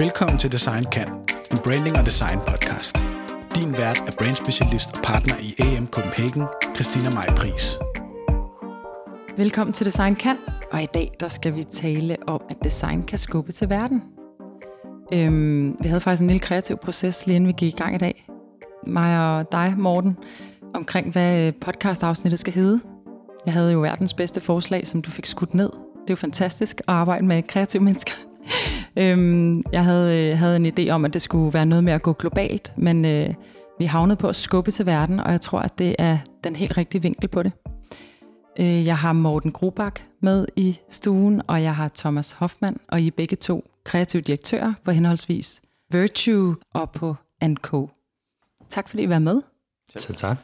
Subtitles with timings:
[0.00, 1.08] Velkommen til Design Kan,
[1.50, 2.96] en branding og design podcast.
[3.56, 6.44] Din vært er brandspecialist og partner i AM Copenhagen,
[6.74, 7.78] Christina Maj Pris.
[9.36, 10.36] Velkommen til Design Kan,
[10.72, 14.02] og i dag der skal vi tale om, at design kan skubbe til verden.
[15.12, 17.98] Øhm, vi havde faktisk en lille kreativ proces, lige inden vi gik i gang i
[17.98, 18.26] dag.
[18.86, 20.16] Mig og dig, Morten,
[20.74, 22.80] omkring hvad øh, podcastafsnittet skal hedde.
[23.46, 25.70] Jeg havde jo verdens bedste forslag, som du fik skudt ned.
[25.70, 28.12] Det er jo fantastisk at arbejde med kreative mennesker
[29.00, 32.12] øhm, jeg havde, havde en idé om, at det skulle være noget med at gå
[32.12, 33.34] globalt, men øh,
[33.78, 36.76] vi havnede på at skubbe til verden, og jeg tror, at det er den helt
[36.76, 37.52] rigtige vinkel på det.
[38.58, 43.06] Øh, jeg har Morten Grubak med i stuen, og jeg har Thomas Hoffmann, og I
[43.06, 47.16] er begge to kreative direktører på henholdsvis Virtue og på
[47.56, 47.90] Co.
[48.68, 49.42] Tak fordi I var med.
[49.96, 50.36] Selv tak.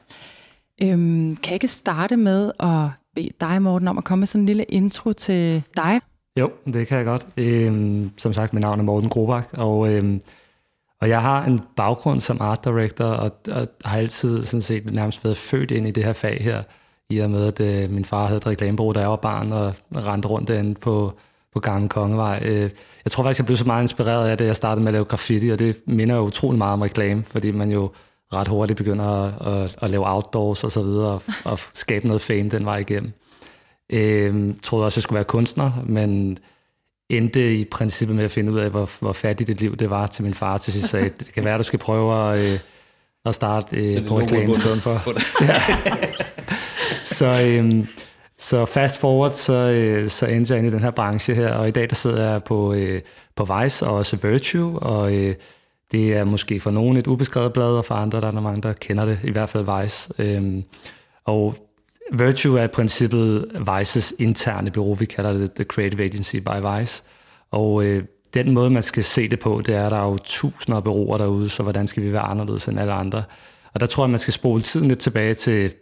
[0.83, 4.43] Øhm, kan jeg ikke starte med at bede dig, Morten, om at komme med sådan
[4.43, 6.01] en lille intro til dig?
[6.37, 7.27] Jo, det kan jeg godt.
[7.37, 10.21] Øhm, som sagt, mit navn er Morten Grobak, og, øhm,
[11.01, 15.25] og jeg har en baggrund som art director, og, og har altid sådan set nærmest
[15.25, 16.63] været født ind i det her fag her,
[17.11, 19.75] i og med, at øh, min far havde et reklamebureau, da jeg var barn, og
[19.97, 21.13] rendte rundt derinde på,
[21.53, 22.41] på Gamle Kongevej.
[22.45, 22.71] Øh,
[23.05, 25.05] jeg tror faktisk, jeg blev så meget inspireret af det, jeg startede med at lave
[25.05, 27.91] graffiti, og det minder jo utrolig meget om reklame, fordi man jo
[28.35, 32.23] ret hurtigt begynder at, at, at lave outdoors og så videre, og, og skabe noget
[32.23, 33.13] fame den vej igennem.
[33.93, 36.39] Øh, troede også, jeg skulle være kunstner, men
[37.09, 40.07] endte i princippet med at finde ud af, hvor, hvor fattigt et liv det var
[40.07, 42.59] til min far til sidst sagde, det kan være, at du skal prøve at, øh,
[43.25, 45.03] at starte øh, på reklame i stedet for.
[45.45, 45.61] ja.
[47.03, 47.87] så, øh,
[48.39, 51.69] så fast forward, så, øh, så endte jeg ind i den her branche her, og
[51.69, 53.03] i dag der sidder jeg på, øh,
[53.37, 55.35] på Vice og også Virtue, og øh,
[55.93, 58.63] det er måske for nogen et ubeskrevet blad, og for andre der er der mange,
[58.63, 60.13] der kender det, i hvert fald Vice.
[60.19, 60.63] Øh,
[61.25, 61.66] og
[62.13, 63.47] Virtue er i princippet
[63.79, 67.03] Vices interne bureau, vi kalder det The Creative Agency by Vice.
[67.51, 68.05] Og øh,
[68.35, 70.85] den måde, man skal se det på, det er, at der er jo tusinder af
[70.85, 73.23] bureauer derude, så hvordan skal vi være anderledes end alle andre?
[73.75, 75.73] Og der tror jeg, man skal spole tiden lidt tilbage til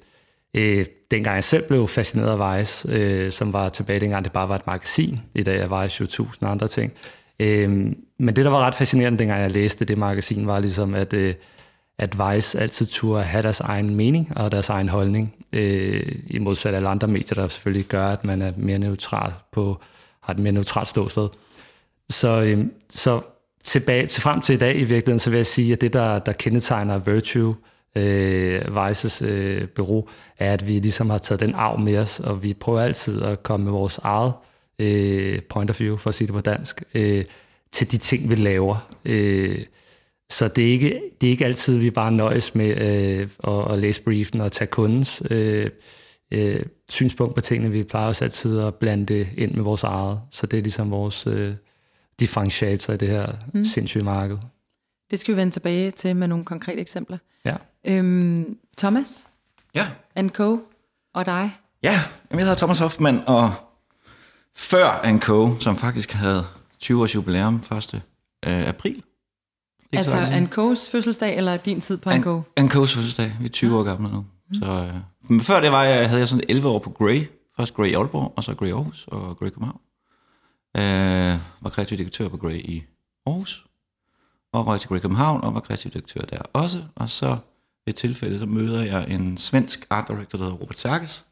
[0.54, 4.48] øh, dengang jeg selv blev fascineret af Vice, øh, som var tilbage dengang det bare
[4.48, 5.20] var et magasin.
[5.34, 6.92] I dag er Vice jo tusind andre ting.
[7.40, 7.70] Øh,
[8.18, 11.12] men det, der var ret fascinerende, dengang jeg læste det magasin, var ligesom, at...
[11.12, 11.34] Øh,
[11.98, 16.74] at Vice altid turde have deres egen mening og deres egen holdning, øh, i modsat
[16.74, 19.80] alle andre medier, der selvfølgelig gør, at man er mere neutral på,
[20.20, 21.28] har et mere neutralt ståsted.
[22.10, 23.20] Så, øh, så
[23.64, 26.18] tilbage, til frem til i dag i virkeligheden, så vil jeg sige, at det, der,
[26.18, 27.54] der kendetegner Virtue,
[27.96, 32.42] øh, Vices øh, bureau, er, at vi ligesom har taget den arv med os, og
[32.42, 34.32] vi prøver altid at komme med vores eget
[34.78, 37.24] øh, point of view, for at sige det på dansk, øh,
[37.72, 38.88] til de ting, vi laver.
[39.04, 39.64] Øh,
[40.34, 43.78] så det er ikke, det er ikke altid, vi bare nøjes med øh, at, at
[43.78, 45.70] læse briefen og tage kundens øh,
[46.30, 47.70] øh, synspunkt på tingene.
[47.70, 50.20] Vi plejer også altid at blande det ind med vores eget.
[50.30, 51.54] Så det er ligesom vores øh,
[52.20, 53.64] differentiator i det her mm.
[53.64, 54.38] sindssyge marked.
[55.10, 57.18] Det skal vi vende tilbage til med nogle konkrete eksempler.
[57.44, 57.56] Ja.
[57.84, 59.28] Øhm, Thomas?
[59.74, 59.86] Ja.
[60.28, 60.58] Co.
[61.14, 61.50] og dig?
[61.82, 63.52] Ja, jeg hedder Thomas Hoffmann, og
[64.56, 66.46] før Co., som faktisk havde
[66.78, 68.02] 20 års jubilæum 1.
[68.46, 68.68] Øh,
[69.98, 72.42] april, Altså Ankos fødselsdag, eller din tid på Anko?
[72.56, 73.32] Ankos fødselsdag.
[73.40, 73.78] Vi er 20 ja.
[73.78, 74.18] år gamle nu.
[74.48, 74.54] Mm.
[74.54, 74.94] Så, øh,
[75.28, 77.26] men før det var jeg, havde jeg sådan 11 år på Grey.
[77.56, 79.80] Først Grey Aalborg, og så Grey Aarhus og Grey København.
[80.76, 82.84] Øh, var kreativ direktør på Grey i
[83.26, 83.64] Aarhus.
[84.52, 86.82] Og røg til Grey København, og var kreativ direktør der også.
[86.94, 87.36] Og så
[87.86, 91.26] ved tilfælde, så møder jeg en svensk art director, der hedder Robert Serkes.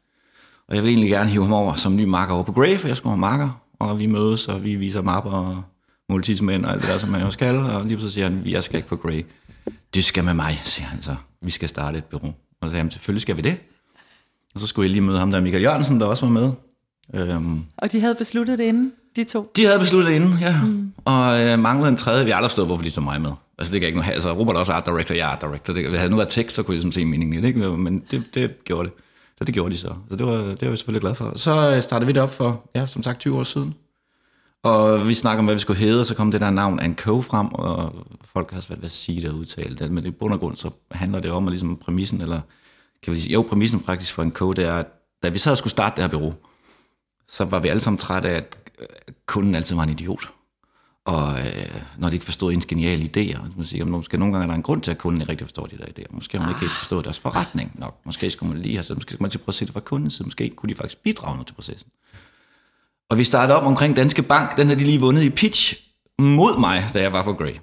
[0.67, 2.87] Og jeg vil egentlig gerne hive ham over som ny marker over på Grey, for
[2.87, 3.49] jeg skulle have marker.
[3.79, 5.63] Og vi mødes, og vi viser mapper og
[6.09, 8.63] multismænd og alt det der, som man jo skal, og lige så siger han, jeg
[8.63, 9.25] skal ikke på Grey.
[9.93, 11.15] Det skal med mig, siger han så.
[11.41, 12.33] Vi skal starte et bureau.
[12.61, 13.57] Og så sagde han, selvfølgelig skal vi det.
[14.53, 16.51] Og så skulle jeg lige møde ham der, Michael Jørgensen, der også var med.
[17.13, 19.51] Øhm, og de havde besluttet det inden, de to?
[19.55, 20.61] De havde besluttet det inden, ja.
[20.63, 20.93] Mm.
[21.05, 22.25] Og øh, manglede en tredje.
[22.25, 23.31] Vi har aldrig stået, hvorfor de tog mig med.
[23.57, 25.73] Altså det kan ikke noget Altså Robert er også art director, jeg er art director.
[25.73, 27.77] Det, havde nu været tekst, så kunne jeg ligesom se meningen i det, ikke?
[27.77, 28.97] Men det, det gjorde det.
[29.37, 29.93] Så det gjorde de så.
[30.09, 31.37] Så det var, det var jeg selvfølgelig glad for.
[31.37, 33.73] Så øh, startede vi det op for, ja, som sagt, 20 år siden.
[34.63, 36.95] Og vi snakker om, hvad vi skulle hedde, og så kom det der navn en
[36.95, 39.91] Co frem, og folk har svært ved at sige det og udtale det.
[39.91, 42.41] Men i bund og grund, så handler det om, at ligesom præmissen, eller
[43.03, 44.87] kan vi sige, jo, præmissen faktisk for en Co, det er, at
[45.23, 46.33] da vi så skulle starte det her bureau,
[47.27, 48.57] så var vi alle sammen trætte af, at
[49.25, 50.31] kunden altid var en idiot.
[51.05, 54.47] Og øh, når de ikke forstod ens geniale idéer, man siger, måske nogle gange er
[54.47, 56.07] der en grund til, at kunden ikke rigtig forstår de der idéer.
[56.09, 57.99] Måske har man ikke helt forstået deres forretning nok.
[58.05, 59.73] Måske skulle man lige have, så måske skulle man til at prøve at se det
[59.73, 61.91] fra kunden, så måske kunne de faktisk bidrage noget til processen.
[63.13, 64.57] Og vi startede op omkring Danske Bank.
[64.57, 65.75] Den havde de lige vundet i pitch
[66.19, 67.55] mod mig, da jeg var for Grey.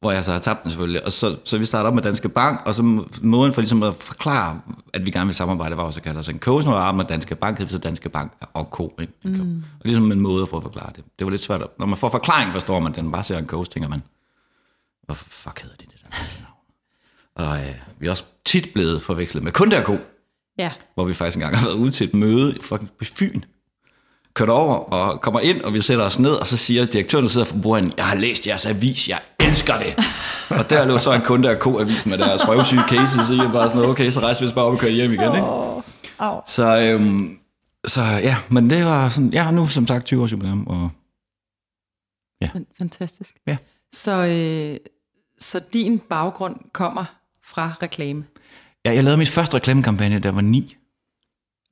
[0.00, 1.04] hvor jeg så har tabt den selvfølgelig.
[1.04, 2.82] Og så, så vi starter op med Danske Bank, og så
[3.22, 4.60] måden for ligesom at forklare,
[4.94, 7.34] at vi gerne vil samarbejde, var også at kalde os en når jeg med Danske
[7.34, 8.94] Bank, hed så Danske Bank og Co.
[9.00, 9.12] Ikke?
[9.24, 9.64] Mm.
[9.80, 11.04] Og ligesom en måde for at forklare det.
[11.18, 11.62] Det var lidt svært.
[11.78, 13.12] Når man får forklaring, forstår man den.
[13.12, 14.02] Bare ser en coach, tænker man,
[15.06, 16.08] hvad fuck hedder det, det der
[16.40, 16.56] navn?
[17.50, 19.98] Og øh, vi er også tit blevet forvekslet med kun der Co.
[20.58, 20.72] Ja.
[20.94, 23.42] Hvor vi faktisk engang har været ude til et møde fucking på Fyn,
[24.34, 27.30] kørt over og kommer ind, og vi sætter os ned, og så siger direktøren, der
[27.30, 29.94] sidder for bordet, jeg har læst jeres avis, jeg elsker det.
[30.58, 33.68] og der lå så en kunde af K-avis med deres røvsyge cases, så jeg bare
[33.70, 35.34] sådan, okay, så rejser vi os bare op og kører hjem igen.
[35.34, 35.46] Ikke?
[36.18, 36.40] Oh.
[36.46, 37.38] Så, øhm,
[37.86, 40.90] så ja, men det var sådan, jeg har nu som sagt 20 års jubilæum, og
[42.40, 42.50] ja.
[42.78, 43.36] Fantastisk.
[43.46, 43.56] Ja.
[43.92, 44.76] Så, øh,
[45.38, 47.04] så din baggrund kommer
[47.44, 48.24] fra reklame?
[48.84, 50.76] Ja, jeg lavede mit første reklamekampagne, da jeg var ni.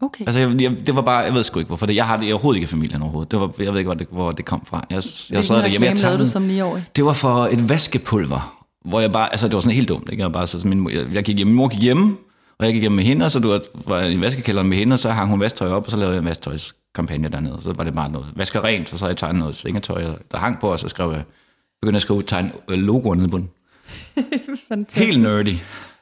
[0.02, 0.24] Okay.
[0.26, 1.96] Altså, jeg, jeg, det var bare, jeg ved sgu ikke hvorfor det.
[1.96, 3.30] Jeg har det overhovedet ikke i familien overhovedet.
[3.30, 4.86] Det var, jeg ved ikke, hvor det, hvor det kom fra.
[4.90, 6.80] Jeg, jeg sad derhjemme, jeg lavede du som 9 år?
[6.96, 10.08] Det var for et vaskepulver, hvor jeg bare, altså det var sådan helt dumt.
[10.12, 10.22] Ikke?
[10.22, 12.16] Jeg, bare, så, min, jeg, jeg gik hjemme, min mor gik hjemme,
[12.58, 14.98] og jeg gik hjemme med hende, og så du var i vaskekælderen med hende, og
[14.98, 17.58] så hang hun vasktøj op, og så lavede jeg en vasketøjskampagne dernede.
[17.62, 18.26] Så var det bare noget.
[18.36, 21.12] Vasker rent, og så havde jeg tegnet noget sengetøj, der hang på, og så skrev
[21.12, 21.22] jeg,
[21.82, 23.48] begyndte at skrive tegne logoer nede på den.
[24.94, 25.54] Helt nerdy.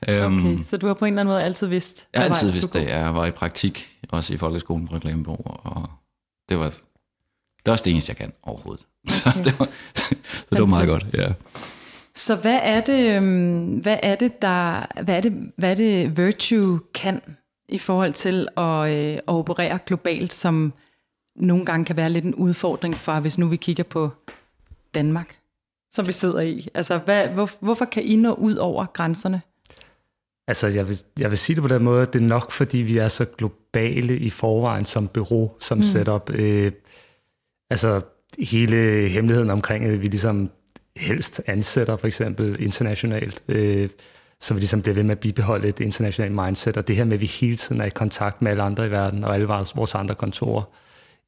[0.02, 2.08] Okay, så du har på en eller anden måde altid vidst?
[2.12, 2.88] Jeg har altid vidst det.
[2.88, 5.90] Jeg var i praktik, også i folkeskolen på reklamebureau, og
[6.48, 8.86] det var, det var også det eneste, jeg kan overhovedet.
[9.26, 9.42] Okay.
[9.42, 10.14] så det var, så
[10.50, 11.32] det var meget godt, ja.
[12.14, 16.16] Så hvad er det, øhm, hvad er det, der, hvad er det, hvad er det
[16.16, 17.20] Virtue kan
[17.68, 20.72] i forhold til at, øh, at operere globalt, som
[21.36, 24.10] nogle gange kan være lidt en udfordring for, hvis nu vi kigger på
[24.94, 25.36] Danmark,
[25.90, 26.68] som vi sidder i.
[26.74, 29.42] Altså, hvad, hvor, hvorfor kan I nå ud over grænserne?
[30.48, 32.78] Altså, jeg vil, jeg vil sige det på den måde, at det er nok, fordi
[32.78, 35.84] vi er så globale i forvejen som bureau, som mm.
[35.84, 36.30] setup.
[36.30, 36.72] Øh,
[37.70, 38.00] altså,
[38.38, 40.50] hele hemmeligheden omkring, at vi ligesom
[40.96, 43.88] helst ansætter for eksempel internationalt, øh,
[44.40, 47.12] så vi ligesom bliver ved med at bibeholde et internationalt mindset, og det her med,
[47.12, 49.94] at vi hele tiden er i kontakt med alle andre i verden, og alle vores,
[49.94, 50.62] andre kontorer.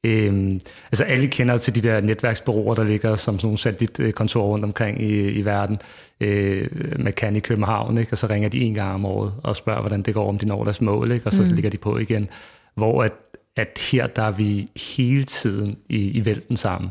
[0.03, 0.59] Øhm,
[0.91, 5.01] altså alle kender til de der netværksbureauer, der ligger som sådan nogle satellitkontorer rundt omkring
[5.01, 5.77] i, i verden.
[6.21, 6.69] Øh,
[6.99, 8.13] man kan i København, ikke?
[8.13, 10.45] og så ringer de en gang om året og spørger, hvordan det går, om de
[10.45, 11.25] når deres mål, ikke?
[11.25, 11.49] og så mm.
[11.49, 12.27] ligger de på igen.
[12.75, 13.13] Hvor at,
[13.55, 16.89] at her, der er vi hele tiden i, i vælten sammen.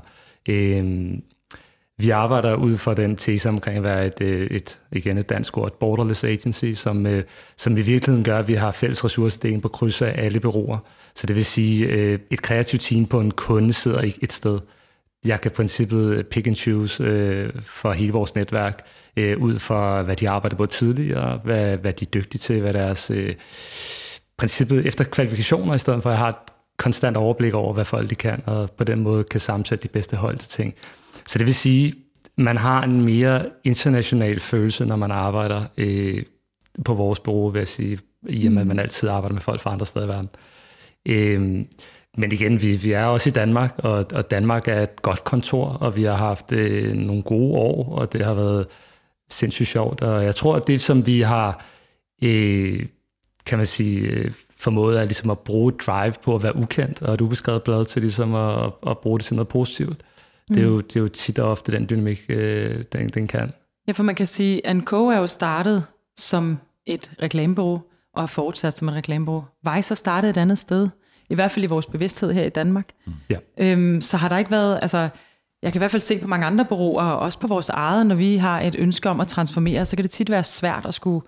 [0.49, 1.23] Øhm,
[1.97, 5.59] vi arbejder ud fra den tese omkring at være et, øh, et igen et dansk
[5.59, 7.25] ord, et borderless agency, som, øh,
[7.57, 10.79] som i virkeligheden gør, at vi har fælles ressourcedelen på kryds af alle bureauer.
[11.15, 14.61] Så det vil sige, øh, et kreativt team på en kunde sidder ikke et sted.
[15.25, 18.87] Jeg kan i princippet pick and choose øh, for hele vores netværk,
[19.17, 22.73] øh, ud fra hvad de arbejder på tidligere, hvad, hvad de er dygtige til, hvad
[22.73, 23.35] deres øh,
[24.39, 26.37] princippet efter kvalifikationer, i stedet for at jeg har et
[26.79, 30.17] konstant overblik over, hvad folk de kan, og på den måde kan sammensætte de bedste
[30.17, 30.75] hold til ting.
[31.27, 31.95] Så det vil sige,
[32.37, 36.23] man har en mere international følelse, når man arbejder øh,
[36.85, 37.99] på vores bureau, vil jeg sige,
[38.29, 40.29] i og med, at man altid arbejder med folk fra andre steder i verden.
[41.08, 41.41] Øh,
[42.17, 45.67] men igen, vi, vi er også i Danmark, og, og Danmark er et godt kontor,
[45.67, 48.67] og vi har haft øh, nogle gode år, og det har været
[49.31, 50.02] sindssygt sjovt.
[50.02, 51.64] Og jeg tror, at det, som vi har,
[52.23, 52.87] øh,
[53.47, 57.14] kan man sige, øh, formået er ligesom at bruge drive på at være ukendt, og
[57.14, 60.02] et ubeskrevet blad til ligesom at, at bruge det til noget positivt.
[60.49, 60.55] Mm.
[60.55, 63.52] Det, er jo, det er jo tit og ofte den dynamik, øh, den, den kan.
[63.87, 65.85] Ja, for man kan sige, at NK er jo startet
[66.17, 67.82] som et reklamebureau,
[68.21, 69.45] og er fortsat som et reklamebureau.
[69.75, 70.89] Vice er startet et andet sted,
[71.31, 72.89] i hvert fald i vores bevidsthed her i Danmark.
[73.07, 73.13] Mm.
[73.31, 73.37] Ja.
[73.59, 75.09] Øhm, så har der ikke været, altså,
[75.63, 78.07] jeg kan i hvert fald se på mange andre bureauer, og også på vores eget,
[78.07, 80.95] når vi har et ønske om at transformere, så kan det tit være svært at
[80.95, 81.27] skulle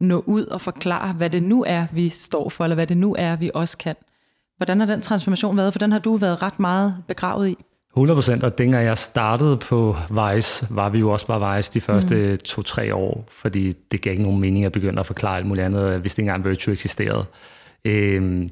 [0.00, 3.14] nå ud og forklare, hvad det nu er, vi står for, eller hvad det nu
[3.18, 3.96] er, vi også kan.
[4.56, 5.72] Hvordan har den transformation været?
[5.72, 7.56] For den har du været ret meget begravet i.
[7.96, 11.80] 100 procent, og dengang jeg startede på Vice, var vi jo også bare Vice de
[11.80, 12.36] første mm.
[12.36, 15.90] to-tre år, fordi det gav ikke nogen mening at begynde at forklare alt muligt andet.
[15.90, 17.24] Jeg vidste ikke engang, Virtue eksisterede.
[17.84, 18.48] Øhm,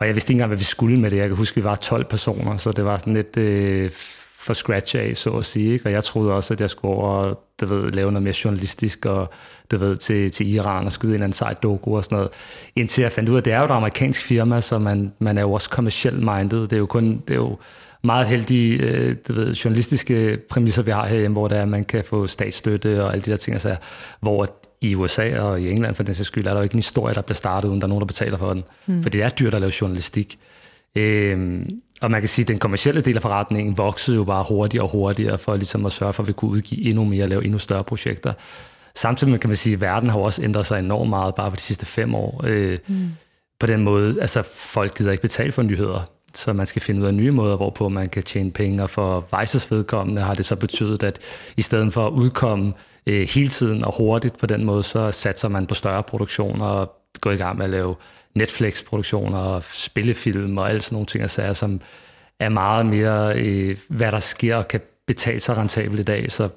[0.00, 1.16] og jeg vidste ikke engang, hvad vi skulle med det.
[1.16, 3.90] Jeg kan huske, at vi var 12 personer, så det var sådan lidt øh,
[4.38, 5.72] for scratch af, så at sige.
[5.72, 5.86] Ikke?
[5.86, 9.30] Og jeg troede også, at jeg skulle over du ved, lave noget mere journalistisk, og
[9.70, 12.30] du ved, til, til Iran og skyde en eller anden sejt doku og sådan noget.
[12.76, 15.38] Indtil jeg fandt ud af, at det er jo et amerikansk firma, så man, man
[15.38, 16.60] er jo også commercial minded.
[16.60, 17.22] Det er jo kun...
[17.28, 17.58] Det er jo,
[18.06, 22.04] meget heldige øh, du ved, journalistiske præmisser, vi har herhjemme, hvor der er, man kan
[22.04, 23.76] få statsstøtte og alle de der ting, altså,
[24.20, 26.78] hvor i USA og i England for den sags skyld, er der jo ikke en
[26.78, 28.62] historie, der bliver startet, uden der er nogen, der betaler for den.
[28.86, 29.02] Mm.
[29.02, 30.38] For det er dyrt at lave journalistik.
[30.96, 31.68] Øhm,
[32.00, 34.90] og man kan sige, at den kommercielle del af forretningen voksede jo bare hurtigere og
[34.90, 37.58] hurtigere, for ligesom at sørge for, at vi kunne udgive endnu mere og lave endnu
[37.58, 38.32] større projekter.
[38.94, 41.60] Samtidig kan man sige, at verden har også ændret sig enormt meget bare på de
[41.60, 42.44] sidste fem år.
[42.44, 43.08] Øh, mm.
[43.60, 47.06] På den måde, altså folk gider ikke betale for nyheder så man skal finde ud
[47.06, 50.56] af nye måder, hvorpå man kan tjene penge, og for Vices vedkommende har det så
[50.56, 51.18] betydet, at
[51.56, 52.72] i stedet for at udkomme
[53.06, 56.92] øh, hele tiden og hurtigt på den måde, så satser man på større produktioner og
[57.20, 57.94] går i gang med at lave
[58.34, 61.80] Netflix-produktioner og spillefilm og alle sådan nogle ting og sager, som
[62.40, 66.32] er meget mere, øh, hvad der sker og kan betale sig rentabelt i dag.
[66.32, 66.48] Så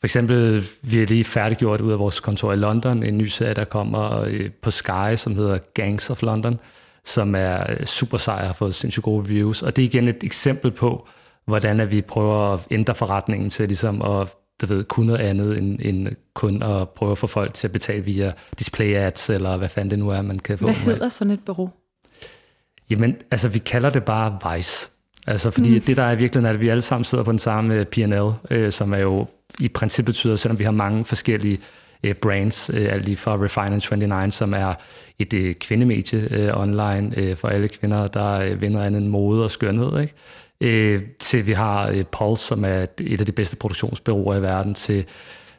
[0.00, 3.54] for eksempel, vi har lige færdiggjort ud af vores kontor i London en ny serie,
[3.54, 6.60] der kommer øh, på Sky, som hedder Gangs of London,
[7.06, 9.62] som er super sej og har fået sindssygt gode reviews.
[9.62, 11.08] Og det er igen et eksempel på,
[11.44, 14.28] hvordan at vi prøver at ændre forretningen til ligesom at
[14.60, 17.72] du ved, kun noget andet end, end kun at prøve at få folk til at
[17.72, 20.64] betale via display ads, eller hvad fanden det nu er, man kan få.
[20.64, 21.70] Hvad hedder sådan et bureau?
[22.90, 24.88] Jamen, altså vi kalder det bare Vice.
[25.26, 25.80] Altså fordi mm.
[25.80, 28.72] det der er i virkeligheden, at vi alle sammen sidder på den samme P&L, øh,
[28.72, 29.26] som er jo
[29.60, 31.58] i princippet betyder, selvom vi har mange forskellige
[32.08, 34.74] øh, brands, øh, alt lige fra Refine 29, som er
[35.18, 39.50] et øh, kvindemedie øh, online øh, for alle kvinder, der øh, vinder anden mode og
[39.50, 40.14] skønhed, ikke?
[40.60, 44.74] Øh, til vi har øh, Pulse, som er et af de bedste produktionsbyråer i verden,
[44.74, 45.04] til,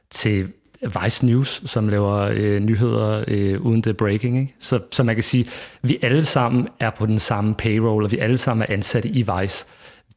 [0.10, 0.48] til
[0.82, 4.40] Vice News, som laver øh, nyheder øh, uden det breaking.
[4.40, 4.56] Ikke?
[4.60, 5.46] Så, så man kan sige,
[5.82, 9.26] vi alle sammen er på den samme payroll, og vi alle sammen er ansatte i
[9.40, 9.66] Vice.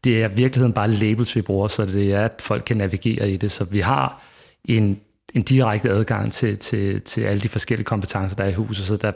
[0.04, 3.30] Det er i virkeligheden bare labels, vi bruger, så det er, at folk kan navigere
[3.30, 3.50] i det.
[3.50, 4.22] Så vi har
[4.64, 5.00] en,
[5.34, 8.96] en direkte adgang til, til, til alle de forskellige kompetencer, der er i huset, så
[8.96, 9.12] der,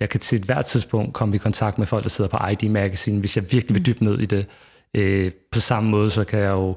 [0.00, 2.70] jeg kan til et hvert tidspunkt komme i kontakt med folk, der sidder på ID
[2.70, 4.46] Magazine, hvis jeg virkelig vil dybe ned i det.
[4.94, 6.76] Øh, på samme måde, så kan jeg jo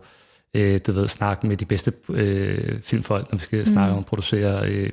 [0.54, 3.66] øh, du ved, snakke med de bedste øh, filmfolk, når vi skal mm.
[3.66, 4.90] snakke om at producere øh,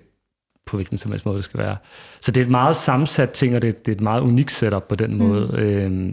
[0.67, 1.77] på hvilken som helst måde det skal være.
[2.21, 4.89] Så det er et meget sammensat ting, og det, det er et meget unikt setup
[4.89, 5.17] på den mm.
[5.17, 5.51] måde.
[5.59, 6.13] Øh,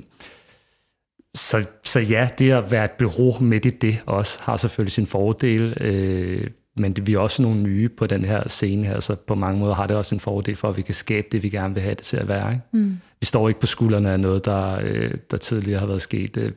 [1.36, 5.07] så, så ja, det at være et bureau midt i det også, har selvfølgelig sin
[5.07, 9.15] fordel, øh, men det, vi er også nogle nye på den her scene her, så
[9.15, 11.50] på mange måder har det også en fordel for, at vi kan skabe det, vi
[11.50, 12.51] gerne vil have det til at være.
[12.51, 12.63] Ikke?
[12.72, 13.00] Mm.
[13.20, 16.36] Vi står ikke på skuldrene af noget, der, øh, der tidligere har været sket.
[16.36, 16.53] Det,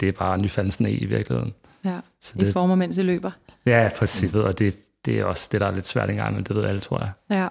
[0.00, 1.54] det er bare nyfalden sne i virkeligheden.
[1.84, 3.30] Ja, så det, I former, mens I løber.
[3.66, 6.56] Ja, præcis, og det, det er også det, der er lidt svært engang, men det
[6.56, 7.10] ved alle, tror jeg.
[7.30, 7.48] Ja.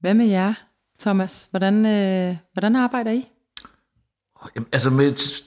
[0.00, 0.54] Hvad med jer,
[1.00, 1.48] Thomas?
[1.50, 3.28] Hvordan, øh, hvordan arbejder I?
[4.54, 5.04] Jamen, altså med,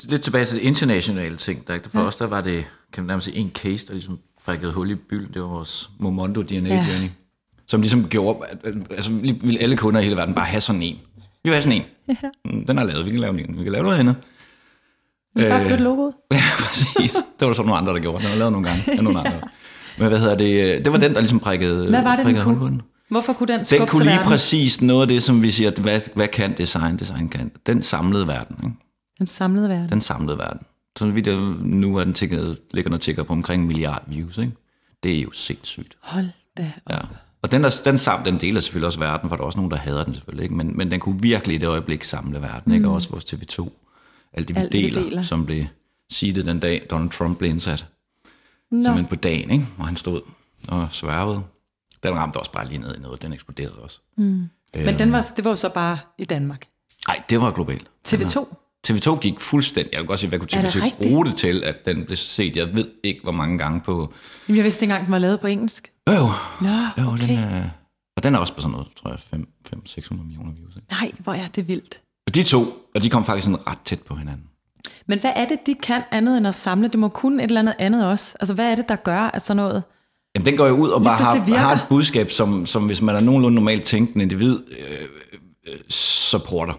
[0.10, 1.68] lidt tilbage til det internationale ting.
[1.68, 2.06] Der, for ja.
[2.06, 4.20] os der var det, kan man nærmest sige, en case, der ligesom
[4.50, 5.34] prikkede hul i bylden.
[5.34, 6.86] Det var vores Momondo DNA ja.
[6.90, 7.10] Journey.
[7.68, 8.40] Som ligesom gjorde,
[8.92, 10.96] altså ville alle kunder i hele verden bare have sådan en.
[11.16, 11.84] Vi vil have sådan en.
[12.08, 12.30] Ja.
[12.46, 13.58] Mm, den er lavet, vi kan lave den.
[13.58, 14.16] Vi kan lave noget andet.
[15.36, 16.14] Vi kan bare flytte logoet.
[16.32, 17.12] Ja, præcis.
[17.12, 18.24] Det var der så nogle andre, der gjorde.
[18.24, 19.42] Den var lavet nogle gange af nogle andre.
[19.98, 20.86] Men hvad hedder det?
[20.86, 22.82] Det var den, der ligesom prikkede Hvad var det, den kunne?
[23.10, 24.28] Hvorfor kunne den skubbe Den kunne lige verden?
[24.28, 27.52] præcis noget af det, som vi siger, hvad, hvad kan design, design kan.
[27.66, 28.56] Den samlede verden.
[28.64, 28.76] Ikke?
[29.20, 29.90] Den samlede verden.
[29.90, 30.60] Den samlede verden.
[31.00, 34.38] Så vidt jeg, nu er den tigger, ligger noget tigger på omkring en milliard views.
[34.38, 34.52] Ikke?
[35.04, 35.98] Det er jo sindssygt.
[36.02, 36.94] Hold da op.
[36.94, 37.00] Ja.
[37.42, 39.72] Og den, der, den, sam, den deler selvfølgelig også verden, for der er også nogen,
[39.72, 40.44] der hader den selvfølgelig.
[40.44, 40.56] Ikke?
[40.56, 42.64] Men, men den kunne virkelig i det øjeblik samle verden.
[42.66, 42.74] Mm.
[42.74, 42.88] Ikke?
[42.88, 43.70] Og også vores TV2.
[44.34, 45.66] Alt det, vi, Alt, deler, vi deler, som blev
[46.22, 47.86] det den dag, Donald Trump blev indsat.
[48.72, 48.82] No.
[48.82, 49.66] Simpelthen på dagen, ikke?
[49.76, 50.22] hvor han stod
[50.68, 51.42] og sværvede.
[52.04, 53.22] Den ramte også bare lige ned i noget.
[53.22, 54.00] Den eksploderede også.
[54.18, 54.50] Mm.
[54.76, 56.68] Øhm, Men den var, det var jo så bare i Danmark?
[57.08, 57.90] Nej, det var globalt.
[58.08, 58.56] TV2?
[58.90, 59.94] TV2 gik fuldstændig.
[59.94, 62.56] Jeg vil godt sige, hvad kunne TV2 bruge det til, at den blev set?
[62.56, 64.14] Jeg ved ikke, hvor mange gange på...
[64.48, 65.92] Jamen, jeg vidste ikke engang, den var lavet på engelsk.
[66.10, 66.30] Jo, jo.
[66.62, 67.70] Nå, jo den er,
[68.18, 69.40] og den er også på sådan noget, tror jeg,
[69.76, 70.76] 500-600 millioner views.
[70.76, 70.88] Ikke?
[70.92, 72.02] Nej, hvor er det vildt.
[72.28, 74.46] Og de to, og de kom faktisk sådan ret tæt på hinanden.
[75.08, 76.88] Men hvad er det, de kan andet end at samle?
[76.88, 78.36] Det må kunne et eller andet andet også.
[78.40, 79.84] Altså, hvad er det, der gør, at sådan noget...
[80.36, 83.16] Jamen, den går jo ud og bare har, har et budskab, som, som hvis man
[83.16, 85.08] er nogenlunde normalt tænkende individ, øh,
[85.68, 86.74] øh, så porter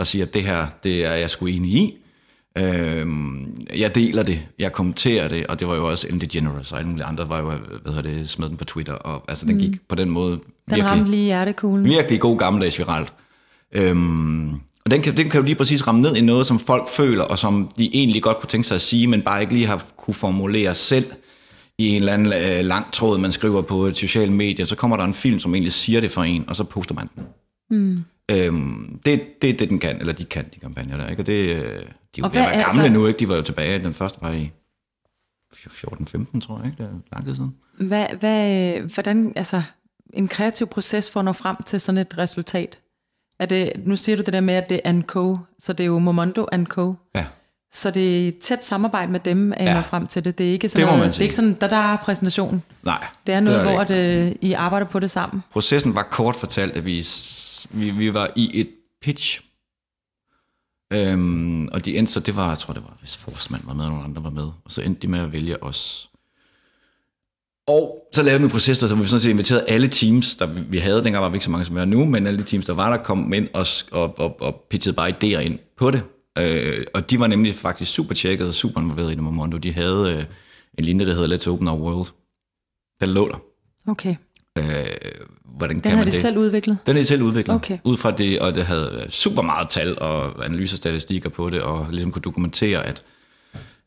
[0.00, 1.96] og siger, at det her, det er jeg sgu enig i.
[2.58, 3.06] Øh,
[3.78, 7.04] jeg deler det, jeg kommenterer det, og det var jo også Ellen DeGeneres, og alle
[7.04, 7.50] andre var jo,
[7.82, 9.60] hvad hedder det, smed den på Twitter, og altså, den mm.
[9.60, 11.84] gik på den måde den virkelig, ramte lige hjertekuglen.
[11.84, 13.12] Virkelig god gammeldags viralt.
[13.72, 14.50] Øhm,
[14.84, 17.24] og den kan, den kan jo lige præcis ramme ned i noget, som folk føler,
[17.24, 19.84] og som de egentlig godt kunne tænke sig at sige, men bare ikke lige har
[19.96, 21.12] kunne formulere selv
[21.78, 24.66] i en eller anden øh, lang tråd, man skriver på et socialt medie.
[24.66, 27.08] Så kommer der en film, som egentlig siger det for en, og så poster man
[27.14, 27.24] den.
[27.70, 28.04] Mm.
[28.30, 31.08] Øhm, det er det, det, den kan, eller de kan, de kampagner der.
[31.08, 31.22] Ikke?
[31.22, 31.82] Og det, øh, de er
[32.18, 33.18] jo og gamle altså, nu, ikke?
[33.18, 34.50] De var jo tilbage, den første var i
[35.54, 36.82] 14-15, tror jeg, ikke?
[36.82, 37.54] Det er lang tid siden.
[37.80, 39.62] Hvad, hvad, hvordan, altså,
[40.12, 42.78] en kreativ proces for at nå frem til sådan et resultat?
[43.40, 45.86] Er det, nu siger du det der med, at det er Co, så det er
[45.86, 46.94] jo Momondo Co.
[47.14, 47.26] Ja.
[47.72, 49.80] Så det er et tæt samarbejde med dem, at ja.
[49.80, 50.38] frem til det.
[50.38, 52.62] Det er ikke sådan, det noget, det er ikke sådan der, der er præsentation.
[52.82, 53.06] Nej.
[53.26, 55.42] Det er noget, det er hvor det, I arbejder på det sammen.
[55.52, 57.02] Processen var kort fortalt, at vi,
[57.70, 58.70] vi, vi var i et
[59.02, 59.40] pitch.
[60.92, 63.84] Øhm, og de endte så, det var, jeg tror det var, hvis Forsmand var med,
[63.84, 64.48] og nogle andre var med.
[64.64, 66.10] Og så endte de med at vælge os
[67.70, 70.78] og så lavede vi en proces, der vi sådan set inviterede alle teams, der vi
[70.78, 72.74] havde, dengang var vi ikke så mange som er nu, men alle de teams, der
[72.74, 76.02] var der, kom ind og, og, og, og pitchede bare idéer ind på det.
[76.38, 79.56] Øh, og de var nemlig faktisk super tjekket og super involveret i det Momondo.
[79.56, 80.24] De havde øh,
[80.78, 82.08] en linje, der hedder Let's Open Our World.
[83.00, 83.42] Den lå der.
[83.90, 84.16] Okay.
[84.58, 84.86] Øh,
[85.60, 86.20] hvordan Den kan har man de det?
[86.20, 86.78] selv udviklet?
[86.86, 87.54] Den er selv udviklet.
[87.56, 87.78] Okay.
[87.84, 91.86] Ud fra det, og det havde super meget tal og analyser statistikker på det, og
[91.90, 93.02] ligesom kunne dokumentere, at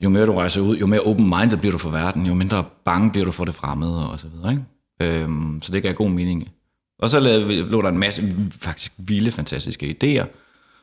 [0.04, 3.12] jo mere du rejser ud, jo mere open-minded bliver du for verden, jo mindre bange
[3.12, 4.52] bliver du for det fremmede, og så videre.
[4.52, 5.20] Ikke?
[5.24, 6.50] Øhm, så det gav god mening.
[7.00, 10.26] Og så lavede, lå der en masse faktisk vilde, fantastiske idéer,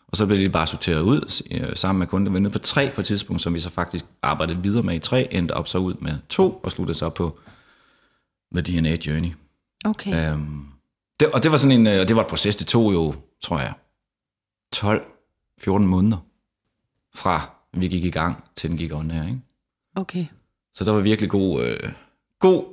[0.09, 2.35] og så blev de bare sorteret ud øh, sammen med kunden.
[2.35, 4.99] Vi nede på tre på et tidspunkt, som vi så faktisk arbejdede videre med i
[4.99, 7.39] tre, endte op så ud med to, og sluttede så på
[8.57, 9.31] The DNA Journey.
[9.85, 10.33] Okay.
[10.33, 10.65] Øhm,
[11.21, 13.15] det, og det var sådan en, øh, og det var et proces, det tog jo,
[13.43, 13.73] tror jeg,
[14.77, 16.27] 12-14 måneder
[17.15, 19.41] fra vi gik i gang, til den gik on her, ikke?
[19.97, 20.27] Okay.
[20.75, 21.93] Så der var virkelig god, øh,
[22.39, 22.65] god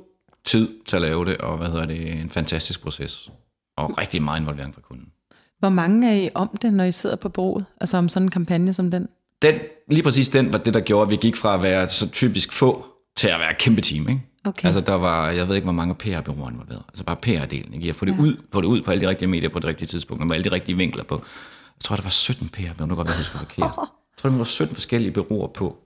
[0.44, 3.30] tid til at lave det, og hvad hedder det, en fantastisk proces.
[3.76, 5.12] Og rigtig meget involvering fra kunden.
[5.58, 7.64] Hvor mange er I om det, når I sidder på bureauet?
[7.80, 9.08] Altså om sådan en kampagne som den?
[9.42, 9.54] Den,
[9.88, 12.52] lige præcis den var det, der gjorde, at vi gik fra at være så typisk
[12.52, 12.86] få,
[13.16, 14.22] til at være et kæmpe team, ikke?
[14.44, 14.64] Okay.
[14.66, 16.82] Altså der var, jeg ved ikke, hvor mange PR-bureauer involveret.
[16.88, 17.86] Altså bare PR-delen, ikke?
[17.86, 18.22] Jeg får det, Ja.
[18.22, 20.36] ud, få det ud på alle de rigtige medier på det rigtige tidspunkt, og med
[20.36, 21.14] alle de rigtige vinkler på.
[21.14, 23.58] Jeg tror, der var 17 PR-bureauer, nu kan jeg husker forkert.
[23.76, 23.86] Jeg
[24.22, 25.76] tror, der var 17 forskellige bureauer på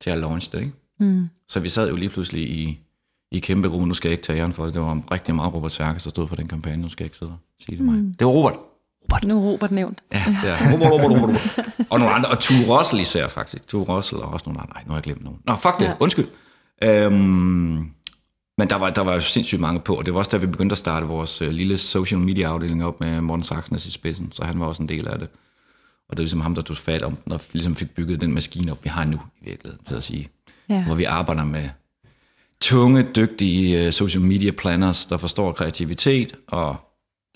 [0.00, 0.72] til at launch det, ikke?
[1.00, 1.28] Mm.
[1.48, 2.78] Så vi sad jo lige pludselig i,
[3.32, 3.88] i kæmpe rum.
[3.88, 4.74] Nu skal jeg ikke tage æren for det.
[4.74, 6.82] Det var rigtig meget Robert Serkes, der stod for den kampagne.
[6.82, 7.94] Nu skal jeg ikke sidde og sige det mig.
[7.94, 8.14] Mm.
[8.18, 8.54] Det var Robert.
[9.24, 10.00] Nu er Robert nævnt.
[10.12, 11.86] Ja, det er Robert, Robert, Robert, Robert.
[11.90, 12.30] Og nogle andre.
[12.30, 13.66] Og Tue Russell især, faktisk.
[13.66, 14.72] Tue Russell og også nogle andre.
[14.74, 15.38] Nej, nu har jeg glemt nogen.
[15.44, 15.84] Nå, fuck det.
[15.84, 15.92] Ja.
[16.00, 16.26] Undskyld.
[16.82, 17.90] Øhm,
[18.58, 20.72] men der var, der var sindssygt mange på, og det var også da, vi begyndte
[20.72, 24.44] at starte vores øh, lille social media afdeling op med Morten Saxnes i spidsen, så
[24.44, 25.28] han var også en del af det.
[26.08, 28.34] Og det er ligesom ham, der tog fat om, når vi ligesom fik bygget den
[28.34, 30.28] maskine op, vi har nu i virkeligheden, til at sige.
[30.68, 30.84] Ja.
[30.84, 31.68] Hvor vi arbejder med
[32.60, 36.76] tunge, dygtige øh, social media planners, der forstår kreativitet, og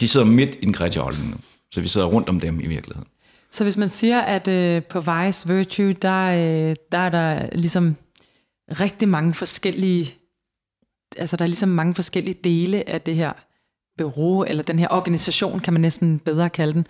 [0.01, 1.37] de sidder midt i den kreative nu.
[1.71, 3.09] Så vi sidder rundt om dem i virkeligheden.
[3.51, 7.97] Så hvis man siger, at øh, på Vice Virtue, der, øh, der er der ligesom
[8.71, 10.15] rigtig mange forskellige,
[11.17, 13.33] altså der er ligesom mange forskellige dele af det her
[13.99, 16.87] bureau, eller den her organisation, kan man næsten bedre kalde den.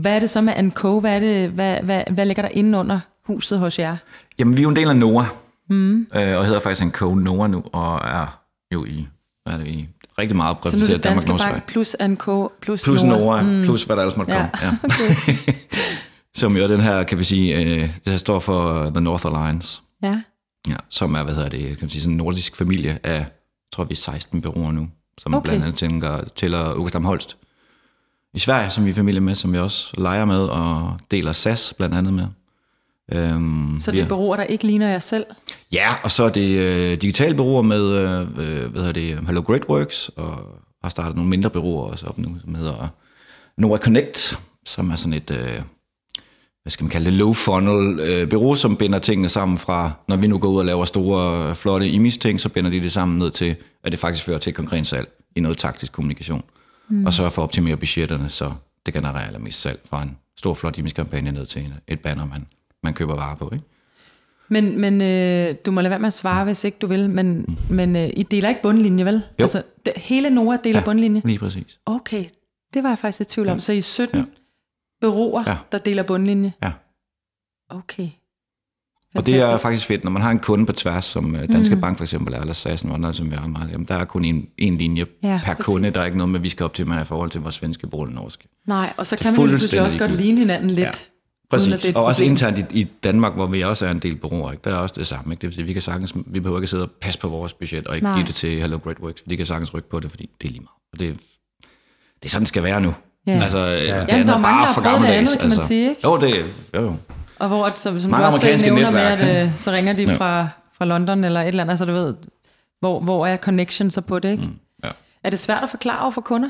[0.00, 1.00] Hvad er det så med Anco?
[1.00, 3.96] Hvad, er det, hvad, hvad, hvad ligger der inde under huset hos jer?
[4.38, 5.26] Jamen, vi er jo en del af NOAH,
[5.70, 6.00] mm.
[6.00, 8.42] øh, og hedder faktisk en co NOAH nu, og er
[8.72, 9.06] jo i,
[9.44, 13.02] hvad er det, i rigtig meget er repræsenteret Danmark, Norge, Bank plus Anco plus, Plus.
[13.02, 13.62] NOAH, mm.
[13.62, 14.78] plus hvad der ellers måtte Ja, komme.
[15.26, 15.34] Ja.
[16.40, 19.82] som jo den her, kan vi sige, øh, det her står for The North Alliance,
[20.02, 20.20] Ja.
[20.68, 23.26] Ja, som er, hvad hedder det, kan man sige, sådan en nordisk familie af,
[23.72, 25.48] tror vi er 16 bureauer nu, som Okay.
[25.48, 27.36] blandt andet tænker, tæller Augustam Holst
[28.34, 31.74] i Sverige, som vi er familie med, som vi også leger med, og deler SAS
[31.76, 32.26] blandt andet med.
[33.12, 35.24] Øhm, Så det er- er bureauer, der ikke ligner jer selv?
[35.72, 39.40] Ja, og så er det øh, digitale bureauer med, øh, øh, hvad hedder det, Hello
[39.46, 40.38] Great Works, og
[40.82, 42.88] har startet nogle mindre bureauer også op nu, som hedder
[43.56, 45.62] Nova Connect, som er sådan et, øh,
[46.66, 50.16] hvad skal man kalde det, low funnel øh, bureau, som binder tingene sammen fra, når
[50.16, 53.30] vi nu går ud og laver store, flotte image-ting, så binder de det sammen ned
[53.30, 56.42] til, at det faktisk fører til et konkret salg i noget taktisk kommunikation.
[56.88, 57.06] Mm.
[57.06, 58.52] Og sørger for at optimere budgetterne, så
[58.86, 62.46] det genererer allermest salg fra en stor, flot image-kampagne ned til et banner, man,
[62.82, 63.64] man køber varer på, ikke?
[64.48, 67.58] Men, men øh, du må lade være med at svare, hvis ikke du vil, men,
[67.70, 69.14] men øh, I deler ikke bundlinje, vel?
[69.14, 69.44] Jo.
[69.44, 70.84] Altså, det, hele Nora deler ja.
[70.84, 71.22] bundlinje?
[71.24, 71.78] Lige præcis.
[71.86, 72.24] Okay,
[72.74, 73.60] det var jeg faktisk i tvivl om.
[73.60, 74.24] Så I er 17 ja.
[75.00, 75.56] Bureauer, ja.
[75.72, 76.52] Der deler bundlinje?
[76.62, 76.72] Ja.
[77.70, 78.08] Okay.
[79.14, 79.62] Og det er Fantastisk.
[79.62, 81.80] faktisk fedt, når man har en kunde på tværs, som øh, Danske mm.
[81.80, 84.04] Bank for eksempel er, eller SAS og andre, som vi har meget, jamen, der er
[84.04, 85.66] kun en, en linje Ja, per præcis.
[85.66, 85.90] kunde.
[85.90, 88.02] Der er ikke noget med, at vi skal optimere i forhold til vores svenske brug
[88.02, 88.48] eller norske.
[88.66, 90.86] Nej, og så kan man jo pludselig også godt ligne hinanden lidt.
[90.86, 90.92] Ja.
[91.50, 91.94] Præcis.
[91.94, 94.62] Og også internt i, i Danmark, hvor vi også er en del bureauer, ikke?
[94.64, 95.32] der er også det samme.
[95.32, 95.40] Ikke?
[95.40, 97.86] Det vil sige, vi kan sagtens, vi behøver ikke sidde og passe på vores budget,
[97.86, 98.16] og ikke Nej.
[98.16, 100.52] Give det til Hello Great Works, de kan sagtens rykke på det, fordi det er
[100.52, 100.70] lige meget.
[100.92, 101.20] Og det,
[102.22, 102.94] det er sådan, det skal være nu.
[103.26, 103.32] Ja.
[103.42, 104.00] Altså, ja.
[104.00, 105.66] det der er mange, der har prøvet det andet, kan man altså.
[105.66, 106.00] sige, ikke?
[106.04, 106.94] Jo, det jo, jo.
[107.38, 109.42] Og hvor, at- så, som Mange du også nævner med, netværk, at ikke?
[109.42, 110.14] øh, så ringer de Ja.
[110.16, 112.14] fra, fra London eller et eller andet, så du ved,
[112.80, 114.42] hvor, hvor er connection så på det, ikke?
[114.42, 114.52] Mm.
[114.84, 114.90] Ja.
[115.24, 116.48] Er det svært at forklare over for kunder?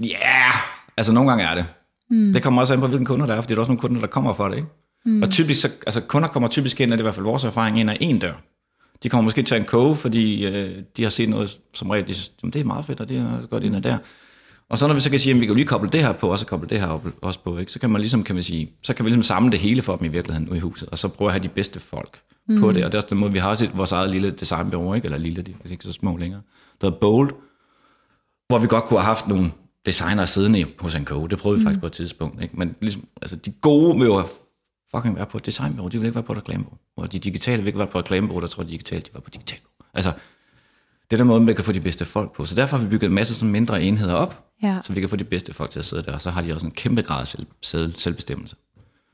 [0.00, 0.54] Ja, yeah.
[0.96, 1.66] altså nogle gange er det.
[2.10, 2.32] Mm.
[2.32, 4.00] Det kommer også an på, hvilken kunder der er, fordi der er også nogle kunder,
[4.00, 4.56] der kommer for det.
[4.56, 4.68] Ikke?
[5.04, 5.22] Mm.
[5.22, 7.44] Og typisk, så, altså kunder kommer typisk ind, og det er i hvert fald vores
[7.44, 8.32] erfaring, ind ad en dør.
[9.02, 12.14] De kommer måske til en koge, fordi øh, de har set noget, som regel, de
[12.14, 13.98] synes, "Jamen, det er meget fedt, og det er godt ind der.
[14.72, 16.28] Og så når vi så kan sige, at vi kan lige koble det her på,
[16.28, 17.72] og så koble det her også på, ikke?
[17.72, 19.96] så kan man ligesom, kan vi sige, så kan vi ligesom samle det hele for
[19.96, 22.60] dem i virkeligheden ude i huset, og så prøve at have de bedste folk mm.
[22.60, 22.84] på det.
[22.84, 25.04] Og det er også den måde, vi har også vores eget lille designbureau, ikke?
[25.04, 26.40] eller lille, de er ikke så små længere.
[26.80, 27.30] Der er Bold,
[28.48, 29.52] hvor vi godt kunne have haft nogle
[29.86, 31.10] designere siddende hos NK.
[31.30, 32.42] Det prøvede vi faktisk på et tidspunkt.
[32.42, 32.56] Ikke?
[32.56, 34.22] Men ligesom, altså, de gode vil jo
[34.94, 35.88] fucking være på et designbureau.
[35.88, 36.78] De vil ikke være på et reklamebureau.
[36.96, 39.20] Og de digitale vil ikke være på et reklamebureau, der tror de digitale, de var
[39.20, 39.62] på digitalt.
[39.94, 40.12] Altså,
[41.12, 42.44] det er den måde, vi kan få de bedste folk på.
[42.44, 44.78] Så derfor har vi bygget en masse sådan mindre enheder op, Ja.
[44.84, 46.12] så vi kan få de bedste folk til at sidde der.
[46.12, 48.56] Og så har de også en kæmpe grad af selv, selv, selvbestemmelse.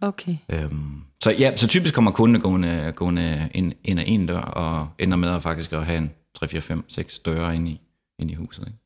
[0.01, 0.37] Okay.
[0.49, 4.89] Øhm, så ja, så typisk kommer kunden gående, gående ind, ind ad en dør, og
[4.99, 7.81] ender med at faktisk at have en 3, 4, 5, 6 døre ind i,
[8.19, 8.67] ind i huset.
[8.67, 8.79] Ikke?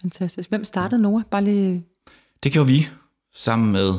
[0.00, 0.48] Fantastisk.
[0.48, 1.22] Hvem startede Nora?
[1.30, 1.84] Bare lige...
[2.42, 2.88] Det gjorde vi
[3.34, 3.92] sammen med...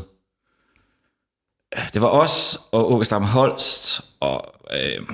[1.93, 5.07] Det var os og Åke Stam Holst, og øh,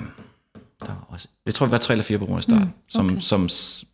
[0.81, 2.57] der var også, jeg tror, vi var tre eller fire på i start.
[2.57, 2.71] Mm, okay.
[2.89, 3.41] som, som,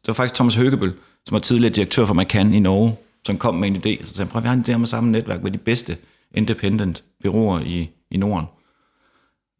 [0.02, 0.93] det var faktisk Thomas Høgebøl,
[1.26, 2.95] som var tidligere direktør for McCann i Norge,
[3.26, 4.06] som kom med en idé.
[4.06, 5.97] Så sagde, prøv, vi har en idé om at samme netværk med de bedste
[6.36, 8.45] independent byråer i, i Norden.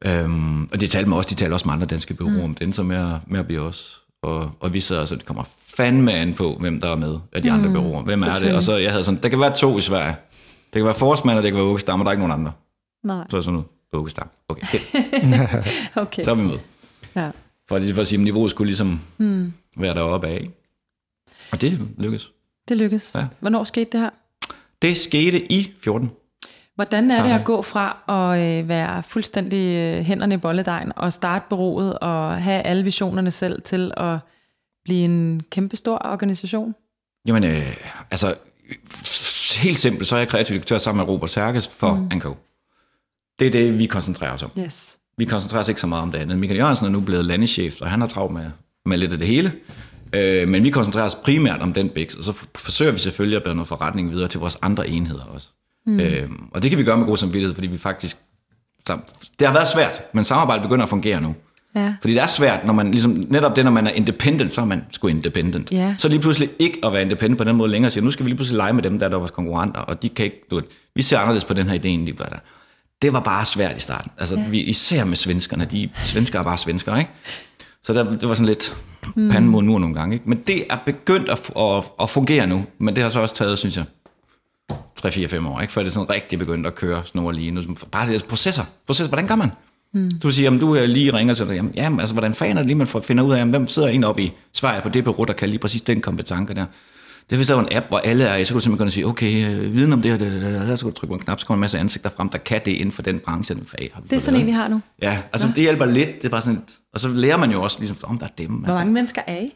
[0.05, 2.43] Øhm, og de talte med os, de talte også med andre danske byråer mm.
[2.43, 4.01] om den, så med, med at blive os.
[4.23, 5.43] Og, og vi sidder, så det kommer
[5.77, 8.01] fandme an på, hvem der er med af de andre mm, byråer.
[8.01, 8.55] Hvem er det?
[8.55, 10.15] Og så jeg havde sådan, der kan være to i Sverige.
[10.73, 12.51] Det kan være Forsmand, og det kan være Åke og der er ikke nogen andre.
[13.03, 13.25] Nej.
[13.29, 14.27] Så er sådan noget, Åke Stam.
[14.49, 14.77] Okay.
[16.03, 16.23] okay.
[16.23, 16.57] Så er vi med.
[17.17, 17.32] Ja.
[17.67, 19.53] For, for at sige, at niveauet skulle ligesom mm.
[19.77, 20.49] være deroppe af.
[21.51, 22.32] Og det lykkedes.
[22.67, 23.15] Det lykkedes.
[23.15, 23.27] Ja.
[23.39, 24.10] Hvornår skete det her?
[24.82, 26.12] Det skete i 14.
[26.75, 31.13] Hvordan er det at gå fra at øh, være fuldstændig øh, hænderne i bolledejen og
[31.13, 34.19] starte bureauet og have alle visionerne selv til at
[34.84, 36.75] blive en kæmpe stor organisation?
[37.27, 37.77] Jamen, øh,
[38.12, 38.36] altså,
[39.56, 42.10] helt simpelt, så er jeg kreativ direktør sammen med Robert Serkes for mm.
[42.12, 42.36] Anko.
[43.39, 44.51] Det er det, vi koncentrerer os om.
[44.60, 44.96] Yes.
[45.17, 46.38] Vi koncentrerer os ikke så meget om det andet.
[46.38, 48.45] Michael Jørgensen er nu blevet landeschef, og han har travlt med,
[48.86, 49.51] med lidt af det hele.
[50.13, 53.43] Øh, men vi koncentrerer os primært om den bæks, og så forsøger vi selvfølgelig at
[53.43, 55.47] bære noget forretning videre til vores andre enheder også.
[55.86, 55.99] Mm.
[55.99, 58.17] Øh, og det kan vi gøre med god samvittighed, fordi vi faktisk...
[59.39, 61.36] Det har været svært, men samarbejdet begynder at fungere nu.
[61.75, 61.93] Ja.
[62.01, 64.65] Fordi det er svært, når man ligesom, netop det, når man er independent, så er
[64.65, 65.71] man sgu independent.
[65.71, 65.95] Ja.
[65.97, 68.30] Så lige pludselig ikke at være independent på den måde længere, siger, nu skal vi
[68.30, 70.62] lige pludselig lege med dem, der er der vores konkurrenter, og de kan ikke, du,
[70.95, 72.38] vi ser anderledes på den her idé, end de gør der.
[73.01, 74.12] Det var bare svært i starten.
[74.17, 74.47] Altså, ja.
[74.47, 77.12] vi, især med svenskerne, de svenskere er bare svenskere, ikke?
[77.83, 78.75] Så der, det var sådan lidt
[79.15, 79.29] mm.
[79.29, 80.13] panden mod nu nogle gange.
[80.15, 80.29] Ikke?
[80.29, 83.60] Men det er begyndt at, at, at fungere nu, men det har så også taget,
[83.60, 83.86] synes jeg,
[84.99, 85.73] 3-4-5 år, ikke?
[85.73, 87.62] før det sådan rigtig begyndt at køre snor lige nu.
[87.91, 88.63] Bare det altså processer.
[88.88, 89.51] Processer, hvordan gør man?
[89.93, 90.12] Mm.
[90.23, 92.67] Du siger, om du lige ringer til dig, jamen, jamen altså, hvordan fanden er det
[92.67, 95.03] lige, man får, finder ud af, jamen, hvem sidder en oppe i Sverige på det
[95.03, 96.65] bureau, der kan lige præcis den kompetence der.
[97.29, 98.89] Det er hvis der er en app, hvor alle er i, så kan du simpelthen
[98.89, 101.13] sige, okay, øh, viden om det her, det, det, det, der skal du trykke på
[101.13, 103.55] en knap, så kommer en masse ansigter frem, der kan det inden for den branche,
[103.55, 103.91] den fag.
[103.93, 104.81] Har det er sådan en, I har nu?
[105.01, 105.53] Ja, altså ja.
[105.53, 106.63] det hjælper lidt, det er bare sådan,
[106.93, 108.51] og så lærer man jo også, ligesom, om der er dem.
[108.51, 109.53] Hvor mange mennesker er I?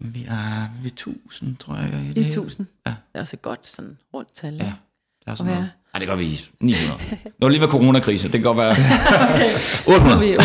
[0.00, 2.12] Vi er, vi er tusind, tror jeg.
[2.16, 2.66] I er tusind?
[2.86, 2.90] Ja.
[2.90, 4.54] Det er også et godt sådan rundt tal.
[4.54, 4.72] Ja, det
[5.26, 5.70] er sådan noget.
[5.94, 7.00] Ej, det gør vi 900.
[7.10, 8.70] Det var lige ved coronakrise, det kan godt være
[9.34, 9.50] okay.
[9.86, 10.20] 800.
[10.20, 10.40] Vi 800.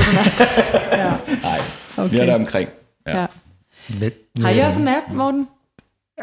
[1.03, 1.09] ja.
[1.41, 1.59] Nej,
[1.97, 2.11] okay.
[2.11, 2.69] vi er der omkring.
[3.07, 3.19] Ja.
[3.19, 3.25] Ja.
[3.87, 5.47] Lidt, har I også en app, Morten?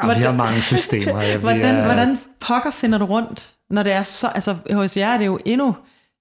[0.05, 1.23] Ja, vi har mange systemer.
[1.23, 1.85] Ja, hvordan, er...
[1.85, 4.27] hvordan pokker finder du rundt, når det er så...
[4.27, 5.77] Altså, hos jer er det jo endnu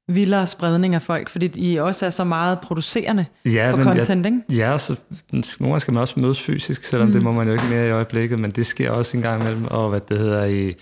[0.07, 4.33] vildere spredning af folk, fordi I også er så meget producerende ja, på content, jeg,
[4.33, 4.61] ikke?
[4.61, 4.99] Ja, så
[5.31, 7.13] nogle gange skal man også mødes fysisk, selvom mm.
[7.13, 9.65] det må man jo ikke mere i øjeblikket, men det sker også en gang imellem,
[9.65, 10.73] og hvad det hedder i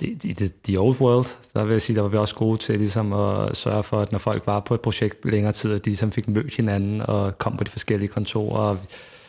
[0.00, 2.78] de, de, de old world, der vil jeg sige, der var vi også gode til
[2.78, 5.90] ligesom at sørge for, at når folk var på et projekt længere tid, at de
[5.90, 8.78] ligesom fik mødt hinanden og kom på de forskellige kontorer, og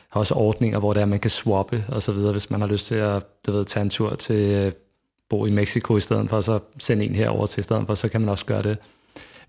[0.09, 2.67] har også ordninger, hvor det er, man kan swappe og så videre, hvis man har
[2.67, 4.71] lyst til at du ved, tage en tur til øh,
[5.29, 7.95] bo i Mexico i stedet for, og så sende en herover til i stedet for,
[7.95, 8.77] så kan man også gøre det.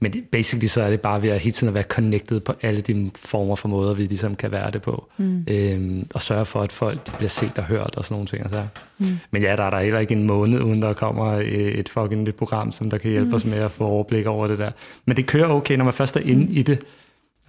[0.03, 2.81] Men basically så er det bare ved at hele tiden at være connected på alle
[2.81, 5.09] de former for måder, vi ligesom kan være det på.
[5.17, 5.45] Mm.
[5.49, 8.43] Øhm, og sørge for, at folk de bliver set og hørt og sådan nogle ting.
[8.43, 8.67] Altså.
[8.99, 9.19] Mm.
[9.31, 11.43] Men ja, der er der heller ikke en måned, uden der kommer
[11.75, 13.35] et fucking nyt program, som der kan hjælpe mm.
[13.35, 14.71] os med at få overblik over det der.
[15.05, 16.53] Men det kører okay, når man først er inde mm.
[16.53, 16.81] i det,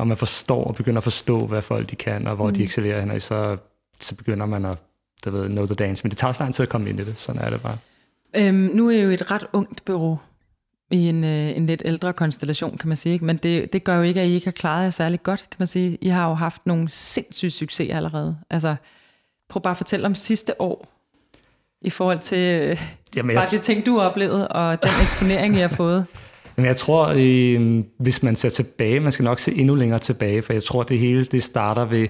[0.02, 2.54] og man forstår og begynder at forstå, hvad folk de kan, og hvor mm.
[2.54, 3.58] de excellerer hen, så,
[4.00, 4.78] så begynder man at
[5.24, 6.04] der ved, know the dance.
[6.04, 7.78] Men det tager også lang tid at komme ind i det, sådan er det bare.
[8.36, 10.18] Øhm, nu er jo et ret ungt bureau
[10.92, 13.14] i en, øh, en lidt ældre konstellation, kan man sige.
[13.14, 13.26] Ikke?
[13.26, 15.56] Men det, det gør jo ikke, at I ikke har klaret jer særlig godt, kan
[15.60, 15.98] man sige.
[16.02, 18.38] I har jo haft nogle sindssyge succeser allerede.
[18.50, 18.76] Altså,
[19.50, 20.88] prøv bare at fortælle om sidste år,
[21.82, 22.82] i forhold til øh,
[23.16, 23.52] Jamen, bare jeg...
[23.52, 26.06] de ting, du har oplevet, og den eksponering, I har fået.
[26.56, 30.42] Men jeg tror, øh, hvis man ser tilbage, man skal nok se endnu længere tilbage,
[30.42, 32.08] for jeg tror, det hele det starter ved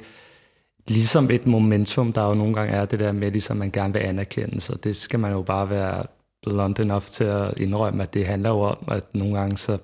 [0.88, 3.99] ligesom et momentum, der jo nogle gange er det der med, ligesom man gerne vil
[3.99, 6.06] anerkende, så det skal man jo bare være
[6.43, 9.77] blunt enough til at indrømme, at det handler jo om, at nogle gange så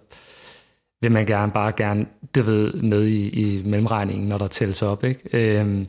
[1.01, 5.03] vil man gerne bare gerne, det ved, med i, i mellemregningen, når der tælles op,
[5.03, 5.59] ikke?
[5.59, 5.85] Øhm,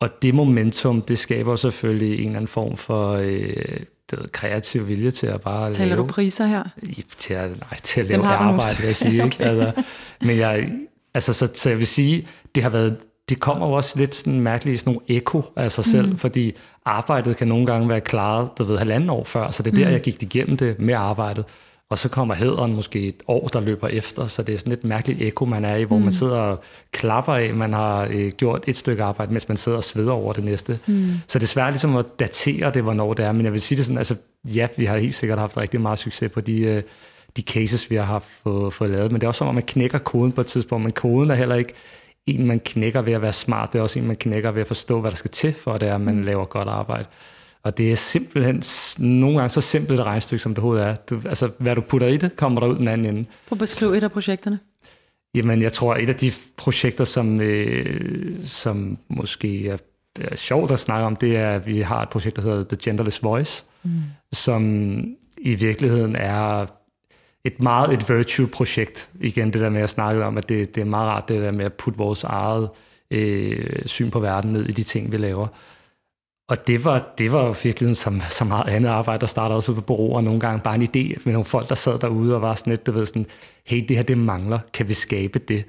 [0.00, 4.88] og det momentum, det skaber selvfølgelig en eller anden form for øh, det ved, kreativ
[4.88, 5.98] vilje til at bare Taler lave.
[5.98, 6.62] du priser her?
[7.16, 9.24] Til at, nej, til at lave arbejde, vil jeg sige.
[9.24, 9.24] okay.
[9.24, 9.44] ikke?
[9.44, 9.82] Altså,
[10.20, 10.72] men jeg,
[11.14, 12.96] altså, så, så jeg vil sige, det har været
[13.28, 16.18] det kommer jo også lidt sådan mærkeligt sådan nogle eko af sig selv, mm.
[16.18, 19.76] fordi arbejdet kan nogle gange være klaret, du ved, halvanden år før, så det er
[19.76, 19.92] der, mm.
[19.92, 21.44] jeg gik igennem det med arbejdet.
[21.90, 24.84] Og så kommer hederen måske et år, der løber efter, så det er sådan et
[24.84, 26.04] mærkeligt eko, man er i, hvor mm.
[26.04, 29.78] man sidder og klapper af, man har øh, gjort et stykke arbejde, mens man sidder
[29.78, 30.78] og sveder over det næste.
[30.86, 31.10] Mm.
[31.26, 33.76] Så det er svært ligesom at datere det, hvornår det er, men jeg vil sige
[33.76, 36.82] det sådan, altså ja, vi har helt sikkert haft rigtig meget succes på de, øh,
[37.36, 39.62] de cases, vi har haft fået, fået lavet, men det er også som om, man
[39.62, 41.72] knækker koden på et tidspunkt, men koden er heller ikke
[42.26, 44.66] en, man knækker ved at være smart, det er også en, man knækker ved at
[44.66, 46.22] forstå, hvad der skal til, for at det er, at man mm.
[46.22, 47.08] laver godt arbejde.
[47.66, 48.62] Og det er simpelthen
[48.98, 50.94] nogle gange så simpelt et regnstykke, som det overhovedet er.
[50.94, 53.28] Du, altså, hvad du putter i det, kommer der ud den anden ende.
[53.48, 54.58] Prøv at beskrive et af projekterne.
[55.34, 59.76] Jamen, jeg tror, et af de projekter, som, øh, som måske er,
[60.20, 62.76] er sjovt at snakke om, det er, at vi har et projekt, der hedder The
[62.82, 63.90] Genderless Voice, mm.
[64.32, 64.62] som
[65.38, 66.66] i virkeligheden er
[67.44, 69.08] et meget et virtue-projekt.
[69.20, 71.50] Igen det der med at snakke om, at det, det er meget rart det der
[71.50, 72.68] med at putte vores eget
[73.10, 75.48] øh, syn på verden ned i de ting, vi laver.
[76.48, 79.80] Og det var, det var virkelig som, så meget andet arbejde, der startede også på
[79.80, 80.60] bureauer nogle gange.
[80.60, 83.06] Bare en idé med nogle folk, der sad derude og var sådan lidt, du ved
[83.06, 83.26] sådan,
[83.64, 85.64] hey, det her det mangler, kan vi skabe det?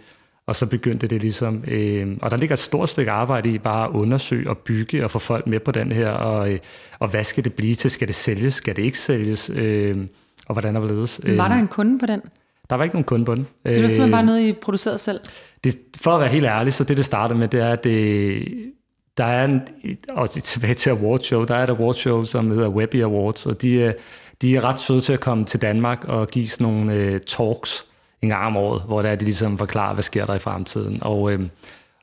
[0.48, 3.88] Og så begyndte det ligesom, øh, og der ligger et stort stykke arbejde i bare
[3.88, 6.60] at undersøge og bygge og få folk med på den her, og, øh,
[7.00, 7.92] og hvad skal det blive til?
[7.92, 8.54] Skal det sælges?
[8.54, 9.52] Skal det ikke sælges?
[9.56, 10.08] Øh,
[10.46, 12.22] og hvordan er det øh, Var der en kunde på den?
[12.70, 13.44] Der var ikke nogen kunde på den.
[13.44, 15.20] Så det var simpelthen bare noget, I producerede selv?
[15.64, 18.74] Det, for at være helt ærlig, så det, det startede med, det er, at det,
[19.18, 19.62] der er en,
[20.10, 23.94] og tilbage til awardshow, der er et awardshow, som hedder Webby Awards, og de,
[24.42, 27.86] de er ret søde til at komme til Danmark og give sådan nogle uh, talks
[28.22, 30.98] en gang om året, hvor der er, de ligesom forklarer, hvad sker der i fremtiden.
[31.02, 31.40] Og, uh,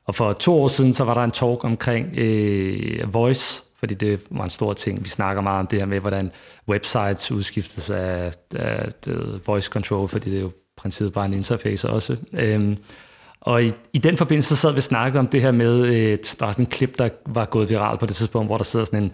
[0.05, 4.21] og for to år siden, så var der en talk omkring uh, voice, fordi det
[4.31, 5.03] var en stor ting.
[5.03, 6.31] Vi snakker meget om det her med, hvordan
[6.67, 11.89] websites udskiftes af, af, af voice control, fordi det er jo princippet bare en interface
[11.89, 12.15] også.
[12.33, 12.75] Uh,
[13.45, 16.17] og i, i den forbindelse så sad vi og snakkede om det her med, øh,
[16.39, 18.85] der var sådan en klip, der var gået viral på det tidspunkt, hvor der sidder
[18.85, 19.11] sådan en,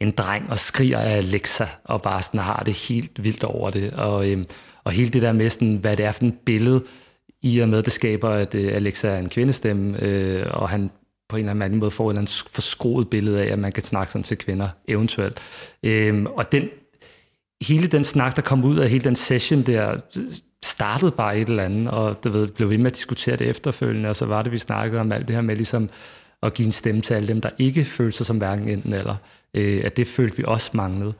[0.00, 3.92] en dreng og skriger af Alexa, og bare sådan har det helt vildt over det.
[3.92, 4.44] Og, øh,
[4.84, 6.84] og hele det der med, sådan, hvad det er for et billede,
[7.42, 10.90] i og med, det skaber, at øh, Alexa er en kvindestemme, øh, og han
[11.28, 13.82] på en eller anden måde får et eller andet forskroet billede af, at man kan
[13.82, 15.40] snakke sådan til kvinder, eventuelt.
[15.82, 16.68] Øh, og den,
[17.62, 20.00] hele den snak, der kom ud af hele den session der,
[20.64, 24.08] startede bare et eller andet, og du ved, blev ved med at diskutere det efterfølgende,
[24.08, 25.90] og så var det, vi snakkede om alt det her med ligesom
[26.42, 29.16] at give en stemme til alle dem, der ikke følte sig som hverken enten eller,
[29.54, 31.14] øh, at det følte vi også manglede.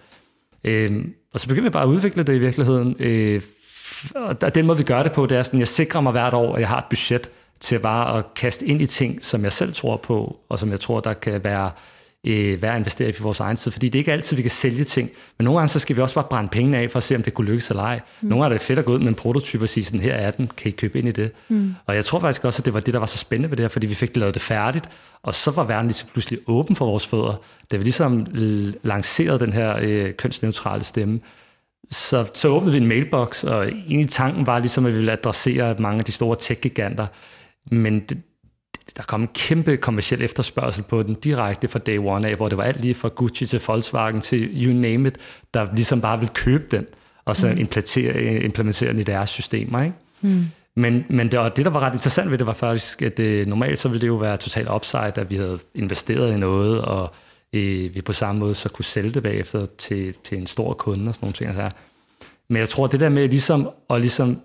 [0.64, 3.42] Øh, og så begyndte vi bare at udvikle det i virkeligheden, øh,
[4.14, 6.54] og den måde, vi gør det på, det er sådan, jeg sikrer mig hvert år,
[6.54, 9.74] at jeg har et budget til bare at kaste ind i ting, som jeg selv
[9.74, 11.70] tror på, og som jeg tror, der kan være
[12.26, 14.50] øh, værd at investere i vores egen tid, fordi det er ikke altid, vi kan
[14.50, 17.02] sælge ting, men nogle gange så skal vi også bare brænde pengene af for at
[17.02, 18.00] se, om det kunne lykkes eller ej.
[18.20, 18.28] Mm.
[18.28, 20.14] Nogle gange er det fedt at gå ud med en prototype og sige sådan, her
[20.14, 21.32] er den, kan I købe ind i det?
[21.48, 21.74] Mm.
[21.86, 23.62] Og jeg tror faktisk også, at det var det, der var så spændende ved det
[23.62, 24.88] her, fordi vi fik det lavet det færdigt,
[25.22, 28.26] og så var verden ligesom pludselig åben for vores fødder, da vi ligesom
[28.82, 31.20] lancerede den her øh, kønsneutrale stemme.
[31.90, 35.76] Så, så åbnede vi en mailbox, og egentlig tanken var ligesom, at vi ville adressere
[35.78, 37.06] mange af de store tech-giganter,
[37.70, 38.18] men det,
[38.96, 42.58] der kom en kæmpe kommersiel efterspørgsel på den direkte fra day one af, hvor det
[42.58, 45.16] var alt lige fra Gucci til Volkswagen til you name it,
[45.54, 46.86] der ligesom bare ville købe den,
[47.24, 47.58] og så mm.
[47.58, 49.82] implementere, implementere den i deres systemer.
[49.82, 49.96] Ikke?
[50.20, 50.44] Mm.
[50.74, 53.48] Men, men det, og det, der var ret interessant ved det, var faktisk, at det,
[53.48, 57.14] normalt så ville det jo være totalt upside, at vi havde investeret i noget, og
[57.52, 61.08] øh, vi på samme måde så kunne sælge det bagefter til, til en stor kunde
[61.08, 61.50] og sådan nogle ting.
[61.50, 61.76] Altså.
[62.48, 64.40] Men jeg tror, det der med ligesom, at ligesom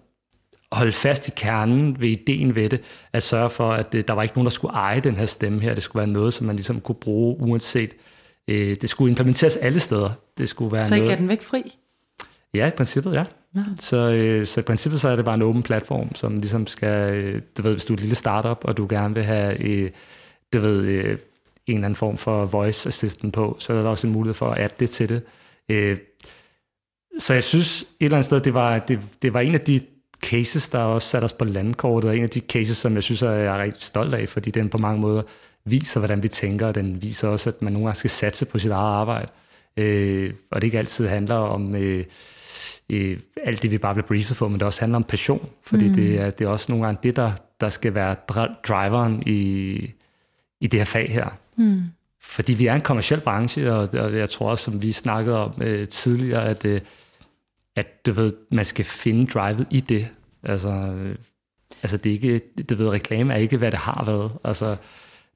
[0.72, 2.82] holde fast i kernen ved ideen ved det,
[3.14, 5.62] at sørge for, at det, der var ikke nogen, der skulle eje den her stemme
[5.62, 5.74] her.
[5.74, 7.94] Det skulle være noget, som man ligesom kunne bruge uanset.
[8.48, 10.10] Øh, det skulle implementeres alle steder.
[10.38, 11.78] Det skulle være så I gav den væk fri?
[12.54, 13.26] Ja, i princippet, ja.
[13.56, 13.64] ja.
[13.80, 17.14] Så, øh, så i princippet så er det bare en åben platform, som ligesom skal,
[17.14, 19.90] øh, du ved, hvis du er et lille startup, og du gerne vil have, øh,
[20.54, 21.18] du ved, øh,
[21.68, 24.50] en eller anden form for voice assistant på, så er der også en mulighed for
[24.50, 25.22] at adde det til det.
[25.70, 25.98] Øh,
[27.20, 29.80] så jeg synes et eller andet sted, det var, det, det var en af de
[30.22, 33.22] cases, der også sat os på landkortet, og en af de cases, som jeg synes,
[33.22, 35.22] jeg er rigtig stolt af, fordi den på mange måder
[35.66, 38.60] viser, hvordan vi tænker, og den viser også, at man nogle gange skal satse på
[38.60, 39.28] sit eget arbejde.
[39.78, 42.06] Øh, og det ikke altid handler om øh,
[42.90, 45.88] øh, alt det, vi bare bliver briefet på, men det også handler om passion, fordi
[45.88, 45.94] mm.
[45.94, 48.16] det, er, det er også nogle gange det, der, der skal være
[48.68, 49.74] driveren i,
[50.62, 51.30] i det her fag her.
[51.58, 51.82] Mm.
[52.22, 55.62] Fordi vi er en kommersiel branche, og, og jeg tror også, som vi snakkede om
[55.62, 56.82] øh, tidligere, at øh,
[57.78, 60.08] at du ved, man skal finde drivet i det.
[60.44, 61.16] Altså, øh,
[61.84, 64.32] altså det er ikke, du ved, reklame er ikke, hvad det har været.
[64.44, 64.76] Altså,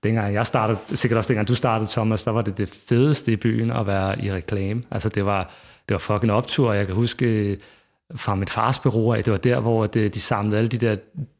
[0.03, 3.35] dengang jeg startede, sikkert også dengang du startede, Thomas, der var det det fedeste i
[3.35, 4.81] byen at være i reklame.
[4.91, 5.43] Altså det var,
[5.89, 7.57] det var fucking optur, jeg kan huske, øh,
[8.15, 9.23] fra mit fars bureau af.
[9.23, 10.95] Det var der, hvor det, de samlede alle de der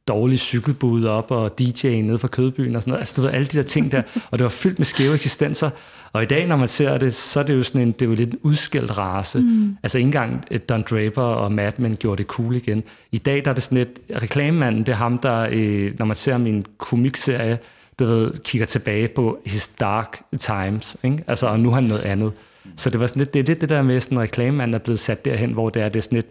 [0.08, 3.02] dårlige cykelbud op, og DJ'en nede fra Kødbyen og sådan noget.
[3.02, 5.70] Altså, du ved, alle de der ting der, og det var fyldt med skæve eksistenser.
[6.14, 8.06] Og i dag, når man ser det, så er det jo sådan en, det er
[8.06, 9.40] jo lidt en udskældt race.
[9.40, 9.78] Mm.
[9.84, 12.84] Altså ikke engang Don Draper og Mad Men gjorde det cool igen.
[13.12, 16.16] I dag, der er det sådan lidt, reklamemanden, det er ham, der, øh, når man
[16.16, 17.60] ser min komikserie,
[18.00, 21.24] du ved, kigger tilbage på his dark times, ikke?
[21.28, 22.32] Altså, og nu har han noget andet.
[22.76, 25.00] Så det var sådan lidt, det er lidt det der med, sådan reklamemanden er blevet
[25.00, 26.28] sat derhen, hvor det er, det er sådan lidt,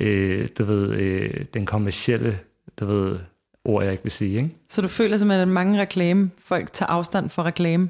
[0.00, 2.38] øh, du ved, øh, den kommercielle,
[2.80, 3.18] du ved,
[3.64, 4.36] ord, jeg ikke vil sige.
[4.36, 4.50] Ikke?
[4.68, 7.88] Så du føler simpelthen, at mange reklame, folk tager afstand fra reklame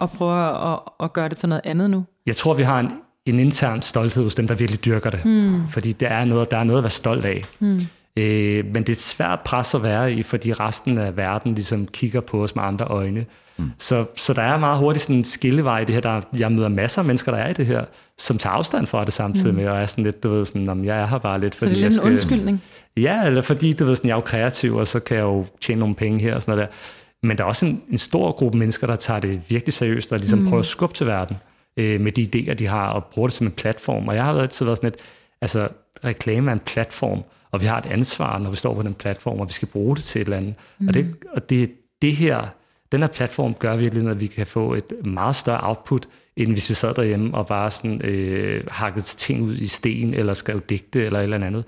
[0.00, 2.04] og prøver at, at gøre det til noget andet nu?
[2.26, 2.90] Jeg tror, vi har en,
[3.26, 5.20] en intern stolthed hos dem, der virkelig dyrker det.
[5.20, 5.68] Hmm.
[5.68, 7.44] Fordi der er, noget, der er noget at være stolt af.
[7.58, 7.80] Hmm.
[8.16, 11.86] Øh, men det er et svært pres at være i, fordi resten af verden ligesom
[11.86, 13.24] kigger på os med andre øjne.
[13.56, 13.70] Mm.
[13.78, 16.00] Så, så der er meget hurtigt sådan en skillevej i det her.
[16.02, 17.84] Der, jeg møder masser af mennesker, der er i det her,
[18.18, 19.60] som tager afstand fra det samtidig mm.
[19.60, 21.70] med, og er sådan lidt, du ved, sådan, om jeg er her bare lidt, fordi
[21.70, 22.62] så det er lidt jeg skal, en undskyldning?
[22.96, 25.46] Ja, eller fordi, du ved, sådan, jeg er jo kreativ, og så kan jeg jo
[25.60, 26.76] tjene nogle penge her og sådan noget der.
[27.22, 30.18] Men der er også en, en stor gruppe mennesker, der tager det virkelig seriøst, og
[30.18, 30.48] ligesom mm.
[30.48, 31.36] prøver at skubbe til verden
[31.76, 34.08] øh, med de idéer, de har, og bruger det som en platform.
[34.08, 35.02] Og jeg har altid været sådan lidt,
[35.40, 35.68] altså
[36.04, 39.40] reklame er en platform, og vi har et ansvar, når vi står på den platform,
[39.40, 40.54] og vi skal bruge det til et eller andet.
[40.78, 40.88] Mm.
[40.88, 41.70] Og, det, og det,
[42.02, 42.46] det her,
[42.92, 46.68] den her platform gør virkelig, at vi kan få et meget større output, end hvis
[46.68, 51.04] vi sad derhjemme og bare sådan, øh, hakket ting ud i sten, eller skrev digte,
[51.04, 51.64] eller et eller andet.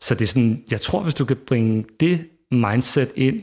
[0.00, 3.42] Så det er sådan, jeg tror, hvis du kan bringe det mindset ind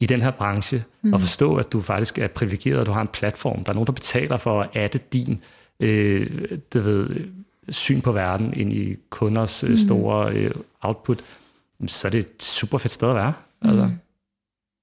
[0.00, 1.12] i den her branche, mm.
[1.12, 3.86] og forstå, at du faktisk er privilegeret, og du har en platform, der er nogen,
[3.86, 5.40] der betaler for at adde din
[5.80, 7.08] øh, du ved,
[7.68, 9.76] syn på verden ind i kunders øh, mm.
[9.76, 11.18] store øh, output,
[11.86, 13.32] så er det et super fedt sted at være.
[13.62, 13.68] Mm.
[13.68, 13.90] Altså.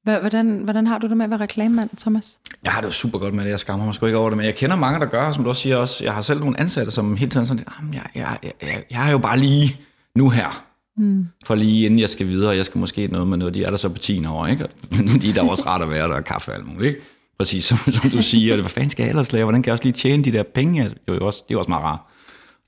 [0.03, 2.39] Hvordan, hvordan har du det med at være reklamemand, Thomas?
[2.63, 4.37] Jeg har det jo super godt med det, jeg skammer mig sgu ikke over det,
[4.37, 6.59] men jeg kender mange, der gør, som du også siger også, jeg har selv nogle
[6.59, 9.81] ansatte, som hele tiden sådan, jeg, jeg, jeg, jeg, jeg er jo bare lige
[10.15, 10.65] nu her,
[10.97, 11.27] mm.
[11.45, 13.77] for lige inden jeg skal videre, jeg skal måske noget med noget, de er der
[13.77, 14.67] så på 10 år, ikke?
[15.21, 17.01] de er der også ret at være, der er kaffe og alt muligt, ikke?
[17.37, 19.83] Præcis som, som du siger, hvad fanden skal jeg ellers lave, hvordan kan jeg også
[19.83, 21.99] lige tjene de der penge, jo, også, det er også meget rart.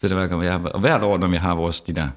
[0.01, 2.07] Så det var, jeg, og hvert år, når vi har vores, de der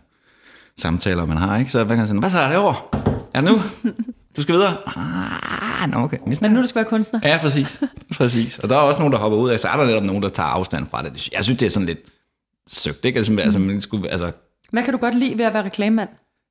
[0.78, 2.96] samtaler, man har, ikke, så hvad kan jeg sige, hvad så er det over?
[3.34, 3.58] Er det nu?
[4.36, 4.76] Du skal videre?
[4.86, 6.18] Ah, no, okay.
[6.40, 7.20] Men nu du skal være kunstner?
[7.22, 7.82] Ja, præcis.
[8.16, 8.58] præcis.
[8.58, 10.28] Og der er også nogen, der hopper ud af, så er der netop nogen, der
[10.28, 11.28] tager afstand fra det.
[11.32, 11.98] Jeg synes, det er sådan lidt
[12.68, 13.16] søgt, ikke?
[13.16, 14.32] Altså, altså, man skulle, altså,
[14.70, 16.08] Hvad kan du godt lide ved at være reklamemand?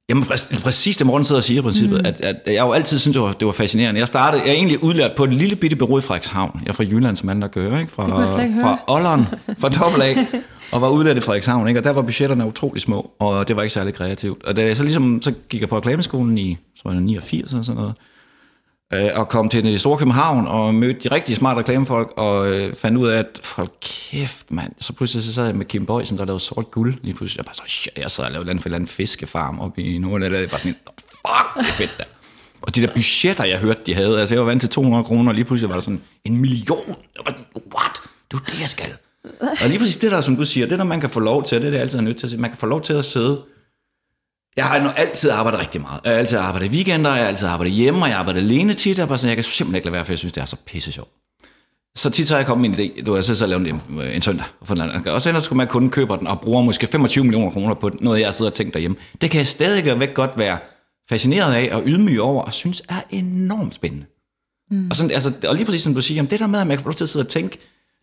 [0.10, 2.06] Jamen præ- præcis det Morten sidder og siger i princippet, mm.
[2.06, 4.00] at, at jeg jo altid synes det var, det var fascinerende.
[4.00, 6.60] Jeg startede, jeg er egentlig udlært på et lille bitte bureau i Frederikshavn.
[6.64, 7.92] Jeg er fra Jylland, som andre gør, ikke?
[7.92, 8.26] Fra,
[8.62, 9.28] fra Olleren,
[9.62, 10.18] fra Dobbelt
[10.72, 11.80] og var udlært i Frederikshavn, ikke?
[11.80, 14.46] Og der var budgetterne utrolig små, og det var ikke særlig kreativt.
[14.46, 17.64] Og da jeg så ligesom, så gik jeg på reklameskolen i, tror jeg, 89 eller
[17.64, 17.96] sådan noget,
[18.94, 22.74] øh, og kom til det store København og mødte de rigtig smarte reklamefolk og øh,
[22.74, 26.18] fandt ud af, at folk kæft mand, så pludselig så sad jeg med Kim Boysen,
[26.18, 27.38] der lavede sort guld lige pludselig.
[27.38, 30.24] Jeg bare så, shit, jeg sad og lavede en for en fiskefarm op i Norden,
[30.24, 30.78] eller bare sådan en,
[31.12, 32.04] fuck, det er fedt der.
[32.62, 35.30] Og de der budgetter, jeg hørte, de havde, altså jeg var vant til 200 kroner,
[35.30, 36.88] og lige pludselig var der sådan en million.
[36.88, 38.02] Jeg var sådan, what?
[38.32, 38.94] Det er det, jeg skal.
[39.40, 41.58] Og lige præcis det der, som du siger, det der, man kan få lov til,
[41.58, 42.94] det er det, jeg altid er nødt til at sige, man kan få lov til
[42.94, 43.42] at sidde
[44.60, 46.02] jeg har altid arbejdet rigtig meget.
[46.04, 48.74] Jeg har altid arbejdet i weekender, jeg har altid arbejdet hjemme, og jeg arbejder alene
[48.74, 49.00] tit.
[49.00, 50.56] Jeg, bare sådan, jeg kan simpelthen ikke lade være, for jeg synes, det er så
[50.66, 51.10] pisse sjovt.
[51.96, 53.82] Så tit så har jeg kommet med en idé, du har så lavet en,
[54.14, 54.46] en søndag.
[54.64, 57.52] For den og så ender skulle man kun køber den og bruger måske 25 millioner
[57.52, 58.98] kroner på noget, jeg sidder og tænker derhjemme.
[59.22, 60.58] Det kan jeg stadig væk godt være
[61.10, 64.06] fascineret af og ydmyg over, og synes er enormt spændende.
[64.72, 64.90] Mm.
[64.90, 66.78] Og, sådan, altså, og lige præcis som du siger, jamen, det der med, at man
[66.78, 67.58] kan få lov til at sidde og tænke,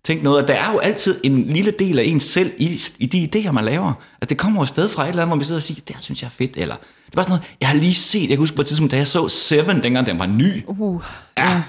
[0.05, 3.07] tænke noget, at der er jo altid en lille del af ens selv i, i
[3.07, 3.93] de idéer, man laver.
[4.21, 5.97] Altså det kommer jo sted fra et eller andet, hvor vi sidder og siger, det
[5.97, 6.75] her synes jeg er fedt, eller
[7.07, 8.97] det var sådan noget, jeg har lige set, jeg kan huske på et tidspunkt, da
[8.97, 11.03] jeg så Seven, dengang den var ny, uh,
[11.39, 11.63] ja,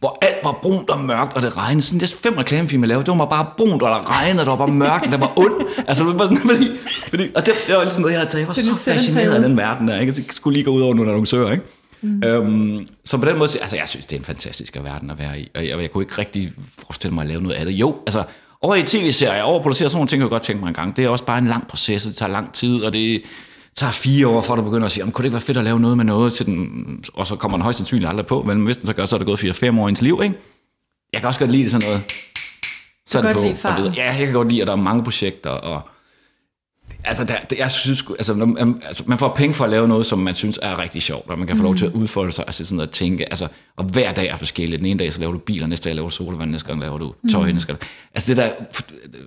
[0.00, 1.86] hvor alt var brunt og mørkt, og det regnede.
[1.86, 4.56] Sådan det fem reklamefilm, jeg lavede, det var bare brunt, og der regnede, og der
[4.56, 5.68] var bare mørkt, der var ondt.
[5.88, 6.68] Altså, det var sådan, fordi,
[7.08, 8.40] fordi, og det, det var ligesom noget, jeg havde taget.
[8.40, 10.14] Jeg var så fascineret af den verden der, ikke?
[10.16, 11.64] Jeg skulle lige gå ud over nogle annoncører, ikke?
[12.02, 12.22] Mm.
[12.24, 15.40] Øhm, så på den måde, altså jeg synes, det er en fantastisk verden at være
[15.40, 17.72] i, og jeg, jeg kunne ikke rigtig forestille mig at lave noget af det.
[17.72, 18.24] Jo, altså
[18.62, 20.96] over i tv-serier, over producere sådan nogle ting, jeg godt tænke mig en gang.
[20.96, 23.22] Det er også bare en lang proces, det tager lang tid, og det
[23.76, 25.80] tager fire år, at du begynder at sige, kunne det ikke være fedt at lave
[25.80, 28.76] noget med noget til den, og så kommer den højst sandsynligt aldrig på, men hvis
[28.76, 30.38] den så gør, så er det gået 4-5 år i ens liv, ikke?
[31.12, 32.02] Jeg kan også godt lide det sådan noget.
[33.10, 33.68] Så er det på.
[33.68, 35.88] Og ja, jeg kan godt lide, at der er mange projekter, og
[37.04, 40.06] altså, der, det, jeg synes, altså, når, altså, man får penge for at lave noget,
[40.06, 42.00] som man synes er rigtig sjovt, og man kan få lov til at mm.
[42.00, 44.78] udfolde sig, altså sådan at tænke, altså, og hver dag er forskelligt.
[44.78, 46.98] Den ene dag, så laver du biler, næste dag laver du solvand, næste gang laver
[46.98, 47.52] du tøj, mm.
[47.52, 47.80] næste gang.
[48.14, 48.50] Altså det der,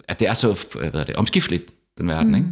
[0.08, 1.66] at det er så, hvad er det, omskifteligt,
[1.98, 2.36] den verden, mm.
[2.36, 2.48] ikke?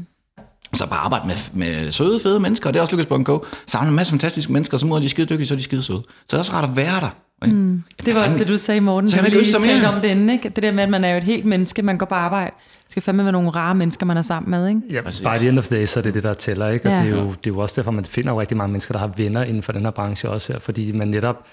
[0.73, 3.23] Så bare arbejde med, med søde, fede mennesker, og det er også lykkedes på en
[3.23, 3.39] go.
[3.65, 5.99] Samle en masse fantastiske mennesker, så må de skide dygtige, så er de skide søde.
[5.99, 7.09] Så det er også rart at være der,
[7.45, 7.55] Ikke?
[7.55, 7.83] Mm.
[8.05, 9.09] Det var også det, du sagde, Morten.
[9.09, 9.93] Så kan man sig talte mere.
[9.95, 10.49] om det inden, ikke?
[10.49, 12.51] Det der med, at man er jo et helt menneske, man går på arbejde.
[12.83, 14.81] Det skal fandme være nogle rare mennesker, man er sammen med, ikke?
[14.89, 15.21] Ja, Præcis.
[15.21, 16.89] by the end of the day, så er det det, der tæller, ikke?
[16.89, 17.01] Og Ja.
[17.03, 18.99] det, er jo, det er jo også derfor, man finder jo rigtig mange mennesker, der
[18.99, 21.45] har venner inden for den her branche også her, fordi man netop,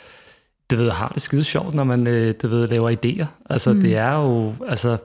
[0.70, 3.26] det ved, har det skide sjovt, når man, øh, det ved, laver idéer.
[3.51, 3.80] Altså, mm.
[3.80, 4.97] det er jo, altså,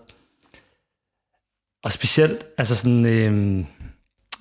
[1.84, 3.64] og specielt, altså sådan, øh,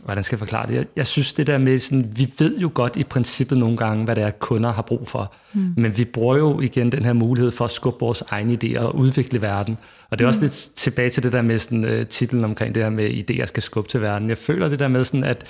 [0.05, 0.75] hvordan skal jeg forklare det?
[0.75, 4.05] Jeg, jeg synes det der med, sådan, vi ved jo godt i princippet nogle gange,
[4.05, 5.35] hvad det er, kunder har brug for.
[5.53, 5.75] Mm.
[5.77, 8.97] Men vi bruger jo igen den her mulighed for at skubbe vores egne idéer og
[8.97, 9.79] udvikle verden.
[10.11, 12.83] Og det er også lidt tilbage til det der med sådan, uh, titlen omkring det
[12.83, 14.29] her med, idéer skal skubbe til verden.
[14.29, 15.45] Jeg føler det der med sådan, at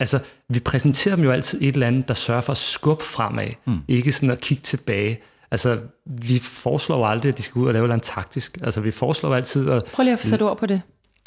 [0.00, 3.48] altså, vi præsenterer dem jo altid et eller andet, der sørger for at skubbe fremad.
[3.66, 3.78] Mm.
[3.88, 5.20] Ikke sådan at kigge tilbage.
[5.50, 8.58] Altså, vi foreslår aldrig, at de skal ud og lave noget taktisk.
[8.62, 10.82] Altså, vi foreslår altid at Prøv lige at sat ord på det.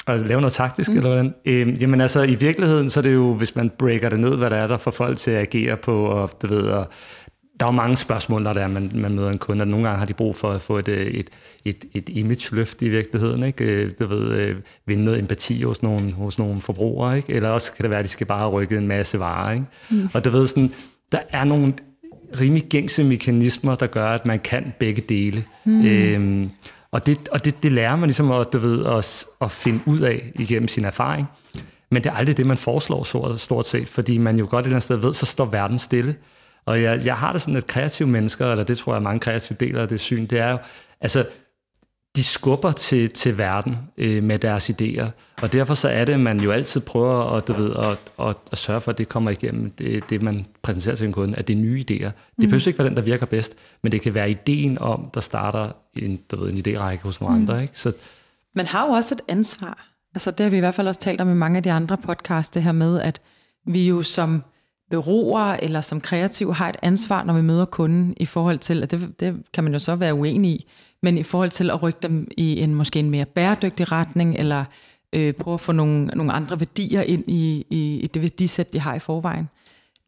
[0.08, 0.96] At lave noget taktisk, mm.
[0.96, 1.34] eller hvordan?
[1.44, 4.50] Øhm, jamen altså, i virkeligheden, så er det jo, hvis man breaker det ned, hvad
[4.50, 6.88] der er der for folk til at agere på, og du ved, og
[7.60, 9.86] der er jo mange spørgsmål, når der er, man, man møder en kunde, og nogle
[9.86, 11.30] gange har de brug for at få et, øh, et,
[11.64, 13.64] et, et image-løft i virkeligheden, ikke?
[13.64, 14.56] Øh, Du ved, øh,
[14.86, 17.32] vinde noget empati hos nogle, hos nogle forbrugere, ikke?
[17.32, 19.66] Eller også kan det være, at de skal bare have rykket en masse varer, ikke?
[19.90, 20.08] Mm.
[20.14, 20.72] Og du ved sådan,
[21.12, 21.72] der er nogle
[22.40, 25.44] rimelig gængse mekanismer, der gør, at man kan begge dele.
[25.64, 25.86] Mm.
[25.86, 26.50] Øhm,
[26.92, 30.00] og det, og det, det lærer man ligesom at, du ved, at, at finde ud
[30.00, 31.26] af igennem sin erfaring.
[31.90, 34.66] Men det er aldrig det, man foreslår stort, stort set, fordi man jo godt et
[34.66, 36.16] eller andet sted ved, så står verden stille.
[36.66, 39.56] Og jeg, jeg har det sådan, at kreative mennesker, eller det tror jeg mange kreative
[39.60, 40.58] deler af det syn, det er jo,
[41.00, 41.24] altså,
[42.18, 45.06] de skubber til, til verden øh, med deres idéer.
[45.42, 48.36] Og derfor så er det, at man jo altid prøver at, du ved, at, at,
[48.52, 51.48] at sørge for, at det kommer igennem det, det, man præsenterer til en kunde, at
[51.48, 52.10] det er nye idéer.
[52.40, 55.20] Det behøver ikke være den, der virker bedst, men det kan være ideen om, der
[55.20, 57.62] starter en, du ved, en idérække hos nogle andre.
[57.62, 57.80] Ikke?
[57.80, 57.92] Så
[58.54, 59.88] Man har jo også et ansvar.
[60.14, 61.96] Altså det har vi i hvert fald også talt om i mange af de andre
[61.96, 63.20] podcasts, det her med, at
[63.66, 64.42] vi jo som
[64.90, 68.90] bureauer eller som kreativ har et ansvar, når vi møder kunden i forhold til, at
[68.90, 70.66] det, det kan man jo så være uenig i,
[71.02, 74.64] men i forhold til at rykke dem i en måske en mere bæredygtig retning, eller
[75.12, 78.80] øh, prøve at få nogle, nogle andre værdier ind i, i, i det værdisæt, de
[78.80, 79.48] har i forvejen.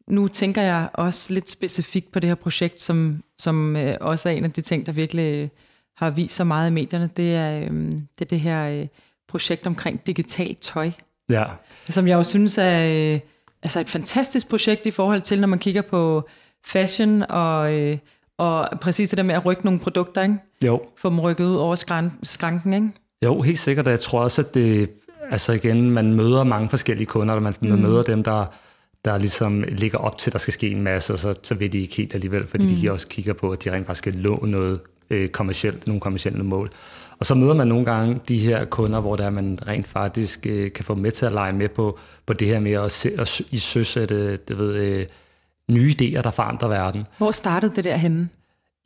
[0.07, 4.33] Nu tænker jeg også lidt specifikt på det her projekt, som, som øh, også er
[4.33, 5.49] en af de ting, der virkelig øh,
[5.97, 7.09] har vist så meget i medierne.
[7.17, 8.87] Det er øh, det, er det her øh,
[9.27, 10.91] projekt omkring digitalt tøj,
[11.29, 11.45] ja,
[11.89, 13.19] som jeg jo synes er øh,
[13.63, 16.29] altså et fantastisk projekt i forhold til, når man kigger på
[16.65, 17.97] fashion og, øh,
[18.41, 20.35] og præcis det der med at rykke nogle produkter, ikke?
[20.65, 22.73] jo, få dem rykket ud over skran- skranken.
[22.73, 22.89] Ikke?
[23.25, 23.87] Jo, helt sikkert.
[23.87, 24.89] Jeg tror også, at det,
[25.31, 27.69] altså igen, man møder mange forskellige kunder, og man mm.
[27.69, 28.45] møder dem, der,
[29.05, 31.69] der ligesom ligger op til, at der skal ske en masse, og så, så ved
[31.69, 32.79] de ikke helt alligevel, fordi mm.
[32.81, 34.79] de også kigger på, at de rent faktisk skal lå noget
[35.09, 36.71] øh, kommercielt, nogle kommercielle mål.
[37.19, 40.71] Og så møder man nogle gange de her kunder, hvor der man rent faktisk øh,
[40.71, 43.39] kan få med til at lege med på, på det her med at, se, at
[43.51, 45.05] i søsætte det ved, øh,
[45.73, 47.05] nye idéer, der forandrer verden.
[47.17, 48.29] Hvor startede det der henne?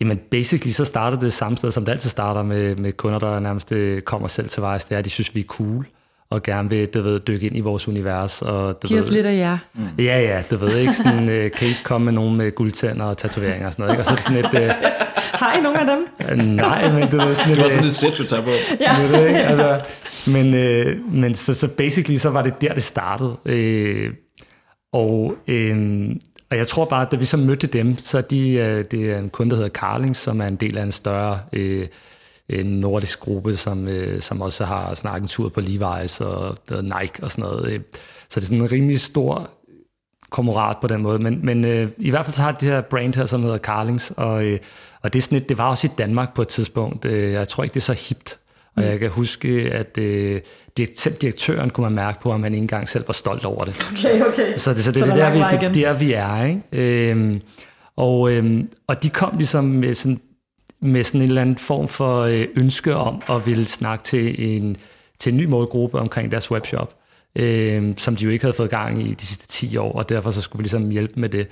[0.01, 3.39] Jamen basically så starter det samme sted, som det altid starter med, med kunder, der
[3.39, 4.85] nærmest øh, kommer selv til vejs.
[4.85, 5.85] Det er, at de synes, vi er cool
[6.29, 8.41] og gerne vil du ved, dykke ind i vores univers.
[8.41, 9.57] Og, du Giv os ved, lidt af jer.
[9.97, 13.05] Ja, ja, du ved ikke sådan, øh, kan I ikke komme med nogen med guldtænder
[13.05, 14.01] og tatoveringer og sådan noget, ikke?
[14.01, 14.75] Og så er det sådan et, øh,
[15.15, 16.07] Har I nogle af dem?
[16.29, 18.43] øh, nej, men du ved sådan et, Det var sådan øh, et sæt, du tager
[18.43, 18.49] på.
[18.79, 19.17] Ja.
[19.17, 19.39] Det, ikke?
[19.39, 19.81] Altså,
[20.31, 23.37] men øh, men så, så basically, så var det der, det startede.
[23.45, 24.13] Øh,
[24.93, 26.09] og, øh,
[26.51, 29.19] og jeg tror bare, at da vi så mødte dem, så de, øh, det er
[29.19, 31.87] en kunde, der hedder Carling, som er en del af en større øh,
[32.49, 36.81] en nordisk gruppe, som, øh, som også har snakket en tur på Levi's og der
[36.81, 37.71] Nike og sådan noget.
[37.71, 37.79] Øh,
[38.29, 39.49] så det er sådan en rimelig stor
[40.29, 41.19] kommerat på den måde.
[41.19, 44.13] Men, men øh, i hvert fald så har de her brand her, som hedder Carlings,
[44.17, 44.59] og, øh,
[45.01, 47.05] og det, er sådan et, det var også i Danmark på et tidspunkt.
[47.05, 48.39] Øh, jeg tror ikke, det er så hipt.
[48.77, 50.41] Og jeg kan huske, at øh,
[50.77, 53.63] det, selv direktøren kunne man mærke på, at han ikke engang selv var stolt over
[53.63, 53.85] det.
[53.91, 54.57] Okay, okay.
[54.57, 56.45] Så det, så det, Så det, der er er der, vi, det, der, vi er.
[56.45, 57.09] Ikke?
[57.11, 57.41] Øhm,
[57.95, 60.19] og, øhm, og de kom ligesom med sådan,
[60.81, 64.77] med sådan en eller anden form for øh, ønske om at ville snakke til en,
[65.19, 66.95] til en ny målgruppe omkring deres webshop,
[67.35, 70.31] øhm, som de jo ikke havde fået gang i de sidste 10 år, og derfor
[70.31, 71.47] så skulle vi ligesom hjælpe med det.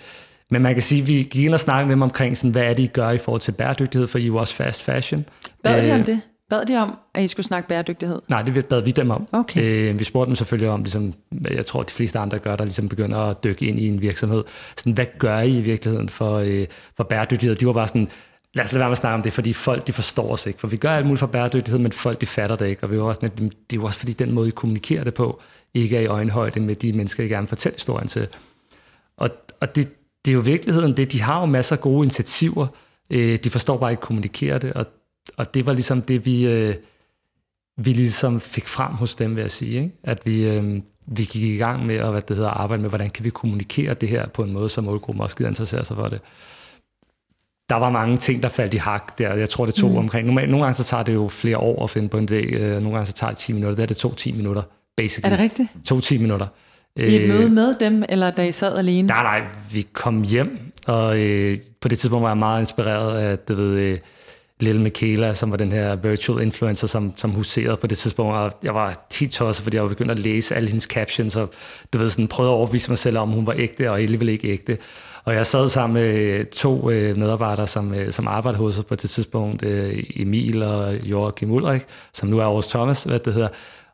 [0.49, 2.63] Men man kan sige, at vi gik ind og snakkede med dem omkring, sådan, hvad
[2.63, 5.25] er det, I gør i forhold til bæredygtighed, for I er jo også fast fashion.
[5.63, 6.21] Bad de Øh, om det?
[6.49, 8.21] Bad de om, at I skulle snakke bæredygtighed?
[8.27, 9.27] Nej, det bad vi dem om.
[9.31, 9.91] Okay.
[9.91, 12.63] Øh, vi spurgte dem selvfølgelig om, ligesom, hvad jeg tror, de fleste andre gør, der
[12.63, 14.43] ligesom begynder at dykke ind i en virksomhed.
[14.77, 16.67] Sådan, hvad gør I i virkeligheden for, øh,
[16.97, 17.55] for bæredygtighed?
[17.55, 18.09] De var bare sådan,
[18.53, 20.59] lad os lade være med at snakke om det, fordi folk de forstår os ikke.
[20.59, 22.83] For vi gør alt muligt for bæredygtighed, men folk de fatter det ikke.
[22.83, 25.13] Og vi var også sådan, det er jo også fordi, den måde, I kommunikerer det
[25.13, 25.41] på,
[25.73, 28.27] ikke er i øjenhøjde med de mennesker, I gerne vil fortælle historien til.
[29.17, 29.29] Og,
[29.59, 29.89] og det,
[30.25, 31.11] det er jo virkeligheden det.
[31.11, 32.67] De har jo masser af gode initiativer.
[33.09, 34.85] Øh, de forstår bare ikke at kommunikere det, og,
[35.37, 36.75] og det var ligesom det, vi, øh,
[37.77, 39.83] vi ligesom fik frem hos dem, vil jeg sige.
[39.83, 39.91] Ikke?
[40.03, 43.09] At vi, øh, vi gik i gang med at hvad det hedder, arbejde med, hvordan
[43.09, 46.07] kan vi kommunikere det her på en måde, så målgruppen også gider interessere sig for
[46.07, 46.21] det.
[47.69, 49.33] der var mange ting, der faldt i hak der.
[49.33, 49.97] Jeg tror, det tog mm.
[49.97, 50.27] omkring...
[50.27, 52.53] Nogle, nogle gange så tager det jo flere år at finde på en dag.
[52.53, 53.75] Øh, nogle gange så tager det 10 minutter.
[53.75, 54.61] Der er det to 10 minutter,
[54.97, 55.33] basically.
[55.33, 55.69] Er det rigtigt?
[55.85, 56.47] To 10 minutter.
[56.95, 59.07] I et møde med dem, eller da I sad alene?
[59.07, 63.37] Nej, nej, vi kom hjem, og øh, på det tidspunkt var jeg meget inspireret af,
[63.39, 63.97] du ved, øh,
[64.63, 68.51] Lille Michaela, som var den her virtual influencer, som, som huserede på det tidspunkt, og
[68.63, 71.49] jeg var helt tosset, fordi jeg var begyndt at læse alle hendes captions, og
[71.93, 74.47] du ved, sådan, prøvede at overbevise mig selv om, hun var ægte, og alligevel ikke
[74.47, 74.77] ægte.
[75.25, 78.85] Og jeg sad sammen med øh, to øh, medarbejdere, som, øh, som arbejdede hos os
[78.85, 79.63] på det tidspunkt,
[80.15, 81.81] Emil og Joachim Ulrik,
[82.13, 83.49] som nu er Aarhus Thomas, hvad det hedder.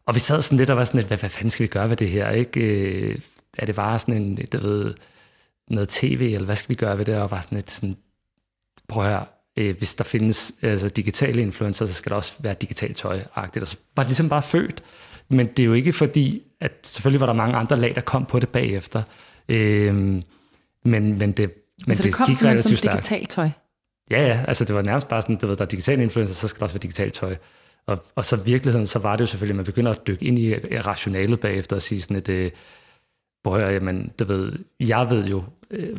[0.06, 1.90] Og vi sad sådan lidt og var sådan lidt, hvad, hvad fanden skal vi gøre
[1.90, 2.30] ved det her?
[2.30, 3.22] Ikke?
[3.58, 4.94] Er det bare sådan en, du ved,
[5.70, 7.16] noget tv, eller hvad skal vi gøre ved det?
[7.16, 7.98] Og var sådan lidt sådan,
[8.88, 9.26] prøv at høre,
[9.60, 13.64] øh, hvis der findes altså, digitale influencer, så skal der også være digitalt tøj-agtigt.
[13.64, 14.84] Og så var det ligesom bare født.
[15.30, 18.26] Men det er jo ikke fordi, at selvfølgelig var der mange andre lag, der kom
[18.26, 19.04] på det bagefter.
[19.50, 20.22] Øh, men,
[20.84, 21.52] men det, men
[21.88, 23.50] altså, det, det kom gik relativt som digitalt tøj?
[24.12, 26.48] Ja, ja, altså det var nærmest bare sådan, du ved, der er digitale influencer, så
[26.48, 27.36] skal der også være digitalt tøj.
[27.88, 30.26] Og, og så i virkeligheden, så var det jo selvfølgelig, at man begynder at dykke
[30.26, 32.52] ind i rationalet bagefter og sige sådan et, øh,
[33.44, 35.98] prøv jamen, du ved, jeg ved jo, øh,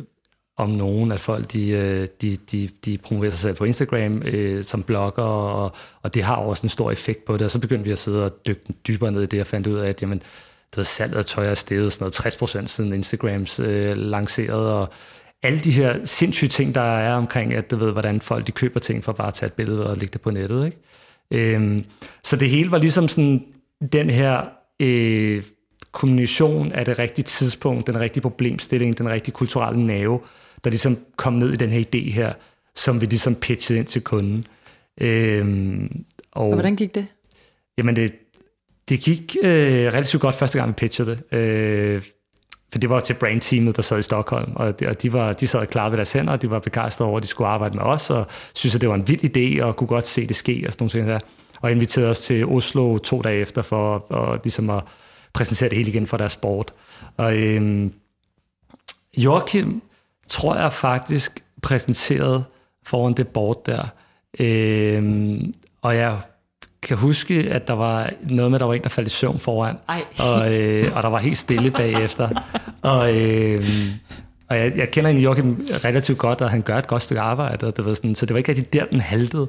[0.61, 4.63] om nogen, at folk de, øh, de, de, de promoverer sig selv på Instagram øh,
[4.63, 7.41] som blogger, og, og det har også en stor effekt på det.
[7.41, 9.77] Og så begyndte vi at sidde og dykke dybere ned i det, og fandt ud
[9.77, 10.17] af, at jamen,
[10.69, 14.89] det var salget af tøj er steget sådan noget 60% siden Instagrams øh, lanceret, og
[15.43, 18.79] alle de her sindssyge ting, der er omkring, at du ved, hvordan folk de køber
[18.79, 20.65] ting for bare at tage et billede og lægge det på nettet.
[20.65, 21.55] Ikke?
[21.55, 21.85] Øhm,
[22.23, 23.43] så det hele var ligesom sådan
[23.93, 24.41] den her
[24.79, 25.43] øh,
[25.91, 30.19] kommunikation af det rigtige tidspunkt, den rigtige problemstilling, den rigtige kulturelle nerve,
[30.63, 32.33] der ligesom kom ned i den her idé her,
[32.75, 34.45] som vi ligesom pitchede ind til kunden.
[35.01, 37.07] Øhm, og, og hvordan gik det?
[37.77, 38.13] Jamen det,
[38.89, 41.37] det gik øh, relativt godt første gang, vi pitchede det.
[41.37, 42.01] Øh,
[42.71, 45.47] for det var til brandteamet, der sad i Stockholm, og de, og de, var, de
[45.47, 47.83] sad klar ved deres hænder, og de var begejstrede over, at de skulle arbejde med
[47.83, 50.63] os, og synes, at det var en vild idé, og kunne godt se det ske,
[50.67, 51.19] og sådan nogle ting der.
[51.61, 54.83] Og inviterede os til Oslo to dage efter, for at, ligesom at
[55.33, 56.73] præsentere det hele igen for deres sport.
[57.17, 57.93] Og øhm,
[59.17, 59.81] Joachim,
[60.27, 62.43] tror jeg faktisk, præsenterede
[62.85, 63.85] foran det board der.
[64.39, 66.17] Øhm, og jeg
[66.81, 69.39] kan huske, at der var noget med, at der var en, der faldt i søvn
[69.39, 69.75] foran.
[69.89, 70.03] Ej.
[70.19, 72.29] Og, øh, og der var helt stille bagefter.
[72.81, 73.65] og øh,
[74.51, 77.67] og jeg, jeg kender egentlig Joachim relativt godt, og han gør et godt stykke arbejde.
[77.67, 79.47] Og det var sådan, så det var ikke rigtig der, den haltede.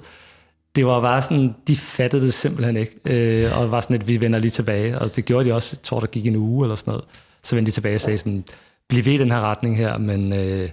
[0.77, 2.93] Det var bare sådan, de fattede det simpelthen ikke.
[3.05, 4.99] Øh, og var sådan, at vi vender lige tilbage.
[4.99, 7.05] Og det gjorde de også, jeg tror, der gik en uge eller sådan noget.
[7.43, 8.45] Så vendte de tilbage og sagde sådan,
[8.93, 10.71] bliv ved i den her retning her, men, øh,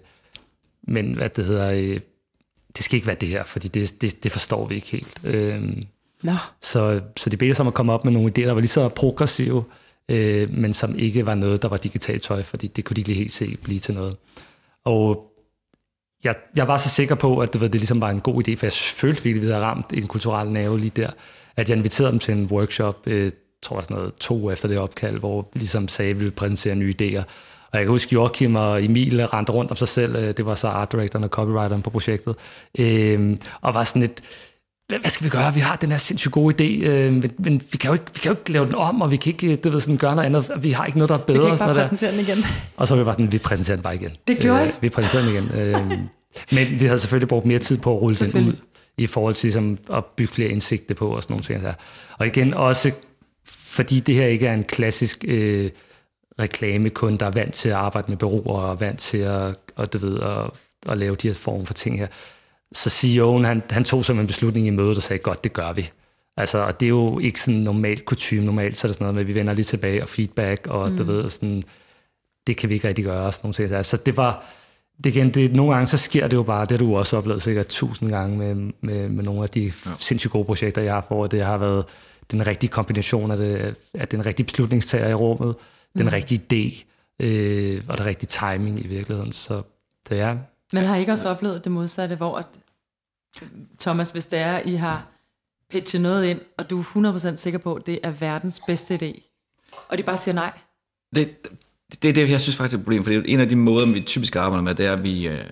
[0.84, 1.99] men hvad det hedder, øh,
[2.78, 5.20] det skal ikke være det her, fordi det, det, det forstår vi ikke helt.
[5.24, 5.61] Øh,
[6.24, 6.32] Nå.
[6.61, 8.67] Så, så de bedte sig om at komme op med nogle idéer, der var lige
[8.67, 9.63] så progressive,
[10.09, 13.09] øh, men som ikke var noget, der var digitalt tøj, fordi det kunne de ikke
[13.09, 14.15] lige helt se blive til noget.
[14.86, 15.34] Og
[16.24, 18.65] jeg, jeg var så sikker på, at det, det ligesom var en god idé, for
[18.65, 21.09] jeg følte virkelig, at vi havde ramt en kulturel nerve lige der,
[21.55, 24.78] at jeg inviterede dem til en workshop, øh, tror jeg sådan noget, to efter det
[24.78, 27.24] opkald, hvor vi ligesom sagde, at vi ville præsentere nye idéer.
[27.72, 30.15] Og jeg kan huske, Joachim og Emil rendte rundt om sig selv.
[30.15, 32.36] Øh, det var så art directoren og copywriteren på projektet.
[32.80, 34.22] Øh, og var sådan et,
[34.88, 35.53] hvad skal vi gøre?
[35.53, 38.20] Vi har den her sindssygt gode idé, øh, men, men vi, kan jo ikke, vi
[38.20, 40.26] kan jo ikke lave den om, og vi kan ikke det ved, sådan, gøre noget
[40.26, 40.51] andet.
[40.63, 41.39] Vi har ikke noget, der er bedre.
[41.39, 42.38] Vi kan ikke bare præsentere den igen.
[42.78, 44.11] Og så var vi bare sådan, vi præsenterer den bare igen.
[44.28, 45.76] Det gjorde øh, Vi præsenterer den igen.
[45.76, 45.99] Øh,
[46.51, 48.53] men vi havde selvfølgelig brugt mere tid på at rulle den ud,
[48.97, 51.76] i forhold til ligesom, at bygge flere indsigter på og sådan nogle ting.
[52.17, 52.91] Og igen også,
[53.45, 55.70] fordi det her ikke er en klassisk øh,
[56.40, 59.98] reklamekunde, der er vant til at arbejde med bureauer og vant til at, og, du
[59.98, 60.52] ved, at,
[60.92, 62.08] at lave de her former for ting her,
[62.72, 65.74] så CEO'en, han, han tog som en beslutning i mødet og sagde, godt, det gør
[65.74, 65.90] vi.
[66.38, 68.46] Altså, og det er jo ikke sådan normalt kutume.
[68.46, 70.92] Normalt så er det sådan noget med, at vi vender lige tilbage og feedback, og
[70.92, 70.98] mm.
[70.98, 71.64] du ved, sådan,
[72.48, 73.32] det kan vi ikke rigtig gøre.
[73.32, 73.86] Sådan nogle ting.
[73.86, 74.44] Så det var,
[75.04, 77.42] det igen, det, nogle gange så sker det jo bare, det har du også oplevet
[77.42, 79.92] sikkert tusind gange med, med, med nogle af de ja.
[80.00, 81.86] sindssygt gode projekter, jeg har hvor det har været
[82.32, 85.56] den rigtige kombination af, det, af den rigtige beslutningstager i rummet,
[85.96, 85.98] mm.
[85.98, 86.86] den rigtige idé,
[87.26, 89.32] øh, og den rigtige timing i virkeligheden.
[89.32, 89.62] Så
[90.10, 90.38] det er,
[90.74, 92.46] men har I ikke også oplevet det modsatte, hvor at,
[93.80, 95.08] Thomas, hvis det er, I har
[95.70, 96.84] pitchet noget ind, og du er
[97.34, 99.22] 100% sikker på, at det er verdens bedste idé,
[99.88, 100.60] og de bare siger nej?
[101.16, 101.48] Det,
[102.02, 104.02] det er det, jeg synes faktisk er et problem, for en af de måder, vi
[104.02, 105.44] typisk arbejder med, det er, at vi, øh,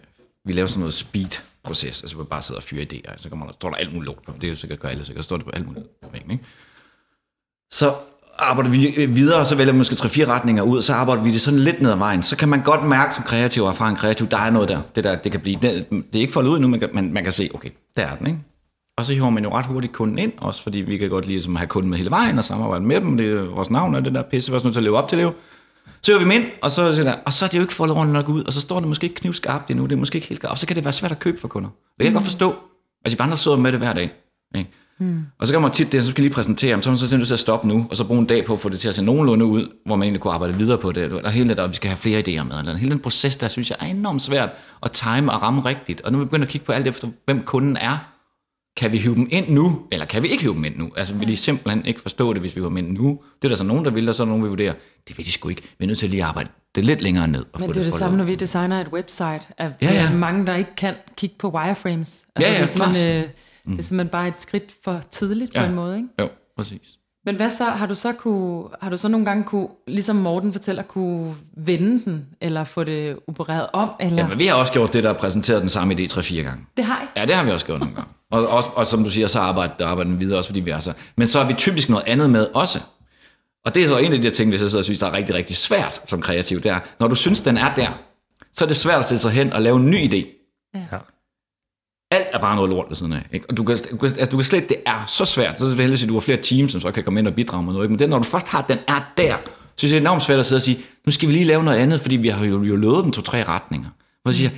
[0.44, 3.54] vi laver sådan noget speed-proces, altså vi bare sidder og fyrer idéer, så kommer der,
[3.54, 5.46] står der alt muligt lort på, det er jo sikkert gør alle sikkert, står det
[5.46, 6.40] på alt muligt på ikke?
[7.72, 7.96] Så
[8.40, 11.42] arbejder vi videre, så vælger vi måske tre fire retninger ud, så arbejder vi det
[11.42, 12.24] sådan lidt ned ad vejen.
[12.24, 14.82] Så kan man godt mærke som kreativ og erfaren kreativ, der er noget der.
[14.96, 17.24] Det, der, det kan blive, det, det er ikke foldet ud nu, men man, man
[17.24, 18.40] kan se, okay, der er den, ikke?
[18.98, 21.34] Og så hiver man jo ret hurtigt kunden ind, også fordi vi kan godt lide
[21.34, 23.18] ligesom at have kunden med hele vejen og samarbejde med dem.
[23.18, 24.98] Det er vores navn og det der pisse, vi er også nødt til at leve
[24.98, 25.34] op til det jo.
[26.02, 27.74] Så er vi dem ind, og så, så der, og så er det jo ikke
[27.74, 30.16] foldet ordentligt nok ud, og så står det måske ikke knivskarpt endnu, det er måske
[30.16, 31.70] ikke helt skarpt, og så kan det være svært at købe for kunder.
[31.70, 32.56] Det kan jeg godt forstå.
[33.06, 34.12] Altså, vi andre sidder med det hver dag.
[34.56, 34.72] Ikke?
[35.00, 35.26] Mm.
[35.40, 37.08] Og så kan man tit det, så skal lige præsentere dem, så er man så
[37.08, 38.90] simpelthen til at stoppe nu, og så bruge en dag på at få det til
[38.90, 41.12] at se nogenlunde ud, hvor man egentlig kunne arbejde videre på det.
[41.12, 42.60] Der er hele det, der, vi skal have flere idéer med.
[42.60, 44.50] Eller hele den proces, der synes jeg er enormt svært
[44.84, 46.02] at time og ramme rigtigt.
[46.02, 47.98] Og nu er vi begyndt at kigge på alt efter, hvem kunden er.
[48.78, 50.92] Kan vi hive dem ind nu, eller kan vi ikke hive dem ind nu?
[50.98, 53.20] Altså, vil de simpelthen ikke forstå det, hvis vi var med nu?
[53.42, 54.74] Det er der så nogen, der vil, og så er der nogen, der vil vurdere.
[55.08, 55.62] Det vil de sgu ikke.
[55.62, 57.46] Vi er nødt til at lige arbejde det lidt længere ned.
[57.54, 59.42] Og Men få det er det foldet samme, når vi designer et website.
[59.58, 60.14] At Ja, ja.
[60.14, 62.22] Mange, der ikke kan kigge på wireframes.
[62.36, 63.26] Altså, Ja, ja, det, er simpelthen,
[63.68, 65.68] øh, det er simpelthen bare et skridt for tidligt på Ja.
[65.68, 65.96] en måde.
[65.98, 66.08] Ikke?
[66.20, 66.98] Jo, præcis.
[67.26, 67.64] Men hvad så?
[67.64, 72.06] Har du så, kunne, har du så nogle gange kunne, ligesom Morten fortæller, kunne vende
[72.06, 73.90] den, eller få det opereret om?
[74.00, 74.18] Eller?
[74.24, 76.66] Ja, men vi har også gjort det, der præsenteret den samme idé 3-4 gange.
[76.78, 77.20] det har I.
[77.20, 78.10] Ja, det har vi også gjort nogle gange.
[78.32, 80.80] Og, også, og som du siger, så arbejder, arbejder den videre, også fordi vi er
[80.80, 80.94] så.
[81.16, 82.80] Men så har vi typisk noget andet med også.
[83.66, 85.14] Og det er så en af de ting, hvis jeg sidder og synes, der er
[85.14, 87.88] rigtig, rigtig svært som kreativ, det er, når du synes, den er der,
[88.54, 90.28] så er det svært at sætte sig hen og lave en ny idé.
[90.76, 90.98] Ja.
[92.12, 93.28] Alt er bare noget lort ved siden af.
[93.32, 93.46] Ikke?
[93.50, 95.60] Og du kan, du, kan, altså, du kan slet, det er så svært.
[95.60, 97.28] Så vil jeg hellere sige, at du har flere teams, som så kan komme ind
[97.28, 97.86] og bidrage med noget.
[97.86, 97.92] Ikke?
[97.92, 100.24] Men det, når du først har, den er der, så synes jeg, det er enormt
[100.24, 102.46] svært at sidde og sige, nu skal vi lige lave noget andet, fordi vi har
[102.46, 103.90] jo, jo lovet dem to-tre retninger.
[104.22, 104.50] Hvor jeg siger,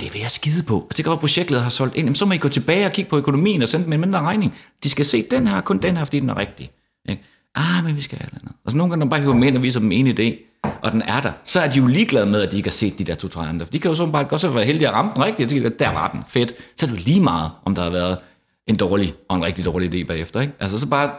[0.00, 0.80] det vil jeg skide på.
[0.90, 2.04] Og det kan at projektleder har solgt ind.
[2.04, 4.20] Jamen, så må I gå tilbage og kigge på økonomien og sende dem en mindre
[4.20, 4.54] regning.
[4.84, 6.70] De skal se den her, kun den her, fordi den er rigtig.
[7.08, 7.22] Ikke?
[7.54, 8.42] Ah, men vi skal have noget.
[8.42, 8.56] andet.
[8.64, 10.51] Og så nogle gange, når man bare hiver dem ind og viser dem en idé,
[10.82, 12.98] og den er der, så er de jo ligeglade med, at de ikke har set
[12.98, 13.66] de der to-tre andre.
[13.66, 15.68] For de kan jo så bare godt så være heldige at ramme den rigtigt, de,
[15.78, 16.52] der var den, fedt.
[16.76, 18.18] Så er det jo lige meget, om der har været
[18.66, 20.40] en dårlig og en rigtig dårlig idé bagefter.
[20.40, 20.52] Ikke?
[20.60, 21.10] Altså så bare,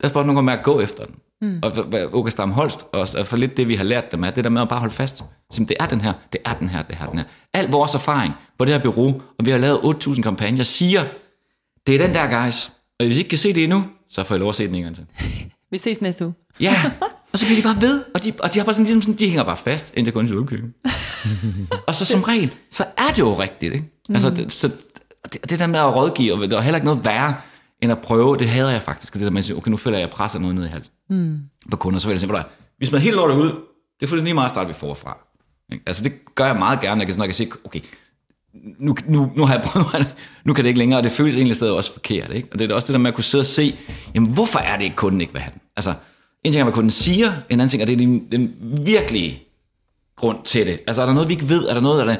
[0.00, 1.14] der er gange med at gå efter den.
[1.42, 1.60] Mm.
[1.62, 1.72] Og
[2.12, 4.62] Åke Stam Holst, og for lidt det, vi har lært dem, er det der med
[4.62, 5.24] at bare holde fast.
[5.52, 7.24] Så det er den her, det er den her, det er den her.
[7.54, 11.04] Al vores erfaring på det her bureau, og vi har lavet 8.000 kampagner, siger,
[11.86, 12.72] det er den der, guys.
[12.98, 14.74] Og hvis I ikke kan se det endnu, så får I lov at se den
[14.74, 15.06] en gang til.
[15.70, 16.34] Vi ses næste uge.
[16.60, 16.90] Ja,
[17.32, 19.18] og så bliver de bare ved, og de, og de har bare sådan, ligesom sådan,
[19.18, 20.58] de hænger bare fast, indtil kunden siger, okay.
[21.86, 23.86] og så som regel, så er det jo rigtigt, ikke?
[24.08, 24.70] Altså, det, så,
[25.32, 27.34] det, det der med at rådgive, og der er heller ikke noget værre,
[27.82, 29.98] end at prøve, det hader jeg faktisk, det der med at sige, okay, nu føler
[29.98, 31.38] jeg, at jeg presser noget ned i halsen mm.
[31.70, 33.52] på kunder, så vil jeg sige, "Ved du hvad, vi smider helt lortet ud, det
[34.02, 35.18] er fuldstændig lige meget at starte forfra.
[35.72, 35.84] Ikke?
[35.86, 37.80] Altså, det gør jeg meget gerne, jeg kan, sådan, jeg kan sige, okay,
[38.78, 40.14] nu, nu, nu har jeg prøvet,
[40.44, 42.32] nu kan det ikke længere, og det føles egentlig stadig også forkert.
[42.32, 42.48] Ikke?
[42.52, 43.74] Og det er også det der med at kunne sidde og se,
[44.14, 45.60] jamen hvorfor er det ikke kunden ikke vil have den?
[45.76, 45.94] Altså,
[46.44, 48.54] en ting er, hvad kunden siger, en anden ting er, det er den, den
[48.86, 49.42] virkelige
[50.16, 50.78] grund til det.
[50.86, 51.68] Altså, er der noget, vi ikke ved?
[51.68, 52.16] Er der noget, der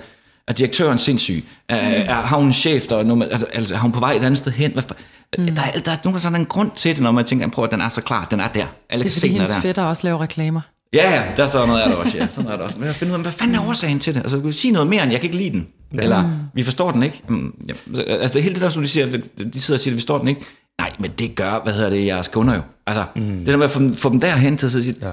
[0.49, 1.45] er direktøren sindssyg?
[1.69, 4.13] Er, er, har hun en chef, der er, nummer, er, altså, har hun på vej
[4.13, 4.73] et andet sted hen?
[4.73, 4.97] Hvad, for-
[5.37, 7.71] der, er, der er nogle sådan en grund til det, når man tænker, prøv at
[7.71, 8.67] den er så klar, den er der.
[8.91, 9.61] Alle Det er fordi, er hendes der.
[9.61, 10.61] fætter også laver reklamer.
[10.93, 12.27] Ja, ja, der er sådan noget af det også, ja.
[12.31, 12.79] Sådan er det også.
[12.79, 14.21] Men jeg finder ud af, hvad fanden er årsagen til det?
[14.21, 15.67] Altså, du kan sige noget mere, end jeg kan ikke lide den.
[15.97, 16.03] Ja.
[16.03, 17.23] Eller, vi forstår den ikke.
[17.29, 19.07] Mm, ja, altså, hele det der, som de siger,
[19.55, 20.41] de sidder og siger, vi forstår den ikke.
[20.81, 22.63] Nej, men det gør, hvad hedder det, jeres kunder jo.
[22.87, 23.23] Altså, mm.
[23.39, 25.13] det der med at få, dem- få dem derhen til at sige, Ja.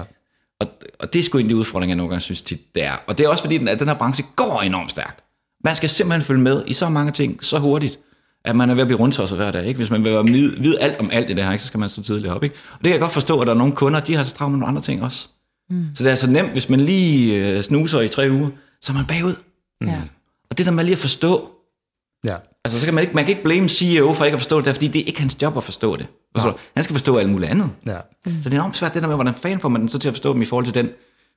[0.60, 0.66] og,
[1.00, 2.96] og det er sgu en af de udfordringer, jeg nogle gange synes tit, det er.
[3.06, 5.20] Og det er også fordi, den, at den her branche går enormt stærkt.
[5.64, 7.98] Man skal simpelthen følge med i så mange ting, så hurtigt,
[8.44, 9.66] at man er ved at blive rundtosset hver dag.
[9.66, 9.76] Ikke?
[9.78, 11.62] Hvis man vil vide, vide alt om alt i det her, ikke?
[11.62, 12.44] så skal man stå tidligt op.
[12.44, 12.54] Ikke?
[12.72, 14.50] Og det kan jeg godt forstå, at der er nogle kunder, de har så travlt
[14.52, 15.28] med nogle andre ting også.
[15.70, 15.84] Mm.
[15.94, 18.48] Så det er så nemt, hvis man lige øh, snuser i tre uger,
[18.80, 19.34] så er man bagud.
[19.86, 20.00] Ja.
[20.50, 21.50] Og det der med lige at forstå,
[22.24, 22.36] Ja.
[22.64, 24.74] altså så kan man ikke, man kan ikke blame CEO for ikke at forstå det,
[24.74, 26.06] fordi det er ikke hans job at forstå det.
[26.36, 26.58] Forstår du?
[26.74, 27.70] Han skal forstå alt muligt andet.
[27.86, 27.98] ja.
[28.24, 30.08] Så det er enormt svært, det der med, hvordan fanden får man den så til
[30.08, 30.88] at forstå dem i forhold til den,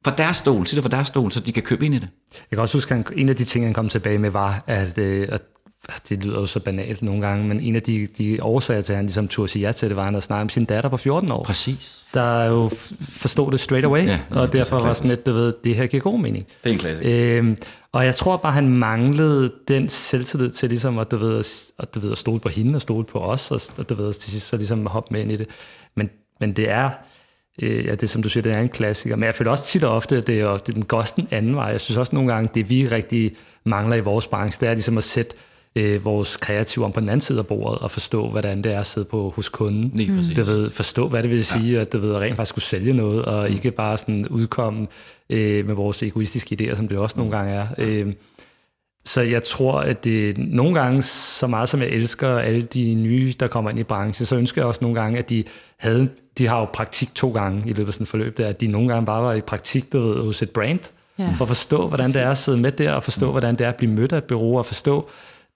[0.06, 2.10] fra deres stol, sig det fra deres stol, så de kan købe ind i det.
[2.32, 4.98] Jeg kan også huske, at en af de ting, han kom tilbage med, var, at,
[4.98, 5.42] øh, at
[6.10, 8.98] det lyder jo så banalt nogle gange, men en af de, de årsager til, at
[8.98, 10.98] han ligesom turde sige ja til det, var, at han snakket med sin datter på
[10.98, 11.44] 14 år.
[11.44, 12.04] Præcis.
[12.14, 12.70] Der jo
[13.02, 15.32] forstod det straight away, Ja, ja, og det er derfor så var sådan lidt, du
[15.32, 16.48] ved, det her giver god mening.
[16.64, 17.38] Det er en klassiker.
[17.38, 17.58] Øhm,
[17.92, 21.96] og jeg tror bare, han manglede den selvtillid til ligesom at, du ved, at, at,
[21.96, 24.32] du ved, at stole på hende og stole på os, og, og du ved, til
[24.32, 25.48] sidst så ligesom hoppe med ind i det.
[25.96, 26.10] Men,
[26.40, 26.90] men det er,
[27.62, 29.16] øh, ja, det som du siger, det er en klassiker.
[29.16, 31.28] Men jeg føler også tit og ofte, at det er, det er den går den
[31.32, 31.66] anden vej.
[31.66, 33.32] Jeg synes også nogle gange, det vi rigtig
[33.64, 35.36] mangler i vores branche, det er ligesom at sætte
[35.76, 38.80] øh, vores kreative om på den anden side af bordet og forstå, hvordan det er
[38.80, 39.92] at sidde på hos kunden.
[39.94, 40.36] Lige præcis.
[40.36, 43.26] Du ved, forstå, hvad det vil sige, at du ved, rent faktisk skulle sælge noget,
[43.26, 44.88] og ikke bare sådan udkomme
[45.30, 47.68] øh, med vores egoistiske idéer, som det også nogle gange er.
[47.78, 48.14] Øh,
[49.06, 53.34] så jeg tror, at det nogle gange, så meget som jeg elsker alle de nye,
[53.40, 55.44] der kommer ind i branchen, så ønsker jeg også nogle gange, at de
[55.78, 58.62] havde, de har jo praktik to gange i løbet af sådan et forløb, der, at
[58.62, 60.80] de nogle gange bare var i praktik, du ved, hos et brand,
[61.20, 61.24] Ja.
[61.24, 61.32] ja.
[61.38, 63.70] for at forstå, hvordan det er at sidde med der, og forstå, hvordan det er
[63.70, 65.10] at blive mødt af et bureau, og forstå,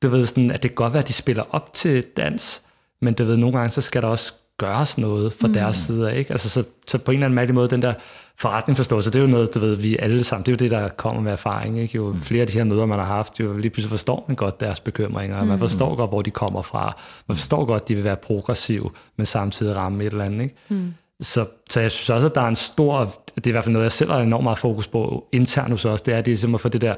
[0.04, 2.62] du ved, sådan, at det kan godt være, at de spiller op til dans,
[3.02, 5.54] men du ved, nogle gange, så skal der også gøres noget fra mm.
[5.54, 6.32] deres side ikke?
[6.32, 7.94] Altså, så, så på en eller anden mærkelig måde, den der
[8.38, 10.90] forretningsforståelse, det er jo noget, du ved, vi alle sammen, det er jo det, der
[10.90, 11.96] kommer med erfaring, ikke?
[11.96, 14.60] Jo flere af de her møder, man har haft, jo lige pludselig forstår man godt
[14.60, 15.48] deres bekymringer, mm.
[15.48, 19.26] man forstår godt, hvor de kommer fra, man forstår godt, de vil være progressive, men
[19.26, 20.56] samtidig ramme et eller andet, ikke?
[20.70, 20.94] Mm.
[21.22, 23.74] Så, så jeg synes også, at der er en stor, det er i hvert fald
[23.74, 26.26] noget, jeg selv har enormt meget fokus på internt hos os, det er, det er
[26.26, 26.96] ligesom at få det der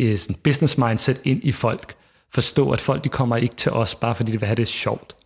[0.00, 1.94] øh, sådan business mindset ind i folk.
[2.34, 5.16] Forstå, at folk de kommer ikke til os, bare fordi de vil have det sjovt.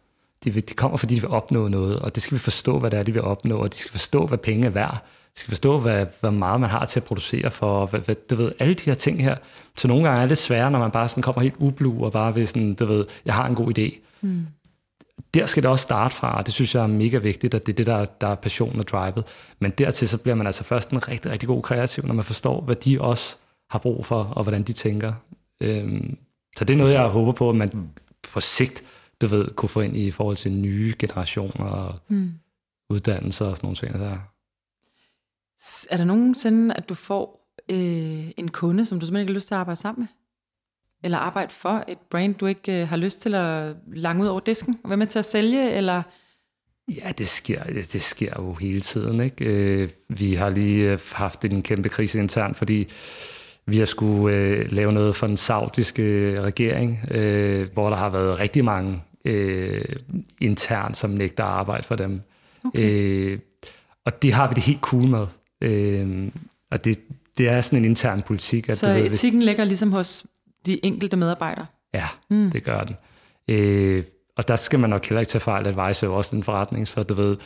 [0.44, 2.90] De, vil, de kommer, fordi de vil opnå noget, og det skal vi forstå, hvad
[2.90, 5.04] det er, de vil opnå, og de skal forstå, hvad penge er værd.
[5.34, 8.34] De skal forstå, hvad, hvor meget man har til at producere for, hvad, hvad, du
[8.34, 9.36] ved, alle de her ting her.
[9.76, 12.34] Så nogle gange er det svært, når man bare sådan kommer helt ublu, og bare
[12.34, 13.98] vil sådan, du ved, jeg har en god idé.
[14.20, 14.46] Mm.
[15.34, 17.72] Der skal det også starte fra, og det synes jeg er mega vigtigt, at det
[17.72, 19.24] er det, der, der er passion og drivet.
[19.60, 22.60] Men dertil så bliver man altså først en rigtig, rigtig god kreativ, når man forstår,
[22.60, 23.36] hvad de også
[23.70, 25.12] har brug for, og hvordan de tænker.
[25.60, 26.16] Øhm,
[26.58, 27.90] så det er noget, jeg håber på, at man
[28.32, 28.84] på sigt,
[29.20, 32.32] du ved, kunne få ind i forhold til nye generationer og mm.
[32.90, 33.94] uddannelser og sådan nogle ting.
[33.94, 34.18] Der.
[35.90, 39.48] Er der nogensinde, at du får øh, en kunde, som du simpelthen ikke har lyst
[39.48, 40.08] til at arbejde sammen med?
[41.04, 44.40] Eller arbejde for et brand, du ikke øh, har lyst til at lange ud over
[44.40, 44.80] disken?
[44.84, 46.02] Og være med til at sælge, eller...
[46.88, 49.20] Ja, det sker, det, det sker jo hele tiden.
[49.20, 49.44] Ikke?
[49.44, 52.88] Øh, vi har lige øh, haft en kæmpe krise internt, fordi
[53.68, 58.38] vi har skulle øh, lave noget for den saudiske regering, øh, hvor der har været
[58.38, 59.84] rigtig mange øh,
[60.40, 62.20] internt, som nægter at arbejde for dem.
[62.64, 62.90] Okay.
[62.90, 63.38] Øh,
[64.04, 65.26] og det har vi det helt cool med.
[65.60, 66.30] Øh,
[66.70, 66.98] og det,
[67.38, 68.68] det er sådan en intern politik.
[68.68, 70.26] At Så ved, etikken ligger ligesom hos
[70.66, 71.66] de enkelte medarbejdere?
[71.94, 72.50] Ja, mm.
[72.50, 72.96] det gør den.
[73.48, 74.02] Øh,
[74.36, 76.88] og der skal man nok heller ikke tage fejl, at Vejse er også en forretning,
[76.88, 77.36] så du ved,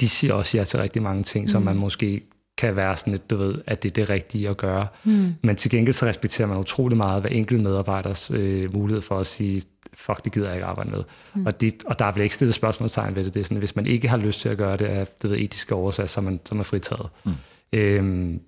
[0.00, 1.48] de siger også ja til rigtig mange ting, mm.
[1.48, 2.22] som man måske
[2.58, 4.86] kan være sådan lidt, du ved, at det er det rigtige at gøre.
[5.04, 5.34] Mm.
[5.42, 9.26] Men til gengæld så respekterer man utrolig meget hver enkelt medarbejders øh, mulighed for at
[9.26, 9.62] sige,
[9.94, 11.04] fuck, det gider jeg ikke arbejde med.
[11.34, 11.46] Mm.
[11.46, 13.34] Og, det, og der er vel ikke stillet spørgsmålstegn ved det.
[13.34, 15.38] Det er sådan, hvis man ikke har lyst til at gøre det af det ved,
[15.38, 17.08] etiske årsager, så er man, så er man fritaget.
[17.24, 17.32] Mm.
[17.72, 18.40] Øhm,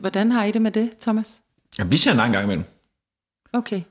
[0.00, 1.40] Hvordan har I det med det, Thomas?
[1.78, 2.64] Ja, vi siger nej en gang imellem.
[3.52, 3.82] Okay.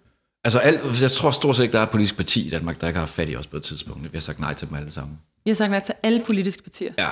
[0.43, 2.87] Altså, alt, jeg tror stort set ikke, der er et politisk parti i Danmark, der
[2.87, 4.03] ikke har fat i os på et tidspunkt.
[4.03, 5.19] Vi har sagt nej til dem alle sammen.
[5.43, 6.93] Vi har sagt nej til alle politiske partier.
[6.97, 7.09] Ja.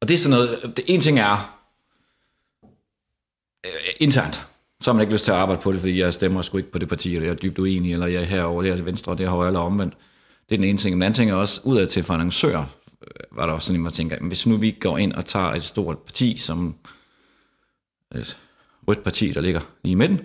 [0.00, 1.58] Og det er sådan noget, det en ting er
[3.66, 4.46] øh, internt.
[4.80, 6.72] Så har man ikke lyst til at arbejde på det, fordi jeg stemmer sgu ikke
[6.72, 9.12] på det parti, eller jeg er dybt uenig, eller jeg er herover, det er venstre,
[9.12, 9.94] og det er højre eller omvendt.
[10.48, 10.92] Det er den ene ting.
[10.92, 12.64] Den anden ting er også, udad til for annoncører,
[13.02, 15.52] øh, var der også sådan, at man tænker, hvis nu vi går ind og tager
[15.52, 16.76] et stort parti, som
[18.14, 18.38] et
[18.88, 20.20] rødt parti, der ligger lige i midten,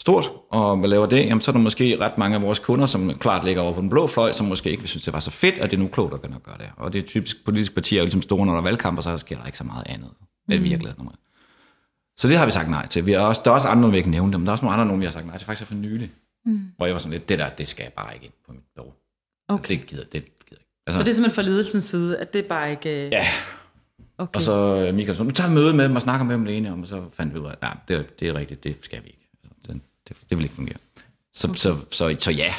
[0.00, 3.14] stort, og laver det, jamen, så er der måske ret mange af vores kunder, som
[3.14, 5.30] klart ligger over på den blå fløj, som måske ikke vil synes, det var så
[5.30, 6.70] fedt, at det er nu klogt at gøre det.
[6.76, 9.02] Og det er typisk politiske partier, er jo ligesom store, når der er valgkamp, og
[9.02, 10.10] så sker der ikke så meget andet.
[10.48, 11.10] Det er virkeligheden.
[12.16, 13.06] Så det har vi sagt nej til.
[13.06, 14.44] Vi er også, der er også andre, vi ikke nævne dem.
[14.44, 16.10] Der er også nogle andre, nogen, vi har sagt nej til, faktisk er for nylig.
[16.46, 16.60] Mm.
[16.76, 18.62] Hvor jeg var sådan lidt, det der, det skal jeg bare ikke ind på mit
[18.76, 18.92] bureau.
[19.48, 19.78] Okay.
[19.78, 20.66] Det gider, det gider ikke.
[20.86, 23.08] Altså, så det er simpelthen fra ledelsens side, at det bare ikke...
[23.12, 23.24] Ja.
[24.18, 24.36] Okay.
[24.36, 26.72] Og så Michael så, nu tager møde med dem og snakker med dem det ene
[26.72, 29.06] om, og så fandt vi ud af, at det, det er rigtigt, det skal vi
[29.06, 29.17] ikke.
[30.08, 30.76] Det, det, det vil ikke fungere.
[31.34, 31.58] Så, okay.
[31.58, 32.54] så, så, så, ja.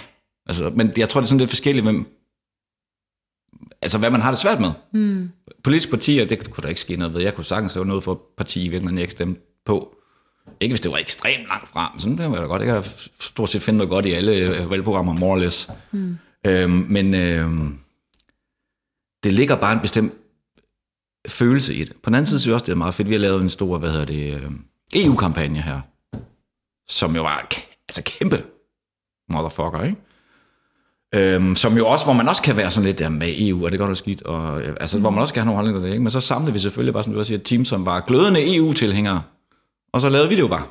[0.46, 2.08] Altså, men jeg tror, det er sådan lidt forskelligt, hvem,
[3.82, 4.72] altså hvad man har det svært med.
[4.94, 5.30] Mm.
[5.64, 7.22] Politiske partier, det kunne der ikke ske noget ved.
[7.22, 9.96] Jeg kunne sagtens lave noget for et parti, i virkeligheden jeg ikke stemte på.
[10.60, 12.62] Ikke hvis det var ekstremt langt frem, sådan det var da godt.
[12.62, 15.70] Jeg kan stort set finde noget godt i alle øh, valgprogrammer, more or less.
[15.92, 16.18] Mm.
[16.48, 17.80] Øhm, men øhm,
[19.24, 20.14] det ligger bare en bestemt
[21.28, 21.94] følelse i det.
[22.04, 23.10] På den anden side synes jeg også, det er meget fedt.
[23.10, 24.52] Vi har lavet en stor, hvad hedder det, øh,
[24.94, 25.82] EU-kampagne her,
[26.90, 27.48] som jo var
[27.90, 28.44] altså kæmpe
[29.30, 29.98] motherfucker, ikke?
[31.16, 33.70] Øhm, som jo også, hvor man også kan være sådan lidt der med EU, er
[33.70, 35.02] det godt og skidt, og, øh, altså, mm.
[35.02, 36.04] hvor man også kan have nogle holdninger det, ikke?
[36.04, 38.56] men så samlede vi selvfølgelig bare, som du også siger, et team, som var glødende
[38.56, 39.22] EU-tilhængere,
[39.94, 40.66] og så lavede vi det jo bare.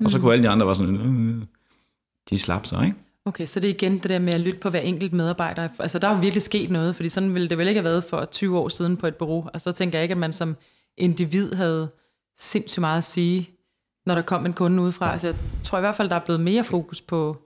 [0.00, 0.04] Mm.
[0.04, 1.46] Og så kunne alle de andre være sådan, øh,
[2.30, 2.96] de slap sig, ikke?
[3.24, 5.68] Okay, så det er igen det der med at lytte på hver enkelt medarbejder.
[5.78, 8.24] Altså, der er virkelig sket noget, fordi sådan ville det vel ikke have været for
[8.24, 9.48] 20 år siden på et bureau.
[9.54, 10.56] Altså, så tænker jeg ikke, at man som
[10.96, 11.90] individ havde
[12.36, 13.50] sindssygt meget at sige,
[14.08, 15.12] når der kom en kunde udefra.
[15.12, 17.36] Altså, jeg tror i hvert fald, der er blevet mere fokus på,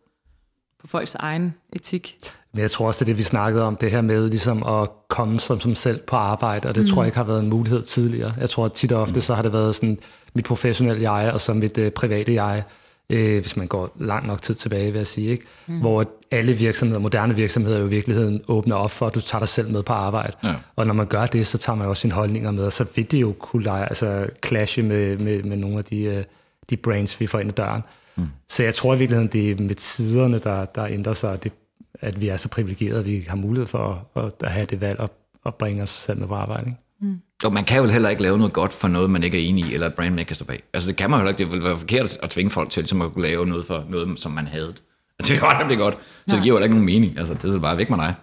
[0.80, 2.18] på folks egen etik.
[2.52, 4.88] Men jeg tror også, det er det, vi snakkede om, det her med ligesom at
[5.08, 6.90] komme som, som selv på arbejde, og det mm.
[6.90, 8.34] tror jeg ikke har været en mulighed tidligere.
[8.40, 9.98] Jeg tror, at tit og ofte, så har det været sådan
[10.34, 12.62] mit professionelle jeg, og så mit uh, private jeg,
[13.10, 15.30] øh, hvis man går langt nok tid tilbage, vil jeg sige.
[15.30, 15.44] Ikke?
[15.66, 15.80] Mm.
[15.80, 19.48] Hvor alle virksomheder, moderne virksomheder jo i virkeligheden åbner op for, at du tager dig
[19.48, 20.36] selv med på arbejde.
[20.44, 20.54] Ja.
[20.76, 23.10] Og når man gør det, så tager man også sine holdninger med, og så vil
[23.10, 26.24] det jo kunne lege, altså clashe med, med, med nogle af de, uh,
[26.72, 27.82] de brains, vi får ind ad døren.
[28.16, 28.26] Mm.
[28.48, 31.52] Så jeg tror i virkeligheden, det er med tiderne, der, der ændrer sig, det,
[32.00, 35.00] at vi er så privilegerede, at vi har mulighed for at, at have det valg
[35.00, 35.10] og,
[35.44, 36.66] og bringe os selv med på arbejde.
[36.66, 36.78] Ikke?
[37.00, 37.20] Mm.
[37.44, 39.66] Og man kan jo heller ikke lave noget godt for noget, man ikke er enig
[39.66, 40.62] i, eller et brand, man ikke kan stå bag.
[40.74, 41.38] Altså det kan man jo ikke.
[41.38, 44.32] Det vil være forkert at tvinge folk til ligesom at lave noget for noget, som
[44.32, 44.74] man havde.
[45.18, 45.98] Altså, det er jo det godt.
[46.26, 47.18] Så det giver jo ikke nogen mening.
[47.18, 48.14] Altså det er bare væk med dig.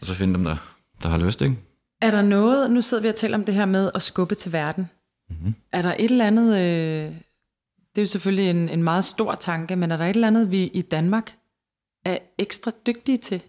[0.00, 0.56] Og så finde dem, der,
[1.02, 1.56] der har lyst, ikke?
[2.02, 4.52] Er der noget, nu sidder vi og taler om det her med at skubbe til
[4.52, 4.90] verden.
[5.30, 5.54] Mm-hmm.
[5.72, 7.12] Er der et eller andet, øh,
[7.98, 10.50] det er jo selvfølgelig en, en meget stor tanke, men er der et eller andet,
[10.50, 11.32] vi i Danmark
[12.04, 13.42] er ekstra dygtige til?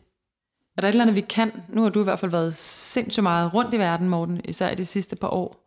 [0.78, 1.52] Er der et eller andet, vi kan?
[1.70, 4.76] Nu har du i hvert fald været sindssygt meget rundt i verden, Morten, især i
[4.76, 5.66] de sidste par år.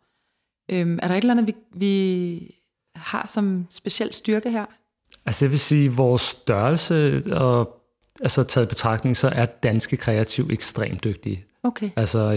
[0.69, 2.55] Øhm, er der et eller andet, vi, vi
[2.95, 4.65] har som speciel styrke her?
[5.25, 7.81] Altså jeg vil sige, at vores størrelse og
[8.21, 11.45] altså taget i betragtning, så er danske kreativ ekstremt dygtige.
[11.63, 11.89] Okay.
[11.95, 12.31] Altså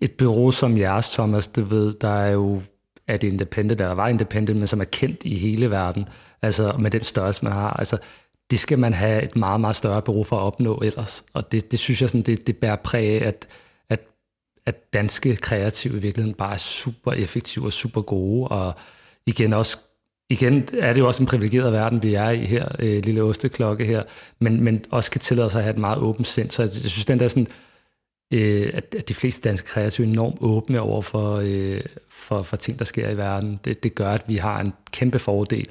[0.00, 2.62] et bureau som jeres, Thomas, det ved, der er jo
[3.06, 6.08] at independent, der var independent, men som er kendt i hele verden,
[6.42, 7.70] altså med den størrelse, man har.
[7.70, 7.98] Altså,
[8.50, 11.24] det skal man have et meget, meget større bureau for at opnå ellers.
[11.32, 13.46] Og det, det synes jeg, sådan, det, det bærer præg af, at,
[13.88, 14.00] at,
[14.66, 18.74] at danske kreative i virkeligheden bare er super effektive og super gode, og
[19.26, 19.78] igen også
[20.30, 23.84] igen er det jo også en privilegeret verden, vi er i her, øh, lille osteklokke
[23.84, 24.02] her,
[24.38, 26.50] men, men også kan tillade sig at have et meget åbent sind.
[26.50, 27.46] Så jeg, jeg synes, den der sådan,
[28.32, 32.56] øh, at, at de fleste danske kreative er enormt åbne over for, øh, for, for
[32.56, 33.60] ting, der sker i verden.
[33.64, 35.66] Det, det gør, at vi har en kæmpe fordel.